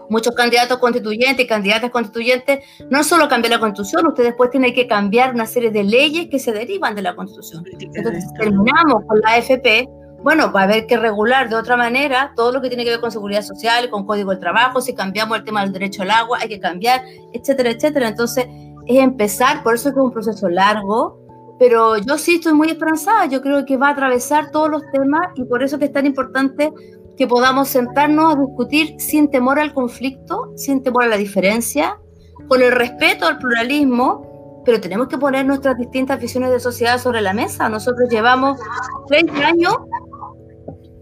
muchos 0.09 0.33
candidatos 0.33 0.77
constituyentes 0.77 1.43
y 1.43 1.47
candidatas 1.47 1.91
constituyentes, 1.91 2.63
no 2.89 3.03
solo 3.03 3.27
cambiar 3.27 3.51
la 3.51 3.59
constitución, 3.59 4.07
usted 4.07 4.23
después 4.23 4.49
tiene 4.49 4.73
que 4.73 4.87
cambiar 4.87 5.33
una 5.33 5.45
serie 5.45 5.71
de 5.71 5.83
leyes 5.83 6.27
que 6.31 6.39
se 6.39 6.53
derivan 6.53 6.95
de 6.95 7.01
la 7.01 7.13
constitución. 7.15 7.65
Entonces, 7.93 8.25
terminamos 8.39 9.03
con 9.05 9.19
la 9.19 9.31
AFP, 9.31 9.89
bueno, 10.23 10.51
va 10.51 10.61
a 10.61 10.63
haber 10.63 10.87
que 10.87 10.97
regular 10.97 11.49
de 11.49 11.55
otra 11.55 11.77
manera 11.77 12.33
todo 12.35 12.51
lo 12.51 12.61
que 12.61 12.69
tiene 12.69 12.83
que 12.83 12.91
ver 12.91 12.99
con 12.99 13.11
seguridad 13.11 13.41
social, 13.43 13.89
con 13.89 14.05
código 14.05 14.31
del 14.31 14.39
trabajo, 14.39 14.81
si 14.81 14.93
cambiamos 14.93 15.37
el 15.37 15.43
tema 15.43 15.61
del 15.61 15.71
derecho 15.71 16.01
al 16.03 16.11
agua, 16.11 16.39
hay 16.41 16.49
que 16.49 16.59
cambiar, 16.59 17.03
etcétera, 17.33 17.71
etcétera. 17.71 18.07
Entonces, 18.07 18.47
es 18.87 18.97
empezar, 18.99 19.63
por 19.63 19.75
eso 19.75 19.89
es 19.89 19.93
que 19.93 19.99
es 19.99 20.05
un 20.05 20.11
proceso 20.11 20.49
largo, 20.49 21.19
pero 21.59 21.97
yo 21.97 22.17
sí 22.17 22.35
estoy 22.35 22.53
muy 22.53 22.69
esperanzada, 22.69 23.25
yo 23.25 23.41
creo 23.41 23.65
que 23.65 23.77
va 23.77 23.89
a 23.89 23.91
atravesar 23.91 24.51
todos 24.51 24.69
los 24.69 24.83
temas 24.91 25.27
y 25.35 25.43
por 25.43 25.63
eso 25.63 25.79
que 25.79 25.85
es 25.85 25.93
tan 25.93 26.05
importante 26.05 26.71
que 27.17 27.27
podamos 27.27 27.67
sentarnos 27.67 28.35
a 28.35 28.39
discutir 28.39 28.95
sin 28.99 29.29
temor 29.29 29.59
al 29.59 29.73
conflicto, 29.73 30.51
sin 30.55 30.83
temor 30.83 31.03
a 31.03 31.07
la 31.07 31.17
diferencia, 31.17 31.99
con 32.47 32.61
el 32.61 32.71
respeto 32.71 33.25
al 33.25 33.39
pluralismo, 33.39 34.61
pero 34.63 34.79
tenemos 34.79 35.07
que 35.07 35.17
poner 35.17 35.45
nuestras 35.45 35.77
distintas 35.77 36.19
visiones 36.19 36.51
de 36.51 36.59
sociedad 36.59 36.99
sobre 36.99 37.21
la 37.21 37.33
mesa. 37.33 37.69
Nosotros 37.69 38.07
llevamos 38.09 38.59
30 39.07 39.47
años 39.47 39.77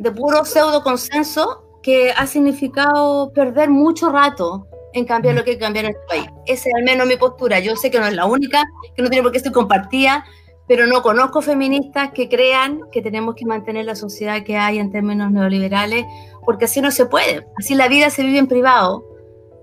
de 0.05 0.11
puro 0.11 0.45
pseudo 0.45 0.83
consenso 0.83 1.63
que 1.81 2.11
ha 2.11 2.27
significado 2.27 3.33
perder 3.33 3.71
mucho 3.71 4.09
rato 4.09 4.67
en 4.93 5.03
cambiar 5.03 5.33
lo 5.33 5.43
que 5.43 5.57
cambia 5.57 5.79
en 5.79 5.87
este 5.87 6.01
país. 6.07 6.25
Esa 6.45 6.69
es 6.69 6.75
al 6.75 6.83
menos 6.83 7.07
mi 7.07 7.17
postura. 7.17 7.59
Yo 7.59 7.75
sé 7.75 7.89
que 7.89 7.99
no 7.99 8.05
es 8.05 8.13
la 8.13 8.27
única, 8.27 8.63
que 8.95 9.01
no 9.01 9.09
tiene 9.09 9.23
por 9.23 9.31
qué 9.31 9.39
ser 9.39 9.51
compartida, 9.51 10.23
pero 10.67 10.85
no 10.85 11.01
conozco 11.01 11.41
feministas 11.41 12.11
que 12.11 12.29
crean 12.29 12.81
que 12.91 13.01
tenemos 13.01 13.33
que 13.33 13.47
mantener 13.47 13.85
la 13.85 13.95
sociedad 13.95 14.43
que 14.43 14.57
hay 14.57 14.77
en 14.77 14.91
términos 14.91 15.31
neoliberales, 15.31 16.05
porque 16.45 16.65
así 16.65 16.81
no 16.81 16.91
se 16.91 17.07
puede. 17.07 17.47
Así 17.57 17.73
la 17.73 17.87
vida 17.87 18.11
se 18.11 18.21
vive 18.21 18.37
en 18.37 18.47
privado 18.47 19.03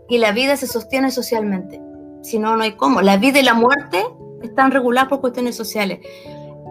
y 0.08 0.18
la 0.18 0.32
vida 0.32 0.56
se 0.56 0.66
sostiene 0.66 1.12
socialmente. 1.12 1.80
Si 2.22 2.40
no, 2.40 2.56
no 2.56 2.64
hay 2.64 2.72
cómo. 2.72 3.00
La 3.00 3.16
vida 3.16 3.38
y 3.38 3.44
la 3.44 3.54
muerte 3.54 4.04
están 4.42 4.72
reguladas 4.72 5.08
por 5.08 5.20
cuestiones 5.20 5.54
sociales. 5.54 6.00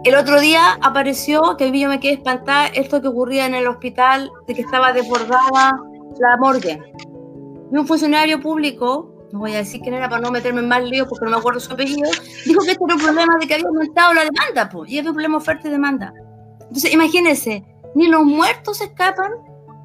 El 0.03 0.15
otro 0.15 0.39
día 0.39 0.79
apareció, 0.81 1.55
que 1.57 1.77
yo 1.79 1.89
me 1.89 1.99
quedé 1.99 2.13
espantada, 2.13 2.67
esto 2.67 3.01
que 3.01 3.07
ocurría 3.07 3.45
en 3.45 3.53
el 3.53 3.67
hospital, 3.67 4.31
de 4.47 4.55
que 4.55 4.61
estaba 4.61 4.93
desbordada 4.93 5.79
la 6.19 6.37
morgue. 6.37 6.79
Y 7.71 7.77
un 7.77 7.87
funcionario 7.87 8.39
público 8.39 9.11
no 9.31 9.39
voy 9.39 9.53
a 9.53 9.57
decir 9.57 9.81
quién 9.81 9.93
era 9.93 10.09
para 10.09 10.21
no 10.21 10.31
meterme 10.31 10.59
en 10.59 10.67
más 10.67 10.83
líos 10.83 11.07
porque 11.07 11.25
no 11.25 11.31
me 11.31 11.37
acuerdo 11.37 11.59
su 11.59 11.71
apellido, 11.71 12.09
dijo 12.45 12.61
que 12.63 12.71
este 12.71 12.83
era 12.83 12.95
un 12.95 13.01
problema 13.01 13.37
de 13.39 13.47
que 13.47 13.53
había 13.53 13.67
aumentado 13.67 14.13
la 14.13 14.25
demanda, 14.25 14.69
pues, 14.69 14.91
y 14.91 14.99
había 14.99 15.11
un 15.11 15.15
problema 15.15 15.37
oferta 15.37 15.67
y 15.67 15.71
demanda. 15.71 16.13
Entonces, 16.61 16.93
imagínense, 16.93 17.63
ni 17.95 18.07
los 18.07 18.23
muertos 18.23 18.81
escapan 18.81 19.31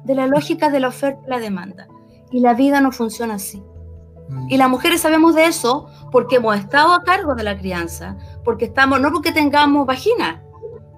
de 0.03 0.15
la 0.15 0.27
lógica 0.27 0.69
de 0.69 0.79
la 0.79 0.89
oferta 0.89 1.21
y 1.25 1.29
la 1.29 1.39
demanda. 1.39 1.87
Y 2.31 2.39
la 2.41 2.53
vida 2.53 2.81
no 2.81 2.91
funciona 2.91 3.35
así. 3.35 3.63
Y 4.49 4.57
las 4.57 4.69
mujeres 4.69 5.01
sabemos 5.01 5.35
de 5.35 5.45
eso 5.45 5.87
porque 6.11 6.37
hemos 6.37 6.57
estado 6.57 6.93
a 6.93 7.03
cargo 7.03 7.35
de 7.35 7.43
la 7.43 7.57
crianza, 7.57 8.17
porque 8.43 8.65
estamos, 8.65 8.99
no 8.99 9.11
porque 9.11 9.31
tengamos 9.31 9.85
vagina, 9.85 10.43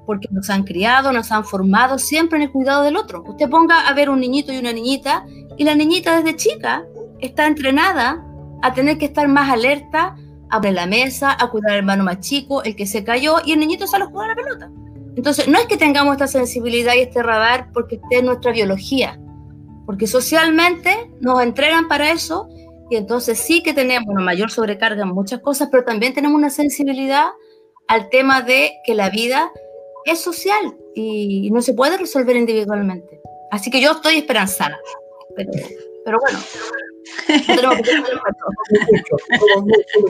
porque 0.06 0.28
nos 0.32 0.50
han 0.50 0.64
criado, 0.64 1.12
nos 1.12 1.32
han 1.32 1.46
formado 1.46 2.00
siempre 2.00 2.38
en 2.38 2.44
el 2.44 2.52
cuidado 2.52 2.84
del 2.84 2.96
otro. 2.96 3.24
Usted 3.28 3.50
ponga 3.50 3.88
a 3.88 3.94
ver 3.94 4.10
un 4.10 4.20
niñito 4.20 4.52
y 4.52 4.58
una 4.58 4.74
niñita, 4.74 5.26
y 5.58 5.64
la 5.64 5.76
niñita 5.76 6.16
desde 6.16 6.36
chica 6.36 6.84
está 7.20 7.46
entrenada 7.46 8.26
a 8.62 8.74
tener 8.74 8.98
que 8.98 9.06
estar 9.06 9.28
más 9.28 9.50
alerta, 9.50 10.16
a 10.50 10.56
abrir 10.56 10.74
la 10.74 10.88
mesa, 10.88 11.36
a 11.40 11.50
cuidar 11.50 11.74
al 11.74 11.78
hermano 11.80 12.04
más 12.04 12.20
chico, 12.22 12.64
el 12.64 12.76
que 12.76 12.88
se 12.88 13.04
cayó, 13.04 13.38
y 13.46 13.52
el 13.52 13.60
niñito 13.60 13.86
sale 13.86 14.06
a 14.06 14.08
jugar 14.08 14.32
a 14.32 14.36
la 14.36 14.42
pelota. 14.42 14.72
Entonces, 15.16 15.48
no 15.48 15.60
es 15.60 15.66
que 15.68 15.78
tengamos 15.78 16.14
esta 16.14 16.28
sensibilidad 16.28 16.94
y 16.96 17.02
este 17.02 17.22
radar 17.22 17.70
porque 17.74 17.96
esté 17.96 18.20
en 18.20 18.26
nuestra 18.26 18.52
biología, 18.52 19.20
porque 19.86 20.08
socialmente 20.08 21.12
nos 21.20 21.42
entrenan 21.42 21.88
para 21.88 22.12
eso, 22.12 22.48
y 22.90 22.96
entonces 22.96 23.38
sí 23.38 23.62
que 23.62 23.74
tenemos 23.74 24.08
una 24.08 24.24
mayor 24.24 24.52
sobrecarga 24.52 25.04
en 25.04 25.10
muchas 25.10 25.40
cosas, 25.42 25.70
pero 25.72 25.84
también 25.84 26.14
tenemos 26.14 26.38
una 26.38 26.50
sensibilidad 26.50 27.28
al 27.88 28.10
tema 28.10 28.42
de 28.42 28.74
que 28.86 28.96
la 28.96 29.10
vida 29.10 29.52
es 30.06 30.20
social 30.20 30.76
y 30.96 31.50
no 31.52 31.62
se 31.62 31.74
puede 31.74 31.98
resolver 31.98 32.36
individualmente. 32.36 33.22
Así 33.52 33.72
que 33.72 33.82
yo 33.82 33.92
estoy 33.92 34.18
esperanzada. 34.18 34.78
Pero, 35.36 35.52
pero 36.06 36.20
bueno, 36.20 36.40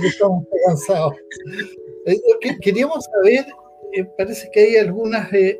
estamos 0.04 0.44
esperanzados. 0.44 1.14
Eh, 2.06 2.20
queríamos 2.62 3.06
saber, 3.06 3.46
eh, 3.94 4.06
parece 4.18 4.50
que 4.52 4.60
hay 4.62 4.78
algunas 4.78 5.32
eh, 5.34 5.60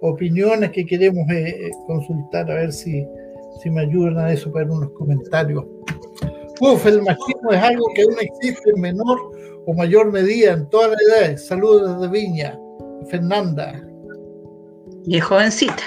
opiniones 0.00 0.70
que 0.70 0.84
queremos 0.84 1.26
consultar, 1.86 2.50
a 2.50 2.54
ver 2.54 2.72
si, 2.72 3.06
si 3.62 3.70
me 3.70 3.82
ayudan 3.82 4.18
a 4.18 4.32
eso 4.32 4.52
para 4.52 4.66
unos 4.66 4.90
comentarios. 4.92 5.64
Uf, 6.60 6.86
el 6.86 7.02
machismo 7.02 7.52
es 7.52 7.62
algo 7.62 7.86
que 7.94 8.02
aún 8.02 8.16
existe 8.20 8.70
en 8.70 8.80
menor 8.80 9.18
o 9.66 9.74
mayor 9.74 10.10
medida 10.10 10.52
en 10.52 10.68
todas 10.70 10.92
las 10.92 11.00
edades. 11.02 11.46
Saludos 11.46 12.00
desde 12.00 12.12
Viña. 12.12 12.58
Fernanda. 13.08 13.82
Y 15.04 15.20
jovencita. 15.20 15.82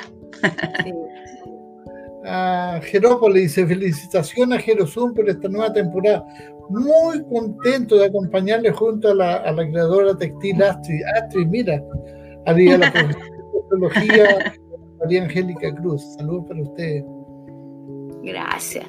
a 2.25 2.79
Jerópolis 2.83 3.43
dice, 3.43 3.65
felicitaciones 3.65 4.59
a 4.59 4.61
Jerosum 4.61 5.13
por 5.13 5.29
esta 5.29 5.49
nueva 5.49 5.73
temporada. 5.73 6.25
Muy 6.69 7.23
contento 7.23 7.95
de 7.95 8.05
acompañarle 8.05 8.71
junto 8.71 9.09
a 9.09 9.15
la, 9.15 9.35
a 9.37 9.51
la 9.51 9.67
creadora 9.67 10.15
textil 10.15 10.61
Astrid. 10.61 11.01
Astrid, 11.17 11.47
mira, 11.47 11.83
haría 12.45 12.77
la 12.77 12.93
profesora 13.69 14.53
María 14.99 15.23
Angélica 15.23 15.73
Cruz. 15.75 16.03
Saludos 16.15 16.45
para 16.47 16.61
ustedes. 16.61 17.03
Gracias. 18.23 18.85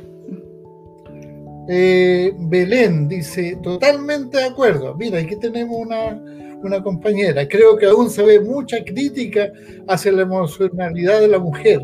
Eh, 1.73 2.35
Belén 2.37 3.07
dice, 3.07 3.57
totalmente 3.63 4.39
de 4.39 4.47
acuerdo. 4.47 4.93
Mira, 4.97 5.21
aquí 5.21 5.37
tenemos 5.37 5.77
una, 5.79 6.21
una 6.65 6.83
compañera. 6.83 7.47
Creo 7.47 7.77
que 7.77 7.87
aún 7.87 8.11
se 8.11 8.25
ve 8.25 8.41
mucha 8.41 8.83
crítica 8.83 9.53
hacia 9.87 10.11
la 10.11 10.23
emocionalidad 10.23 11.21
de 11.21 11.29
la 11.29 11.39
mujer. 11.39 11.81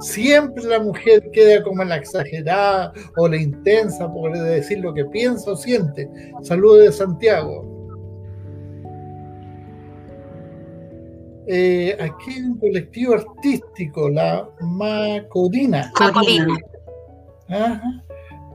Siempre 0.00 0.64
la 0.64 0.80
mujer 0.80 1.30
queda 1.32 1.62
como 1.62 1.84
la 1.84 1.96
exagerada 1.96 2.94
o 3.18 3.28
la 3.28 3.36
intensa 3.36 4.10
por 4.10 4.32
decir 4.32 4.78
lo 4.78 4.94
que 4.94 5.04
piensa 5.04 5.50
o 5.50 5.56
siente. 5.56 6.08
Saludos 6.40 6.84
de 6.84 6.92
Santiago. 6.92 7.76
Eh, 11.46 11.94
aquí 12.00 12.32
hay 12.36 12.42
un 12.42 12.58
colectivo 12.58 13.12
artístico, 13.12 14.08
la 14.08 14.48
Macodina. 14.62 15.92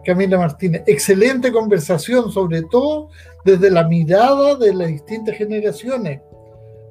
Camila 0.05 0.37
Martínez. 0.37 0.83
Excelente 0.87 1.51
conversación, 1.51 2.31
sobre 2.31 2.63
todo 2.63 3.09
desde 3.45 3.69
la 3.69 3.87
mirada 3.87 4.55
de 4.55 4.73
las 4.73 4.87
distintas 4.87 5.35
generaciones. 5.37 6.21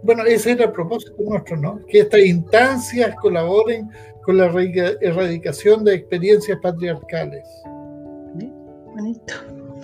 Bueno, 0.03 0.25
ese 0.25 0.53
era 0.53 0.67
el 0.67 0.73
propósito 0.73 1.15
nuestro, 1.19 1.57
¿no? 1.57 1.81
Que 1.87 2.01
estas 2.01 2.21
instancias 2.21 3.15
colaboren 3.17 3.91
con 4.23 4.39
la 4.39 4.47
erradicación 4.47 5.85
de 5.85 5.95
experiencias 5.95 6.59
patriarcales. 6.63 7.47
Bonito. 8.95 9.35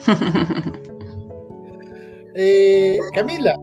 Eh, 2.39 2.99
Camila, 3.15 3.57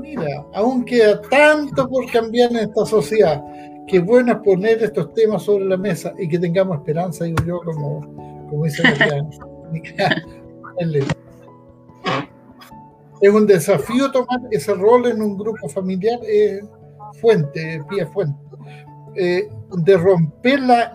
mira, 0.00 0.44
aún 0.54 0.84
queda 0.84 1.22
tanto 1.22 1.88
por 1.88 2.10
cambiar 2.10 2.50
en 2.50 2.56
esta 2.56 2.84
sociedad. 2.84 3.40
Qué 3.86 4.00
bueno 4.00 4.42
poner 4.42 4.82
estos 4.82 5.14
temas 5.14 5.44
sobre 5.44 5.66
la 5.66 5.76
mesa 5.76 6.12
y 6.18 6.26
que 6.26 6.40
tengamos 6.40 6.78
esperanza, 6.78 7.26
digo 7.26 7.44
yo, 7.46 7.60
como, 7.60 8.33
como 8.54 8.64
dice 8.66 8.82
la 8.82 9.26
es 13.20 13.30
un 13.32 13.46
desafío 13.46 14.10
tomar 14.12 14.40
ese 14.50 14.74
rol 14.74 15.06
en 15.06 15.22
un 15.22 15.36
grupo 15.38 15.68
familiar 15.68 16.18
eh, 16.28 16.60
fuente, 17.20 17.82
pie 17.88 18.06
fuente, 18.06 18.38
eh, 19.16 19.48
de 19.78 19.96
romper 19.96 20.60
la 20.60 20.94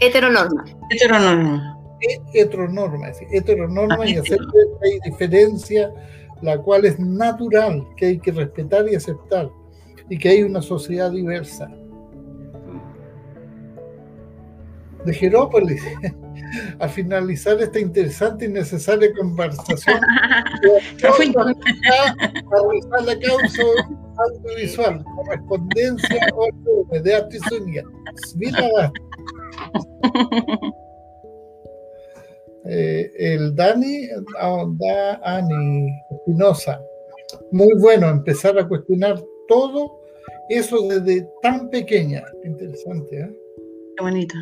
heteronorma. 0.00 0.64
Heteronorma. 0.90 1.74
Heteronorma, 2.34 3.10
heteronorma 3.32 4.06
y 4.06 4.16
hacer 4.16 4.38
que 4.38 4.86
hay 4.86 5.10
diferencia, 5.10 5.92
la 6.42 6.58
cual 6.58 6.84
es 6.84 6.98
natural, 7.00 7.84
que 7.96 8.06
hay 8.06 8.18
que 8.18 8.30
respetar 8.30 8.88
y 8.88 8.94
aceptar, 8.94 9.50
y 10.08 10.18
que 10.18 10.28
hay 10.28 10.42
una 10.42 10.62
sociedad 10.62 11.10
diversa. 11.10 11.68
De 15.04 15.12
Jerópolis. 15.12 15.82
A 16.78 16.88
finalizar 16.88 17.60
esta 17.60 17.78
interesante 17.78 18.46
y 18.46 18.48
necesaria 18.48 19.12
conversación. 19.14 20.00
A 22.98 23.02
la 23.02 23.18
causa 23.20 23.62
audiovisual, 24.18 25.04
correspondencia 25.16 26.26
de 27.02 27.14
arte 27.14 27.38
y 27.38 27.78
eh, 32.64 33.10
el 33.18 33.54
Dani, 33.54 34.08
Dani 34.78 35.88
Espinosa, 36.10 36.80
muy 37.52 37.72
bueno 37.78 38.08
empezar 38.08 38.58
a 38.58 38.66
cuestionar 38.66 39.22
todo 39.46 40.00
eso 40.48 40.88
desde 40.88 41.28
tan 41.42 41.70
pequeña. 41.70 42.24
Interesante, 42.44 43.20
¿eh? 43.20 43.30
Qué 43.96 44.04
bonita 44.04 44.34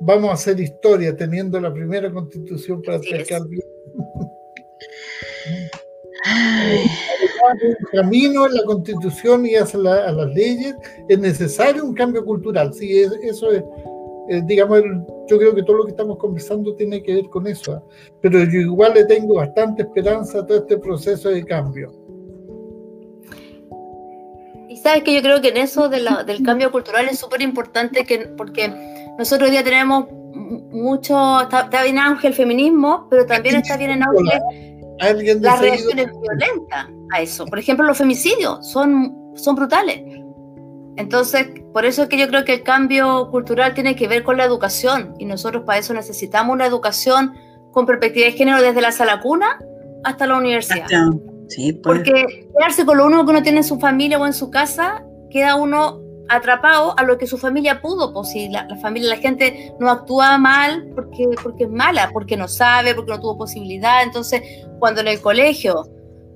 vamos 0.00 0.30
a 0.30 0.34
hacer 0.34 0.60
historia 0.60 1.16
teniendo 1.16 1.60
la 1.60 1.72
primera 1.72 2.12
constitución 2.12 2.82
para 2.82 2.98
acercar 2.98 3.46
bien. 3.48 3.62
camino 7.92 8.46
en 8.46 8.54
la 8.54 8.64
constitución 8.64 9.46
y 9.46 9.54
hacia 9.54 9.78
a 9.78 10.12
las 10.12 10.34
leyes 10.34 10.74
es 11.08 11.18
necesario 11.18 11.84
un 11.84 11.94
cambio 11.94 12.24
cultural. 12.24 12.72
Sí, 12.72 13.02
eso 13.22 13.52
es, 13.52 13.62
digamos, 14.46 14.82
yo 15.28 15.38
creo 15.38 15.54
que 15.54 15.62
todo 15.62 15.78
lo 15.78 15.84
que 15.84 15.90
estamos 15.90 16.18
conversando 16.18 16.74
tiene 16.74 17.02
que 17.02 17.14
ver 17.14 17.28
con 17.30 17.46
eso. 17.46 17.74
¿ah? 17.74 17.82
Pero 18.20 18.44
yo 18.44 18.60
igual 18.60 18.94
le 18.94 19.04
tengo 19.04 19.34
bastante 19.34 19.82
esperanza 19.82 20.40
a 20.40 20.46
todo 20.46 20.58
este 20.58 20.78
proceso 20.78 21.28
de 21.28 21.44
cambio. 21.44 21.92
Y 24.68 24.76
sabes 24.78 25.04
que 25.04 25.14
yo 25.14 25.22
creo 25.22 25.40
que 25.40 25.48
en 25.48 25.58
eso 25.58 25.88
del 25.88 26.42
cambio 26.44 26.72
cultural 26.72 27.06
es 27.08 27.18
súper 27.18 27.42
importante 27.42 28.04
que, 28.04 28.26
porque 28.36 28.72
nosotros 29.18 29.48
hoy 29.48 29.52
día 29.52 29.64
tenemos 29.64 30.06
mucho, 30.34 31.42
está, 31.42 31.68
bien 31.82 31.96
en 31.96 31.98
auge 31.98 32.28
el 32.28 32.34
feminismo, 32.34 33.06
pero 33.10 33.26
también 33.26 33.56
está 33.56 33.76
bien 33.76 33.90
en 33.90 34.02
auge 34.02 34.40
las 35.40 35.60
reacciones 35.60 36.08
violentas 36.20 36.86
a 37.12 37.20
eso. 37.20 37.46
Por 37.46 37.58
ejemplo, 37.58 37.86
los 37.86 37.96
femicidios 37.96 38.70
son, 38.70 39.32
son 39.34 39.56
brutales. 39.56 40.02
Entonces, 40.96 41.48
por 41.72 41.84
eso 41.84 42.04
es 42.04 42.08
que 42.08 42.18
yo 42.18 42.28
creo 42.28 42.44
que 42.44 42.54
el 42.54 42.62
cambio 42.62 43.28
cultural 43.30 43.74
tiene 43.74 43.96
que 43.96 44.06
ver 44.06 44.22
con 44.22 44.36
la 44.36 44.44
educación 44.44 45.14
y 45.18 45.24
nosotros 45.24 45.64
para 45.64 45.78
eso 45.78 45.92
necesitamos 45.92 46.54
una 46.54 46.66
educación 46.66 47.34
con 47.72 47.86
perspectiva 47.86 48.26
de 48.26 48.32
género 48.32 48.62
desde 48.62 48.80
la 48.80 48.92
sala 48.92 49.20
cuna 49.20 49.58
hasta 50.04 50.26
la 50.26 50.36
universidad. 50.36 50.86
Sí, 51.48 51.72
pues. 51.72 51.98
Porque 51.98 52.48
quedarse 52.56 52.86
con 52.86 52.98
lo 52.98 53.06
único 53.06 53.24
que 53.24 53.30
uno 53.30 53.42
tiene 53.42 53.58
en 53.58 53.64
su 53.64 53.78
familia 53.80 54.18
o 54.18 54.26
en 54.26 54.32
su 54.32 54.50
casa, 54.50 55.04
queda 55.30 55.56
uno 55.56 56.03
atrapado 56.28 56.94
a 56.98 57.02
lo 57.02 57.18
que 57.18 57.26
su 57.26 57.38
familia 57.38 57.80
pudo, 57.80 58.12
pues 58.12 58.34
la, 58.50 58.66
familia, 58.80 59.10
la 59.10 59.16
gente 59.16 59.74
no 59.78 59.90
actúa 59.90 60.38
mal 60.38 60.90
porque, 60.94 61.28
porque 61.42 61.64
es 61.64 61.70
mala, 61.70 62.10
porque 62.12 62.36
no 62.36 62.48
sabe, 62.48 62.94
porque 62.94 63.12
no 63.12 63.20
tuvo 63.20 63.38
posibilidad. 63.38 64.02
Entonces, 64.02 64.42
cuando 64.78 65.00
en 65.00 65.08
el 65.08 65.20
colegio, 65.20 65.86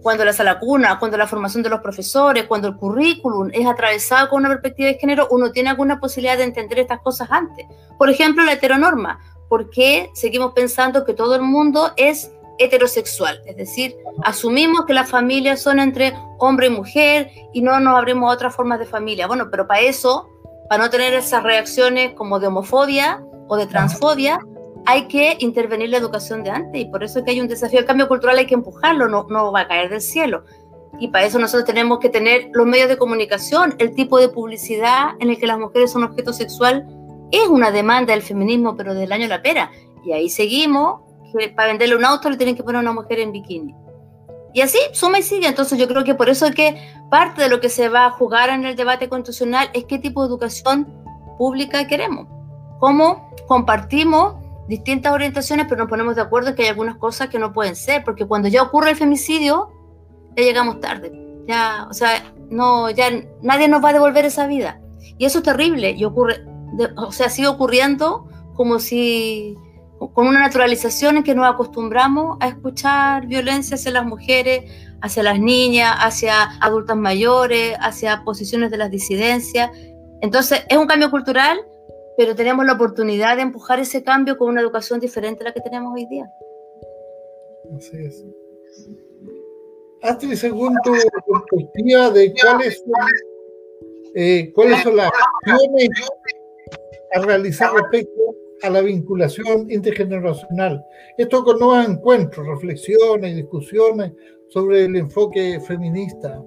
cuando 0.03 0.24
la 0.24 0.32
sala 0.32 0.59
cuna, 0.59 0.99
cuando 0.99 1.16
la 1.16 1.26
formación 1.26 1.62
de 1.62 1.70
los 1.70 1.80
profesores, 1.80 2.45
cuando 2.45 2.68
el 2.68 2.76
currículum 2.76 3.51
es 3.53 3.66
atravesado 3.66 4.28
con 4.28 4.41
una 4.41 4.51
perspectiva 4.51 4.89
de 4.89 4.99
género, 4.99 5.28
uno 5.30 5.51
tiene 5.51 5.70
alguna 5.70 5.99
posibilidad 5.99 6.36
de 6.36 6.45
entender 6.45 6.78
estas 6.78 7.01
cosas 7.01 7.28
antes. 7.30 7.66
Por 7.97 8.11
ejemplo, 8.11 8.45
la 8.45 8.53
heteronorma. 8.53 9.18
por 9.49 9.70
qué 9.70 10.11
seguimos 10.12 10.53
pensando 10.53 11.07
que 11.07 11.14
todo 11.14 11.34
el 11.34 11.41
mundo 11.41 11.93
es 11.97 12.30
heterosexual, 12.59 13.40
es 13.46 13.56
decir, 13.56 13.96
asumimos 14.24 14.84
que 14.86 14.94
las 14.94 15.09
familias 15.09 15.61
son 15.61 15.78
entre 15.78 16.12
hombre 16.38 16.66
y 16.66 16.70
mujer 16.70 17.30
y 17.52 17.62
no 17.62 17.78
nos 17.80 17.96
abrimos 17.96 18.30
a 18.30 18.34
otras 18.34 18.54
formas 18.54 18.78
de 18.78 18.86
familia. 18.86 19.26
Bueno, 19.26 19.48
pero 19.50 19.66
para 19.66 19.80
eso, 19.80 20.28
para 20.68 20.84
no 20.84 20.90
tener 20.90 21.14
esas 21.14 21.42
reacciones 21.42 22.14
como 22.14 22.40
de 22.40 22.48
homofobia 22.48 23.22
o 23.48 23.56
de 23.56 23.66
transfobia, 23.66 24.38
hay 24.86 25.06
que 25.09 25.36
intervenir 25.40 25.90
la 25.90 25.98
educación 25.98 26.42
de 26.42 26.50
antes 26.50 26.80
y 26.80 26.84
por 26.86 27.04
eso 27.04 27.18
es 27.18 27.24
que 27.24 27.32
hay 27.32 27.40
un 27.40 27.48
desafío. 27.48 27.80
El 27.80 27.84
cambio 27.84 28.09
cultural 28.09 28.38
hay 28.38 28.46
que 28.46 28.54
empujarlo, 28.54 29.09
no, 29.09 29.26
no 29.28 29.52
va 29.52 29.61
a 29.61 29.68
caer 29.68 29.90
del 29.90 30.00
cielo. 30.00 30.44
Y 30.98 31.09
para 31.09 31.26
eso 31.26 31.38
nosotros 31.38 31.66
tenemos 31.66 31.98
que 31.98 32.09
tener 32.09 32.48
los 32.52 32.66
medios 32.66 32.88
de 32.88 32.96
comunicación, 32.96 33.74
el 33.78 33.94
tipo 33.94 34.18
de 34.18 34.28
publicidad 34.28 35.11
en 35.20 35.30
el 35.30 35.38
que 35.38 35.46
las 35.46 35.59
mujeres 35.59 35.92
son 35.92 36.04
objeto 36.04 36.32
sexual 36.32 36.86
es 37.30 37.46
una 37.48 37.70
demanda 37.70 38.12
del 38.14 38.22
feminismo, 38.22 38.76
pero 38.76 38.94
del 38.94 39.12
año 39.12 39.28
la 39.28 39.42
pera. 39.42 39.70
Y 40.04 40.12
ahí 40.12 40.30
seguimos, 40.30 41.02
para 41.55 41.68
venderle 41.68 41.97
un 41.97 42.05
auto 42.05 42.31
le 42.31 42.37
tienen 42.37 42.57
que 42.57 42.62
poner 42.62 42.79
a 42.79 42.81
una 42.81 42.93
mujer 42.93 43.20
en 43.20 43.33
bikini. 43.33 43.74
Y 44.53 44.61
así 44.61 44.79
suma 44.93 45.18
y 45.18 45.22
sigue. 45.22 45.47
Entonces 45.47 45.79
yo 45.79 45.87
creo 45.89 46.05
que 46.05 46.14
por 46.14 46.29
eso 46.29 46.47
es 46.47 46.55
que 46.55 46.76
parte 47.11 47.43
de 47.43 47.49
lo 47.49 47.61
que 47.61 47.68
se 47.68 47.89
va 47.89 48.07
a 48.07 48.11
jugar 48.11 48.51
en 48.51 48.64
el 48.64 48.76
debate 48.76 49.09
constitucional 49.09 49.70
es 49.74 49.85
qué 49.85 49.99
tipo 49.99 50.22
de 50.22 50.29
educación 50.29 50.87
pública 51.37 51.87
queremos. 51.87 52.26
Cómo 52.79 53.31
compartimos 53.47 54.35
distintas 54.68 55.12
orientaciones, 55.12 55.66
pero 55.68 55.79
nos 55.79 55.89
ponemos 55.89 56.14
de 56.14 56.22
acuerdo 56.22 56.51
en 56.51 56.57
que 56.57 56.62
hay 56.62 56.68
algunas 56.68 56.97
cosas 56.97 57.29
que 57.29 57.39
no 57.39 57.53
pueden 57.53 57.74
ser, 57.74 58.05
porque 58.05 58.26
cuando 58.26 58.49
ya 58.49 58.62
ocurre 58.62 58.91
el 58.91 58.97
femicidio, 58.97 59.70
ya 60.37 60.43
llegamos 60.45 60.81
tarde. 60.81 61.12
Ya, 61.47 61.87
o 61.91 61.95
sea, 61.95 62.33
no, 62.51 62.91
ya 62.91 63.11
nadie 63.43 63.68
nos 63.68 63.83
va 63.83 63.91
a 63.91 63.95
devolver 63.95 64.24
esa 64.24 64.47
vida. 64.47 64.81
Y 65.16 65.24
eso 65.24 65.39
es 65.39 65.45
terrible 65.45 65.93
y 65.93 66.05
ocurre, 66.05 66.45
o 66.97 67.12
sea, 67.12 67.31
sigue 67.31 67.49
ocurriendo 67.49 68.29
como 68.55 68.79
si 68.79 69.57
con 69.99 70.26
una 70.26 70.40
naturalización 70.40 71.18
en 71.18 71.24
que 71.24 71.34
nos 71.34 71.46
acostumbramos 71.46 72.36
a 72.40 72.49
escuchar 72.49 73.26
violencia 73.26 73.74
hacia 73.74 73.90
las 73.90 74.07
mujeres, 74.07 74.70
hacia 75.01 75.22
las 75.22 75.40
niñas, 75.40 75.94
hacia 75.99 76.34
adultas 76.61 76.96
mayores, 76.96 77.76
hacia 77.80 78.22
posiciones 78.24 78.70
de 78.70 78.76
las 78.76 78.90
disidencias. 78.90 79.70
Entonces, 80.20 80.62
es 80.68 80.76
un 80.76 80.86
cambio 80.86 81.11
cultural, 81.11 81.59
pero 82.16 82.34
tenemos 82.34 82.64
la 82.64 82.74
oportunidad 82.74 83.36
de 83.36 83.42
empujar 83.42 83.80
ese 83.80 84.03
cambio 84.03 84.38
con 84.38 84.49
una 84.49 84.61
educación 84.61 85.01
diferente 85.01 85.42
a 85.42 85.49
la 85.49 85.55
que 85.55 85.61
tenemos 85.61 85.92
hoy 85.94 86.07
día. 86.07 86.30
Así 87.76 87.96
es. 87.96 88.24
Astrid, 90.03 90.34
según 90.34 90.76
tu 90.84 90.92
perspectiva 90.92 92.11
de 92.11 92.32
cuáles 92.40 92.78
son, 92.78 92.92
eh, 94.14 94.53
cuáles 94.55 94.82
son 94.82 94.96
las 94.96 95.11
acciones 95.44 95.88
a 97.14 97.20
realizar 97.20 97.72
respecto 97.72 98.34
a 98.62 98.70
la 98.70 98.80
vinculación 98.80 99.70
intergeneracional. 99.70 100.84
Esto 101.16 101.44
con 101.44 101.59
nuevos 101.59 101.88
encuentros, 101.88 102.46
reflexiones, 102.46 103.36
discusiones 103.36 104.12
sobre 104.48 104.84
el 104.86 104.96
enfoque 104.96 105.61
feminista. 105.61 106.42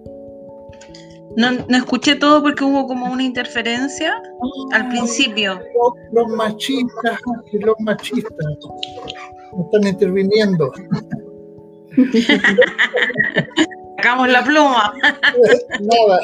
No, 1.38 1.52
no, 1.52 1.78
escuché 1.78 2.16
todo 2.16 2.42
porque 2.42 2.64
hubo 2.64 2.88
como 2.88 3.12
una 3.12 3.24
interferencia 3.24 4.22
al 4.74 4.90
principio. 4.90 5.62
Los, 6.12 6.28
machistas 6.30 7.20
y 7.54 7.60
los 7.60 7.76
machistas 7.80 8.48
están 9.66 9.88
interviniendo. 9.88 10.72
Sacamos 13.98 14.30
la 14.30 14.44
pluma. 14.44 14.94
Nada. 15.80 16.20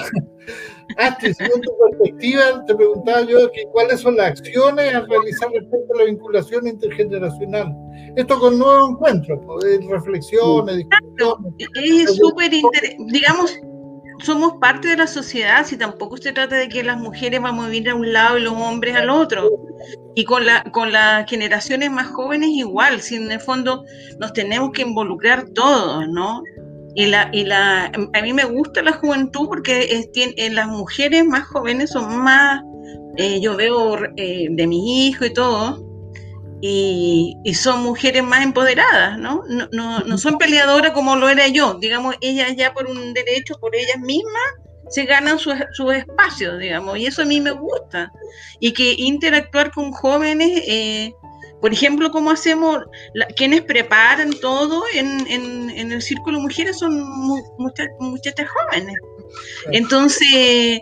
Astrid, 0.97 1.33
según 1.33 1.61
tu 1.61 1.71
perspectiva, 1.77 2.65
te 2.65 2.75
preguntaba 2.75 3.21
yo 3.21 3.51
que 3.51 3.65
cuáles 3.71 4.01
son 4.01 4.17
las 4.17 4.31
acciones 4.31 4.93
a 4.95 5.01
realizar 5.01 5.49
respecto 5.51 5.93
a 5.93 5.97
la 5.99 6.03
vinculación 6.05 6.67
intergeneracional. 6.67 7.73
Esto 8.15 8.39
con 8.39 8.57
nuevos 8.57 8.91
encuentros, 8.91 9.39
pues, 9.45 9.79
reflexiones, 9.87 10.77
discusiones. 10.77 11.53
Es 11.83 12.15
súper 12.15 12.53
interesante. 12.53 12.97
Digamos, 13.11 13.59
somos 14.23 14.53
parte 14.59 14.89
de 14.89 14.97
la 14.97 15.07
sociedad, 15.07 15.65
si 15.65 15.77
tampoco 15.77 16.17
se 16.17 16.31
trata 16.31 16.55
de 16.55 16.69
que 16.69 16.83
las 16.83 16.97
mujeres 16.97 17.41
vamos 17.41 17.65
a 17.65 17.69
vivir 17.69 17.89
a 17.89 17.95
un 17.95 18.11
lado 18.11 18.37
y 18.37 18.41
los 18.41 18.53
hombres 18.53 18.95
al 18.95 19.09
otro. 19.09 19.49
Y 20.15 20.25
con, 20.25 20.45
la, 20.45 20.63
con 20.71 20.91
las 20.91 21.29
generaciones 21.29 21.91
más 21.91 22.07
jóvenes 22.07 22.49
igual, 22.49 23.01
si 23.01 23.15
en 23.15 23.31
el 23.31 23.39
fondo 23.39 23.83
nos 24.19 24.33
tenemos 24.33 24.71
que 24.71 24.81
involucrar 24.81 25.49
todos, 25.53 26.07
¿no? 26.09 26.41
Y, 26.99 27.05
la, 27.05 27.29
y 27.31 27.45
la, 27.45 27.91
a 28.13 28.21
mí 28.23 28.33
me 28.33 28.43
gusta 28.45 28.81
la 28.81 28.93
juventud 28.93 29.47
porque 29.47 29.87
es, 29.91 30.11
tiene, 30.11 30.33
eh, 30.35 30.49
las 30.49 30.67
mujeres 30.67 31.23
más 31.25 31.45
jóvenes 31.45 31.91
son 31.91 32.23
más, 32.23 32.63
eh, 33.17 33.39
yo 33.39 33.55
veo 33.55 33.99
eh, 34.15 34.47
de 34.49 34.65
mis 34.65 34.81
hijos 34.83 35.27
y 35.27 35.33
todo, 35.33 35.85
y, 36.59 37.37
y, 37.43 37.53
son 37.53 37.83
mujeres 37.83 38.23
más 38.23 38.43
empoderadas, 38.43 39.19
¿no? 39.19 39.43
No, 39.47 39.69
no, 39.71 39.99
no 39.99 40.17
son 40.17 40.39
peleadoras 40.39 40.89
como 40.93 41.15
lo 41.15 41.29
era 41.29 41.47
yo, 41.47 41.75
digamos, 41.75 42.15
ellas 42.19 42.55
ya 42.57 42.73
por 42.73 42.87
un 42.87 43.13
derecho, 43.13 43.59
por 43.59 43.75
ellas 43.75 43.99
mismas, 43.99 44.53
se 44.89 45.05
ganan 45.05 45.37
sus 45.37 45.53
su 45.73 45.91
espacios, 45.91 46.57
digamos, 46.57 46.97
y 46.97 47.05
eso 47.05 47.21
a 47.21 47.25
mí 47.25 47.39
me 47.39 47.51
gusta. 47.51 48.11
Y 48.59 48.73
que 48.73 48.95
interactuar 48.97 49.71
con 49.71 49.91
jóvenes 49.91 50.63
eh, 50.65 51.13
por 51.61 51.73
ejemplo, 51.73 52.11
cómo 52.11 52.31
hacemos, 52.31 52.83
quienes 53.35 53.61
preparan 53.61 54.31
todo 54.41 54.83
en, 54.93 55.25
en, 55.27 55.91
el 55.91 56.01
círculo 56.01 56.39
mujeres 56.39 56.77
son 56.77 57.01
muchas, 57.57 57.87
muchachas 57.99 58.47
jóvenes. 58.49 58.95
Entonces, 59.71 60.81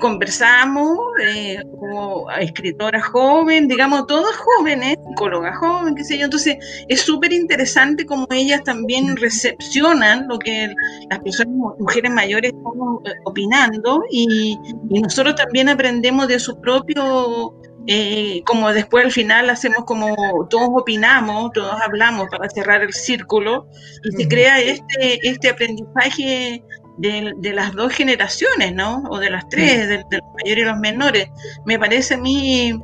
conversamos 0.00 0.98
eh, 1.24 1.62
como 1.78 2.30
escritoras 2.32 3.04
jóvenes, 3.04 3.68
digamos, 3.68 4.06
todas 4.06 4.36
jóvenes, 4.36 4.96
psicólogas 5.08 5.58
jóvenes, 5.58 5.94
qué 5.96 6.04
sé 6.04 6.18
yo. 6.18 6.24
Entonces, 6.24 6.56
es 6.88 7.00
súper 7.00 7.32
interesante 7.32 8.04
cómo 8.04 8.26
ellas 8.30 8.62
también 8.64 9.16
recepcionan 9.16 10.28
lo 10.28 10.38
que 10.38 10.72
las 11.10 11.18
personas, 11.20 11.54
mujeres 11.78 12.10
mayores, 12.10 12.52
están 12.52 12.72
eh, 13.06 13.18
opinando 13.24 14.02
y, 14.10 14.58
y 14.90 15.00
nosotros 15.00 15.34
también 15.34 15.68
aprendemos 15.68 16.28
de 16.28 16.38
su 16.38 16.60
propio 16.60 17.59
eh, 17.86 18.42
como 18.44 18.72
después 18.72 19.04
al 19.06 19.12
final 19.12 19.48
hacemos 19.50 19.84
como 19.84 20.14
todos 20.48 20.68
opinamos, 20.72 21.52
todos 21.52 21.80
hablamos 21.80 22.28
para 22.30 22.48
cerrar 22.50 22.82
el 22.82 22.92
círculo 22.92 23.66
y 24.04 24.22
se 24.22 24.28
crea 24.28 24.60
este, 24.60 25.26
este 25.28 25.48
aprendizaje 25.48 26.62
de, 26.98 27.52
las 27.54 27.72
dos 27.74 27.92
generaciones, 27.92 28.74
¿no? 28.74 29.02
O 29.10 29.18
de 29.18 29.30
las 29.30 29.48
tres, 29.48 29.88
de, 29.88 29.96
los 29.96 30.30
mayores 30.42 30.64
y 30.64 30.66
los 30.66 30.78
menores. 30.78 31.28
Me 31.64 31.78
parece 31.78 32.14
a 32.14 32.18
mí 32.18 32.78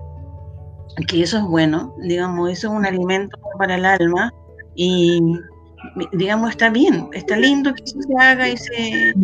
que 1.09 1.23
eso 1.23 1.39
es 1.39 1.45
bueno, 1.45 1.95
digamos, 1.99 2.51
eso 2.51 2.69
es 2.69 2.75
un 2.75 2.87
alimento 2.87 3.39
para 3.59 3.75
el 3.75 3.85
alma 3.85 4.33
y 4.75 5.21
digamos, 6.13 6.51
está 6.51 6.71
bien, 6.71 7.09
está 7.13 7.37
lindo 7.37 7.75
que 7.75 7.85
eso 7.85 7.99
se 8.01 8.15
haga 8.19 8.49
y 8.49 8.57
se, 8.57 9.15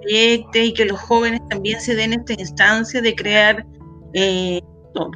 proyecte 0.00 0.64
y 0.64 0.74
que 0.74 0.86
los 0.86 0.98
jóvenes 1.00 1.40
también 1.50 1.80
se 1.80 1.94
den 1.94 2.14
esta 2.14 2.32
instancia 2.32 3.02
de 3.02 3.14
crear 3.14 3.66
eh, 4.14 4.60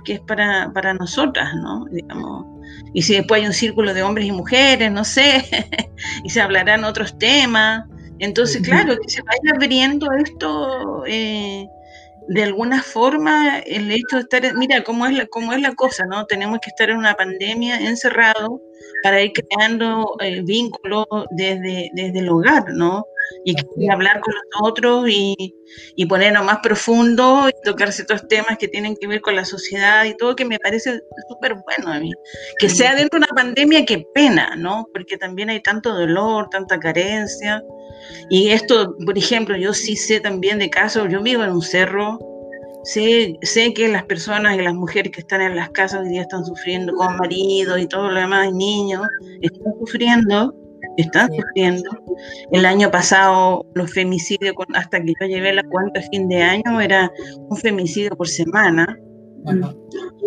que 0.04 0.14
es 0.14 0.20
para, 0.20 0.70
para 0.72 0.94
nosotras, 0.94 1.54
¿no? 1.56 1.86
Digamos. 1.90 2.46
Y 2.92 3.02
si 3.02 3.14
después 3.14 3.40
hay 3.40 3.46
un 3.46 3.52
círculo 3.52 3.94
de 3.94 4.02
hombres 4.02 4.26
y 4.26 4.32
mujeres, 4.32 4.90
no 4.90 5.04
sé, 5.04 5.44
y 6.24 6.30
se 6.30 6.40
hablarán 6.40 6.84
otros 6.84 7.18
temas. 7.18 7.84
Entonces, 8.18 8.62
claro, 8.62 8.96
que 9.00 9.08
se 9.08 9.22
vaya 9.22 9.54
abriendo 9.54 10.10
esto 10.12 11.04
eh, 11.06 11.66
de 12.28 12.42
alguna 12.42 12.82
forma, 12.82 13.58
el 13.60 13.90
hecho 13.90 14.16
de 14.16 14.20
estar, 14.20 14.54
mira 14.54 14.82
cómo 14.84 15.06
es, 15.06 15.16
la, 15.16 15.26
cómo 15.26 15.52
es 15.54 15.60
la 15.60 15.74
cosa, 15.74 16.04
¿no? 16.04 16.26
Tenemos 16.26 16.58
que 16.60 16.70
estar 16.70 16.90
en 16.90 16.98
una 16.98 17.14
pandemia 17.14 17.80
encerrado 17.80 18.60
para 19.02 19.22
ir 19.22 19.32
creando 19.32 20.14
eh, 20.20 20.42
vínculos 20.44 21.06
desde, 21.30 21.90
desde 21.94 22.18
el 22.18 22.28
hogar, 22.28 22.64
¿no? 22.74 23.04
Y 23.44 23.88
hablar 23.88 24.20
con 24.20 24.34
los 24.34 24.70
otros 24.70 25.08
y, 25.08 25.54
y 25.96 26.06
ponernos 26.06 26.44
más 26.44 26.58
profundo 26.62 27.48
y 27.48 27.52
tocar 27.64 27.92
ciertos 27.92 28.26
temas 28.28 28.58
que 28.58 28.68
tienen 28.68 28.96
que 28.96 29.06
ver 29.06 29.20
con 29.20 29.36
la 29.36 29.44
sociedad 29.44 30.04
y 30.04 30.16
todo, 30.16 30.36
que 30.36 30.44
me 30.44 30.58
parece 30.58 31.00
súper 31.28 31.54
bueno 31.54 31.92
a 31.92 32.00
mí. 32.00 32.12
Que 32.58 32.68
sea 32.68 32.94
dentro 32.94 33.18
de 33.18 33.26
una 33.26 33.34
pandemia, 33.34 33.84
qué 33.84 34.04
pena, 34.14 34.54
¿no? 34.56 34.86
Porque 34.92 35.16
también 35.16 35.50
hay 35.50 35.62
tanto 35.62 35.94
dolor, 35.94 36.48
tanta 36.50 36.78
carencia. 36.78 37.62
Y 38.30 38.50
esto, 38.50 38.96
por 39.04 39.16
ejemplo, 39.16 39.56
yo 39.56 39.72
sí 39.74 39.96
sé 39.96 40.20
también 40.20 40.58
de 40.58 40.70
casos, 40.70 41.08
yo 41.10 41.22
vivo 41.22 41.44
en 41.44 41.50
un 41.50 41.62
cerro, 41.62 42.18
sé, 42.84 43.36
sé 43.42 43.74
que 43.74 43.88
las 43.88 44.04
personas 44.04 44.56
y 44.56 44.62
las 44.62 44.74
mujeres 44.74 45.12
que 45.12 45.20
están 45.20 45.40
en 45.40 45.56
las 45.56 45.70
casas 45.70 46.02
hoy 46.02 46.10
día 46.10 46.22
están 46.22 46.44
sufriendo 46.44 46.94
con 46.94 47.16
maridos 47.16 47.78
y 47.80 47.86
todo 47.86 48.10
lo 48.10 48.20
demás, 48.20 48.48
y 48.48 48.52
niños, 48.52 49.06
están 49.42 49.74
sufriendo 49.80 50.54
están 50.98 51.30
sufriendo. 51.32 51.90
El 52.52 52.66
año 52.66 52.90
pasado 52.90 53.64
los 53.74 53.92
femicidios, 53.92 54.54
hasta 54.74 55.00
que 55.00 55.14
yo 55.20 55.26
llevé 55.26 55.54
la 55.54 55.62
cuenta 55.62 56.00
a 56.00 56.02
fin 56.02 56.28
de 56.28 56.42
año, 56.42 56.80
era 56.80 57.10
un 57.48 57.56
femicidio 57.56 58.10
por 58.16 58.28
semana. 58.28 58.98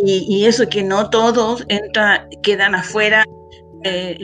Y, 0.04 0.46
eso 0.46 0.68
que 0.68 0.84
no 0.84 1.10
todos 1.10 1.64
entra, 1.68 2.28
quedan 2.42 2.74
afuera. 2.74 3.26
Eh, 3.84 4.18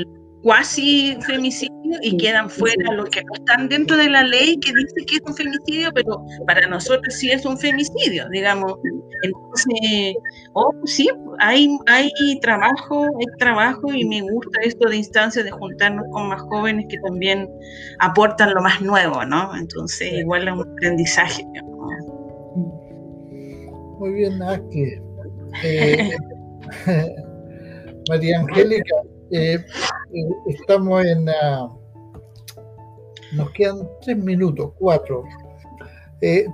cuasi 0.48 1.18
femicidio 1.26 1.98
y 2.02 2.16
quedan 2.16 2.50
fuera 2.50 2.94
los 2.94 3.10
que 3.10 3.22
no 3.22 3.34
están 3.34 3.68
dentro 3.68 3.98
de 3.98 4.10
la 4.10 4.24
ley 4.24 4.58
que 4.62 4.72
dice 4.72 5.06
que 5.06 5.16
es 5.18 5.22
un 5.26 5.36
femicidio, 5.36 5.92
pero 5.94 6.26
para 6.46 6.66
nosotros 6.70 7.14
sí 7.16 7.30
es 7.30 7.46
un 7.46 7.58
femicidio, 7.58 8.30
digamos. 8.30 8.76
Entonces, 9.24 10.16
oh, 10.54 10.72
sí, 10.86 11.10
hay, 11.40 11.78
hay 11.88 12.10
trabajo, 12.42 13.04
hay 13.20 13.26
trabajo 13.40 13.92
y 13.92 14.06
me 14.06 14.22
gusta 14.22 14.62
esto 14.64 14.88
de 14.88 14.96
instancias 14.96 15.44
de 15.44 15.52
juntarnos 15.52 16.06
con 16.14 16.30
más 16.30 16.42
jóvenes 16.44 16.86
que 16.88 16.98
también 17.00 17.50
aportan 18.00 18.54
lo 18.54 18.62
más 18.62 18.80
nuevo, 18.80 19.26
¿no? 19.26 19.54
Entonces, 19.54 20.14
igual 20.14 20.48
es 20.48 20.54
un 20.54 20.62
aprendizaje. 20.62 21.46
Muy 24.00 24.14
bien, 24.14 24.40
Naki. 24.40 24.94
Eh, 25.66 26.16
María 28.10 28.40
Angélica, 28.40 28.96
eh, 29.32 29.66
eh, 30.14 30.30
estamos 30.48 31.06
en... 31.06 31.26
nos 33.34 33.52
quedan 33.52 33.88
tres 34.02 34.18
minutos, 34.18 34.72
cuatro. 34.78 35.24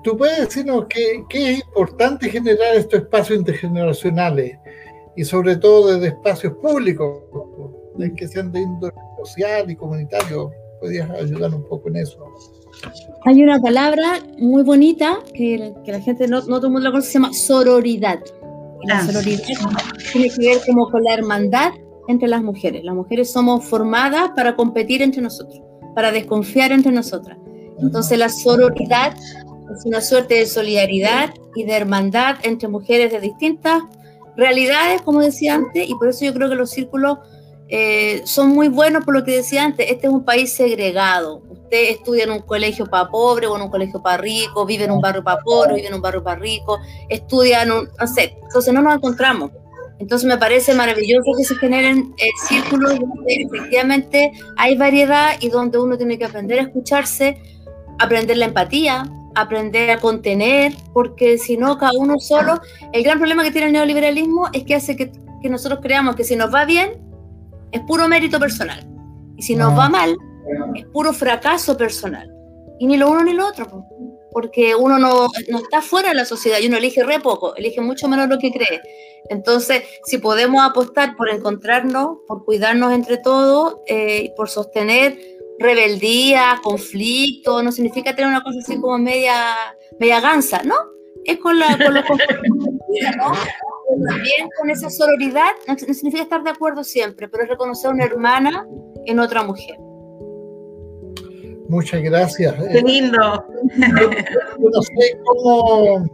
¿Tú 0.04 0.18
puedes 0.18 0.40
decirnos 0.40 0.86
qué, 0.90 1.24
es 1.32 1.60
importante 1.60 2.30
generar 2.30 2.76
estos 2.76 3.02
espacios 3.02 3.40
intergeneracionales 3.40 4.58
y 5.16 5.24
sobre 5.24 5.56
todo 5.56 5.94
desde 5.94 6.08
espacios 6.08 6.54
públicos, 6.62 7.24
que 8.18 8.28
sean 8.28 8.52
de 8.52 8.62
índole 8.62 8.94
social 9.24 9.70
y 9.72 9.76
comunitario? 9.76 10.52
¿Podrías 10.82 11.10
ayudar 11.12 11.54
un 11.54 11.64
poco 11.70 11.88
en 11.88 11.98
eso? 11.98 12.20
Hay 13.26 13.42
una 13.42 13.60
palabra 13.60 14.20
muy 14.38 14.64
bonita 14.64 15.20
que, 15.34 15.74
la 15.86 16.00
gente 16.02 16.28
no, 16.28 16.42
no 16.42 16.58
todo 16.58 16.68
el 16.68 16.74
mundo 16.74 16.88
la 16.88 16.92
conoce, 16.92 17.08
se 17.08 17.14
llama 17.14 17.34
sororidad. 17.34 18.20
la 18.86 18.98
ah. 18.98 19.06
sororidad 19.06 19.44
tiene 20.12 20.30
que 20.30 20.48
ver 20.48 20.58
como 20.68 20.90
con 20.90 21.04
la 21.04 21.14
hermandad 21.14 21.72
entre 22.08 22.28
las 22.28 22.44
mujeres. 22.44 22.84
Las 22.84 22.96
mujeres 22.96 23.32
somos 23.32 23.66
formadas 23.66 24.32
para 24.36 24.56
competir 24.56 25.02
entre 25.02 25.22
nosotros, 25.22 25.62
para 25.96 26.12
desconfiar 26.12 26.72
entre 26.72 26.92
nosotras. 26.92 27.38
Entonces 27.80 28.18
la 28.18 28.30
sororidad 28.30 29.16
es 29.16 29.86
una 29.86 30.02
suerte 30.02 30.36
de 30.36 30.46
solidaridad 30.46 31.34
y 31.56 31.64
de 31.64 31.74
hermandad 31.74 32.38
entre 32.44 32.68
mujeres 32.68 33.12
de 33.12 33.20
distintas 33.20 33.84
realidades, 34.36 35.02
como 35.02 35.22
decía 35.22 35.56
antes, 35.56 35.90
y 35.90 35.94
por 35.96 36.10
eso 36.10 36.26
yo 36.26 36.34
creo 36.34 36.50
que 36.50 36.56
los 36.56 36.70
círculos 36.70 37.20
eh, 37.70 38.22
son 38.26 38.50
muy 38.50 38.68
buenos 38.68 39.04
por 39.04 39.16
lo 39.16 39.24
que 39.24 39.32
decía 39.32 39.64
antes. 39.64 39.90
Este 39.90 40.08
es 40.08 40.14
un 40.14 40.24
país 40.24 40.54
segregado. 40.54 41.42
Usted 41.50 41.90
estudia 41.90 42.26
en 42.26 42.32
un 42.32 42.40
colegio 42.42 42.86
para 42.86 43.10
pobre 43.10 43.48
o 43.48 43.56
en 43.56 43.64
un 43.64 43.70
colegio 43.70 44.02
para 44.02 44.18
rico, 44.18 44.66
vive 44.66 44.84
en 44.84 44.92
un 44.92 45.02
barrio 45.02 45.24
para 45.24 45.42
pobre, 45.42 45.76
vive 45.76 45.88
en 45.88 45.96
un 45.96 46.02
barrio 46.02 46.24
para 46.24 46.40
rico, 46.40 46.80
estudia 47.10 47.64
en 47.64 47.72
un, 47.72 47.90
entonces 48.00 48.74
no 48.74 48.82
nos 48.82 48.96
encontramos. 48.96 49.52
Entonces 50.00 50.28
me 50.28 50.38
parece 50.38 50.74
maravilloso 50.74 51.32
que 51.38 51.44
se 51.44 51.56
generen 51.56 52.14
eh, 52.18 52.30
círculos 52.48 53.00
donde 53.00 53.34
efectivamente 53.34 54.32
hay 54.58 54.76
variedad 54.76 55.36
y 55.40 55.50
donde 55.50 55.78
uno 55.78 55.98
tiene 55.98 56.18
que 56.18 56.26
aprender 56.26 56.60
a 56.60 56.64
escucharse, 56.64 57.38
aprender 58.00 58.38
la 58.38 58.46
empatía, 58.46 59.04
aprender 59.36 59.92
a 59.92 60.00
contener, 60.00 60.74
porque 60.94 61.38
si 61.38 61.58
no, 61.58 61.78
cada 61.78 61.94
uno 61.98 62.20
solo, 62.20 62.60
el 62.92 63.04
gran 63.04 63.18
problema 63.18 63.44
que 63.44 63.52
tiene 63.52 63.68
el 63.68 63.74
neoliberalismo 63.74 64.50
es 64.52 64.64
que 64.64 64.76
hace 64.76 64.96
que, 64.96 65.12
que 65.42 65.50
nosotros 65.50 65.80
creamos 65.82 66.16
que 66.16 66.24
si 66.24 66.36
nos 66.36 66.54
va 66.54 66.66
bien, 66.66 67.02
es 67.72 67.82
puro 67.82 68.08
mérito 68.08 68.40
personal. 68.40 68.86
Y 69.36 69.42
si 69.42 69.56
nos 69.56 69.78
va 69.78 69.90
mal, 69.90 70.16
es 70.76 70.86
puro 70.88 71.14
fracaso 71.14 71.76
personal. 71.78 72.32
Y 72.80 72.88
ni 72.88 72.98
lo 72.98 73.10
uno 73.10 73.24
ni 73.24 73.34
lo 73.34 73.48
otro, 73.48 73.86
porque 74.34 74.76
uno 74.76 75.00
no, 75.00 75.30
no 75.50 75.58
está 75.60 75.82
fuera 75.82 76.10
de 76.10 76.16
la 76.16 76.26
sociedad 76.26 76.60
y 76.60 76.68
uno 76.68 76.78
elige 76.78 77.04
re 77.04 77.20
poco, 77.20 77.56
elige 77.56 77.80
mucho 77.82 78.08
menos 78.08 78.28
lo 78.28 78.40
que 78.40 78.52
cree. 78.52 78.82
Entonces, 79.30 79.84
si 80.06 80.18
podemos 80.18 80.62
apostar 80.64 81.16
por 81.16 81.30
encontrarnos, 81.30 82.18
por 82.28 82.44
cuidarnos 82.44 82.92
entre 82.92 83.18
todos, 83.18 83.78
eh, 83.88 84.34
por 84.36 84.50
sostener 84.50 85.18
rebeldía, 85.60 86.60
conflicto, 86.62 87.62
no 87.64 87.72
significa 87.72 88.16
tener 88.16 88.30
una 88.30 88.44
cosa 88.44 88.60
así 88.60 88.80
como 88.82 88.98
media, 88.98 89.56
media 90.00 90.20
gansa, 90.20 90.62
¿no? 90.64 90.76
Es 91.26 91.38
con, 91.38 91.58
la, 91.58 91.78
con 91.78 91.94
los 91.94 92.04
¿no? 92.04 93.34
también 94.08 94.50
con 94.60 94.70
esa 94.70 94.90
sororidad, 94.90 95.52
no 95.68 95.78
significa 95.78 96.24
estar 96.24 96.44
de 96.44 96.50
acuerdo 96.50 96.84
siempre, 96.84 97.30
pero 97.30 97.44
es 97.44 97.50
reconocer 97.50 97.92
una 97.92 98.04
hermana 98.04 98.68
en 99.06 99.20
otra 99.20 99.44
mujer. 99.44 99.78
Muchas 101.74 102.04
gracias. 102.04 102.54
Qué 102.72 102.82
lindo. 102.84 103.18
no 104.60 104.82
sé 104.82 105.20
cómo 105.26 106.06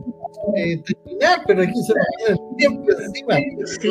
eh, 0.55 0.81
terminar, 0.85 1.41
pero 1.45 1.63
aquí 1.63 1.83
se 1.83 1.93
nos 1.93 2.05
queda 2.17 2.29
el 2.29 2.55
tiempo 2.57 2.85
encima. 3.05 3.35
Sí, 3.65 3.89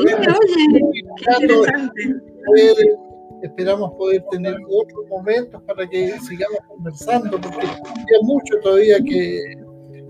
oye, 2.53 2.75
qué 2.75 3.47
esperamos 3.47 3.93
poder 3.99 4.25
tener 4.31 4.57
otros 4.66 5.07
momentos 5.11 5.62
para 5.64 5.87
que 5.87 6.19
sigamos 6.21 6.59
conversando, 6.69 7.39
porque 7.39 7.66
hay 7.66 8.23
mucho 8.23 8.55
todavía 8.62 8.97
que 9.05 9.39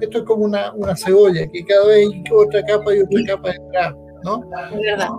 esto 0.01 0.19
es 0.19 0.25
como 0.25 0.45
una, 0.45 0.73
una 0.75 0.95
cebolla, 0.97 1.45
que 1.49 1.65
cada 1.65 1.87
vez 1.87 2.07
hay 2.07 2.25
otra 2.33 2.63
capa 2.67 2.95
y 2.95 3.01
otra 3.01 3.21
capa 3.27 3.51
detrás, 3.51 3.95
¿no? 4.23 4.49
Verdad. 4.81 5.11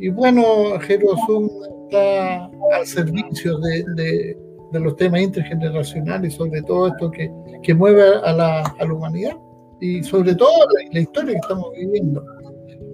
Y, 0.00 0.08
bueno, 0.08 0.80
Jerosum 0.80 1.50
está 1.84 2.46
al 2.72 2.86
servicio 2.86 3.58
de, 3.58 3.84
de, 3.96 4.47
de, 4.72 4.80
los 4.80 4.96
temas 4.96 5.20
intergeneracionales 5.20 6.34
y 6.34 6.36
sobre 6.36 6.62
todo 6.62 6.88
esto 6.88 7.10
que, 7.10 7.30
que 7.62 7.74
mueve 7.74 8.02
a 8.02 8.32
la, 8.32 8.60
a 8.62 8.84
la, 8.84 8.92
humanidad 8.92 9.36
y 9.80 10.02
sobre 10.02 10.34
todo 10.34 10.50
la, 10.50 10.90
la 10.92 11.00
historia 11.00 11.32
que 11.32 11.38
estamos 11.38 11.70
viviendo. 11.72 12.24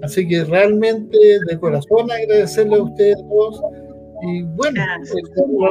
Así 0.02 0.26
que 0.28 0.44
realmente 0.44 1.16
de 1.46 1.58
corazón 1.58 2.10
agradecerle 2.10 2.76
a 2.76 2.82
ustedes 2.82 3.16
dos 3.28 3.60
y 4.26 4.42
bueno, 4.42 4.80
la 4.86 4.96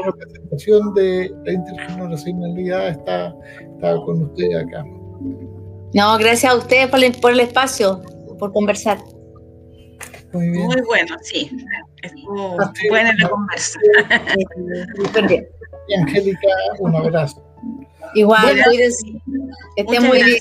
representación 0.06 0.93
de 0.93 1.32
la 1.45 1.54
intergeneracionalidad 1.54 2.89
está, 2.89 3.36
está 3.74 3.95
con 4.06 4.24
usted 4.24 4.56
acá. 4.56 4.84
No, 5.93 6.18
gracias 6.18 6.51
a 6.51 6.56
ustedes 6.56 6.88
por, 6.88 6.99
por 7.22 7.32
el, 7.32 7.39
espacio, 7.39 8.01
por 8.38 8.51
conversar. 8.51 8.99
Muy, 10.34 10.49
bien. 10.49 10.66
Muy 10.66 10.82
bueno, 10.82 11.16
sí. 11.22 11.49
Estuvo 12.01 12.58
buena 12.89 13.12
la 13.20 13.30
conversa. 13.30 13.80
Y 15.88 15.94
Angélica, 15.96 16.48
un 16.80 16.96
abrazo. 16.96 17.44
Igual, 18.16 18.44
bueno, 18.44 18.64
Estén 19.76 20.04
muy 20.04 20.24
bien. 20.24 20.38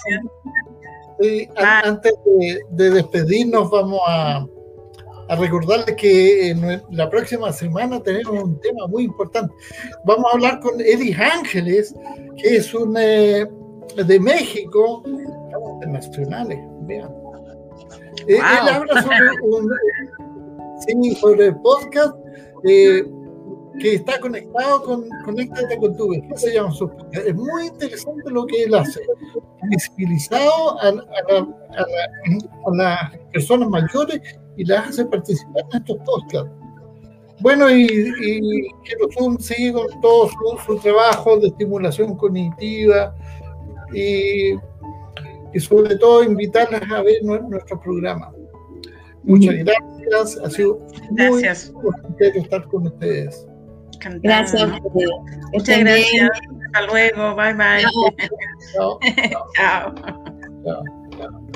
Sí, 1.21 1.49
antes 1.57 2.13
de, 2.25 2.61
de 2.71 2.91
despedirnos, 2.91 3.71
vamos 3.71 4.01
a 4.07 4.45
a 5.29 5.37
recordarles 5.37 5.97
que 5.97 6.83
la 6.91 7.09
próxima 7.09 7.53
semana 7.53 8.03
tenemos 8.03 8.43
un 8.43 8.61
tema 8.61 8.87
muy 8.87 9.05
importante. 9.05 9.55
Vamos 10.05 10.27
a 10.31 10.35
hablar 10.35 10.61
con 10.61 10.81
Eddie 10.81 11.15
Ángeles, 11.15 11.95
que 12.37 12.57
es 12.57 12.75
un 12.75 12.95
eh, 12.99 13.47
de 13.97 14.21
México, 14.21 15.03
internacionales, 15.75 16.59
vean. 16.83 17.11
Eh, 18.27 18.37
él 18.37 18.69
habla 18.69 19.03
sobre 19.03 19.31
un 19.43 19.71
sí, 20.87 21.15
sobre 21.15 21.53
podcast 21.55 22.15
eh, 22.65 23.05
que 23.83 23.95
está 23.97 24.21
conectado 24.21 24.83
con 24.85 25.09
Conéctate 25.25 25.77
con 25.77 25.97
tu 25.97 26.11
vez, 26.11 26.23
se 26.37 26.55
llama 26.55 26.71
su 26.73 26.89
podcast. 26.89 27.27
Es 27.27 27.35
muy 27.35 27.67
interesante 27.67 28.31
lo 28.31 28.47
que 28.47 28.63
él 28.63 28.75
hace, 28.75 29.01
visibilizado 29.71 30.81
a, 30.81 30.89
a 30.89 32.75
las 32.75 33.19
personas 33.33 33.69
mayores 33.69 34.21
y 34.57 34.65
las 34.65 34.89
hace 34.89 35.05
participar 35.05 35.65
en 35.73 35.79
estos 35.79 35.99
podcasts. 36.05 36.51
Bueno, 37.41 37.69
y, 37.69 37.83
y 37.85 38.69
Zoom 39.19 39.37
sigue 39.39 39.73
con 39.73 40.01
todo 40.01 40.31
su, 40.65 40.77
trabajo 40.79 41.39
de 41.41 41.49
estimulación 41.49 42.17
cognitiva 42.17 43.17
y, 43.93 44.53
y, 45.53 45.61
sobre 45.61 45.97
todo 45.97 46.23
invitarlas 46.23 46.83
a 46.89 47.03
ver 47.03 47.25
nuestro 47.25 47.81
programa. 47.81 48.33
Muchas 49.25 49.57
gracias, 49.57 50.45
ha 50.45 50.51
sido 50.51 50.79
gracias. 51.11 51.73
muy 51.73 52.43
estar 52.43 52.65
con 52.69 52.87
ustedes. 52.87 53.47
Gracias. 54.23 54.71
Muchas 55.53 55.79
gracias. 55.81 56.31
Hasta 56.67 56.87
luego. 56.87 57.35
Bye 57.37 57.55
bye. 57.55 57.83
Chao. 57.83 58.99
Chao. 59.55 59.95
Chao. 60.65 60.85
Chao. 61.19 61.53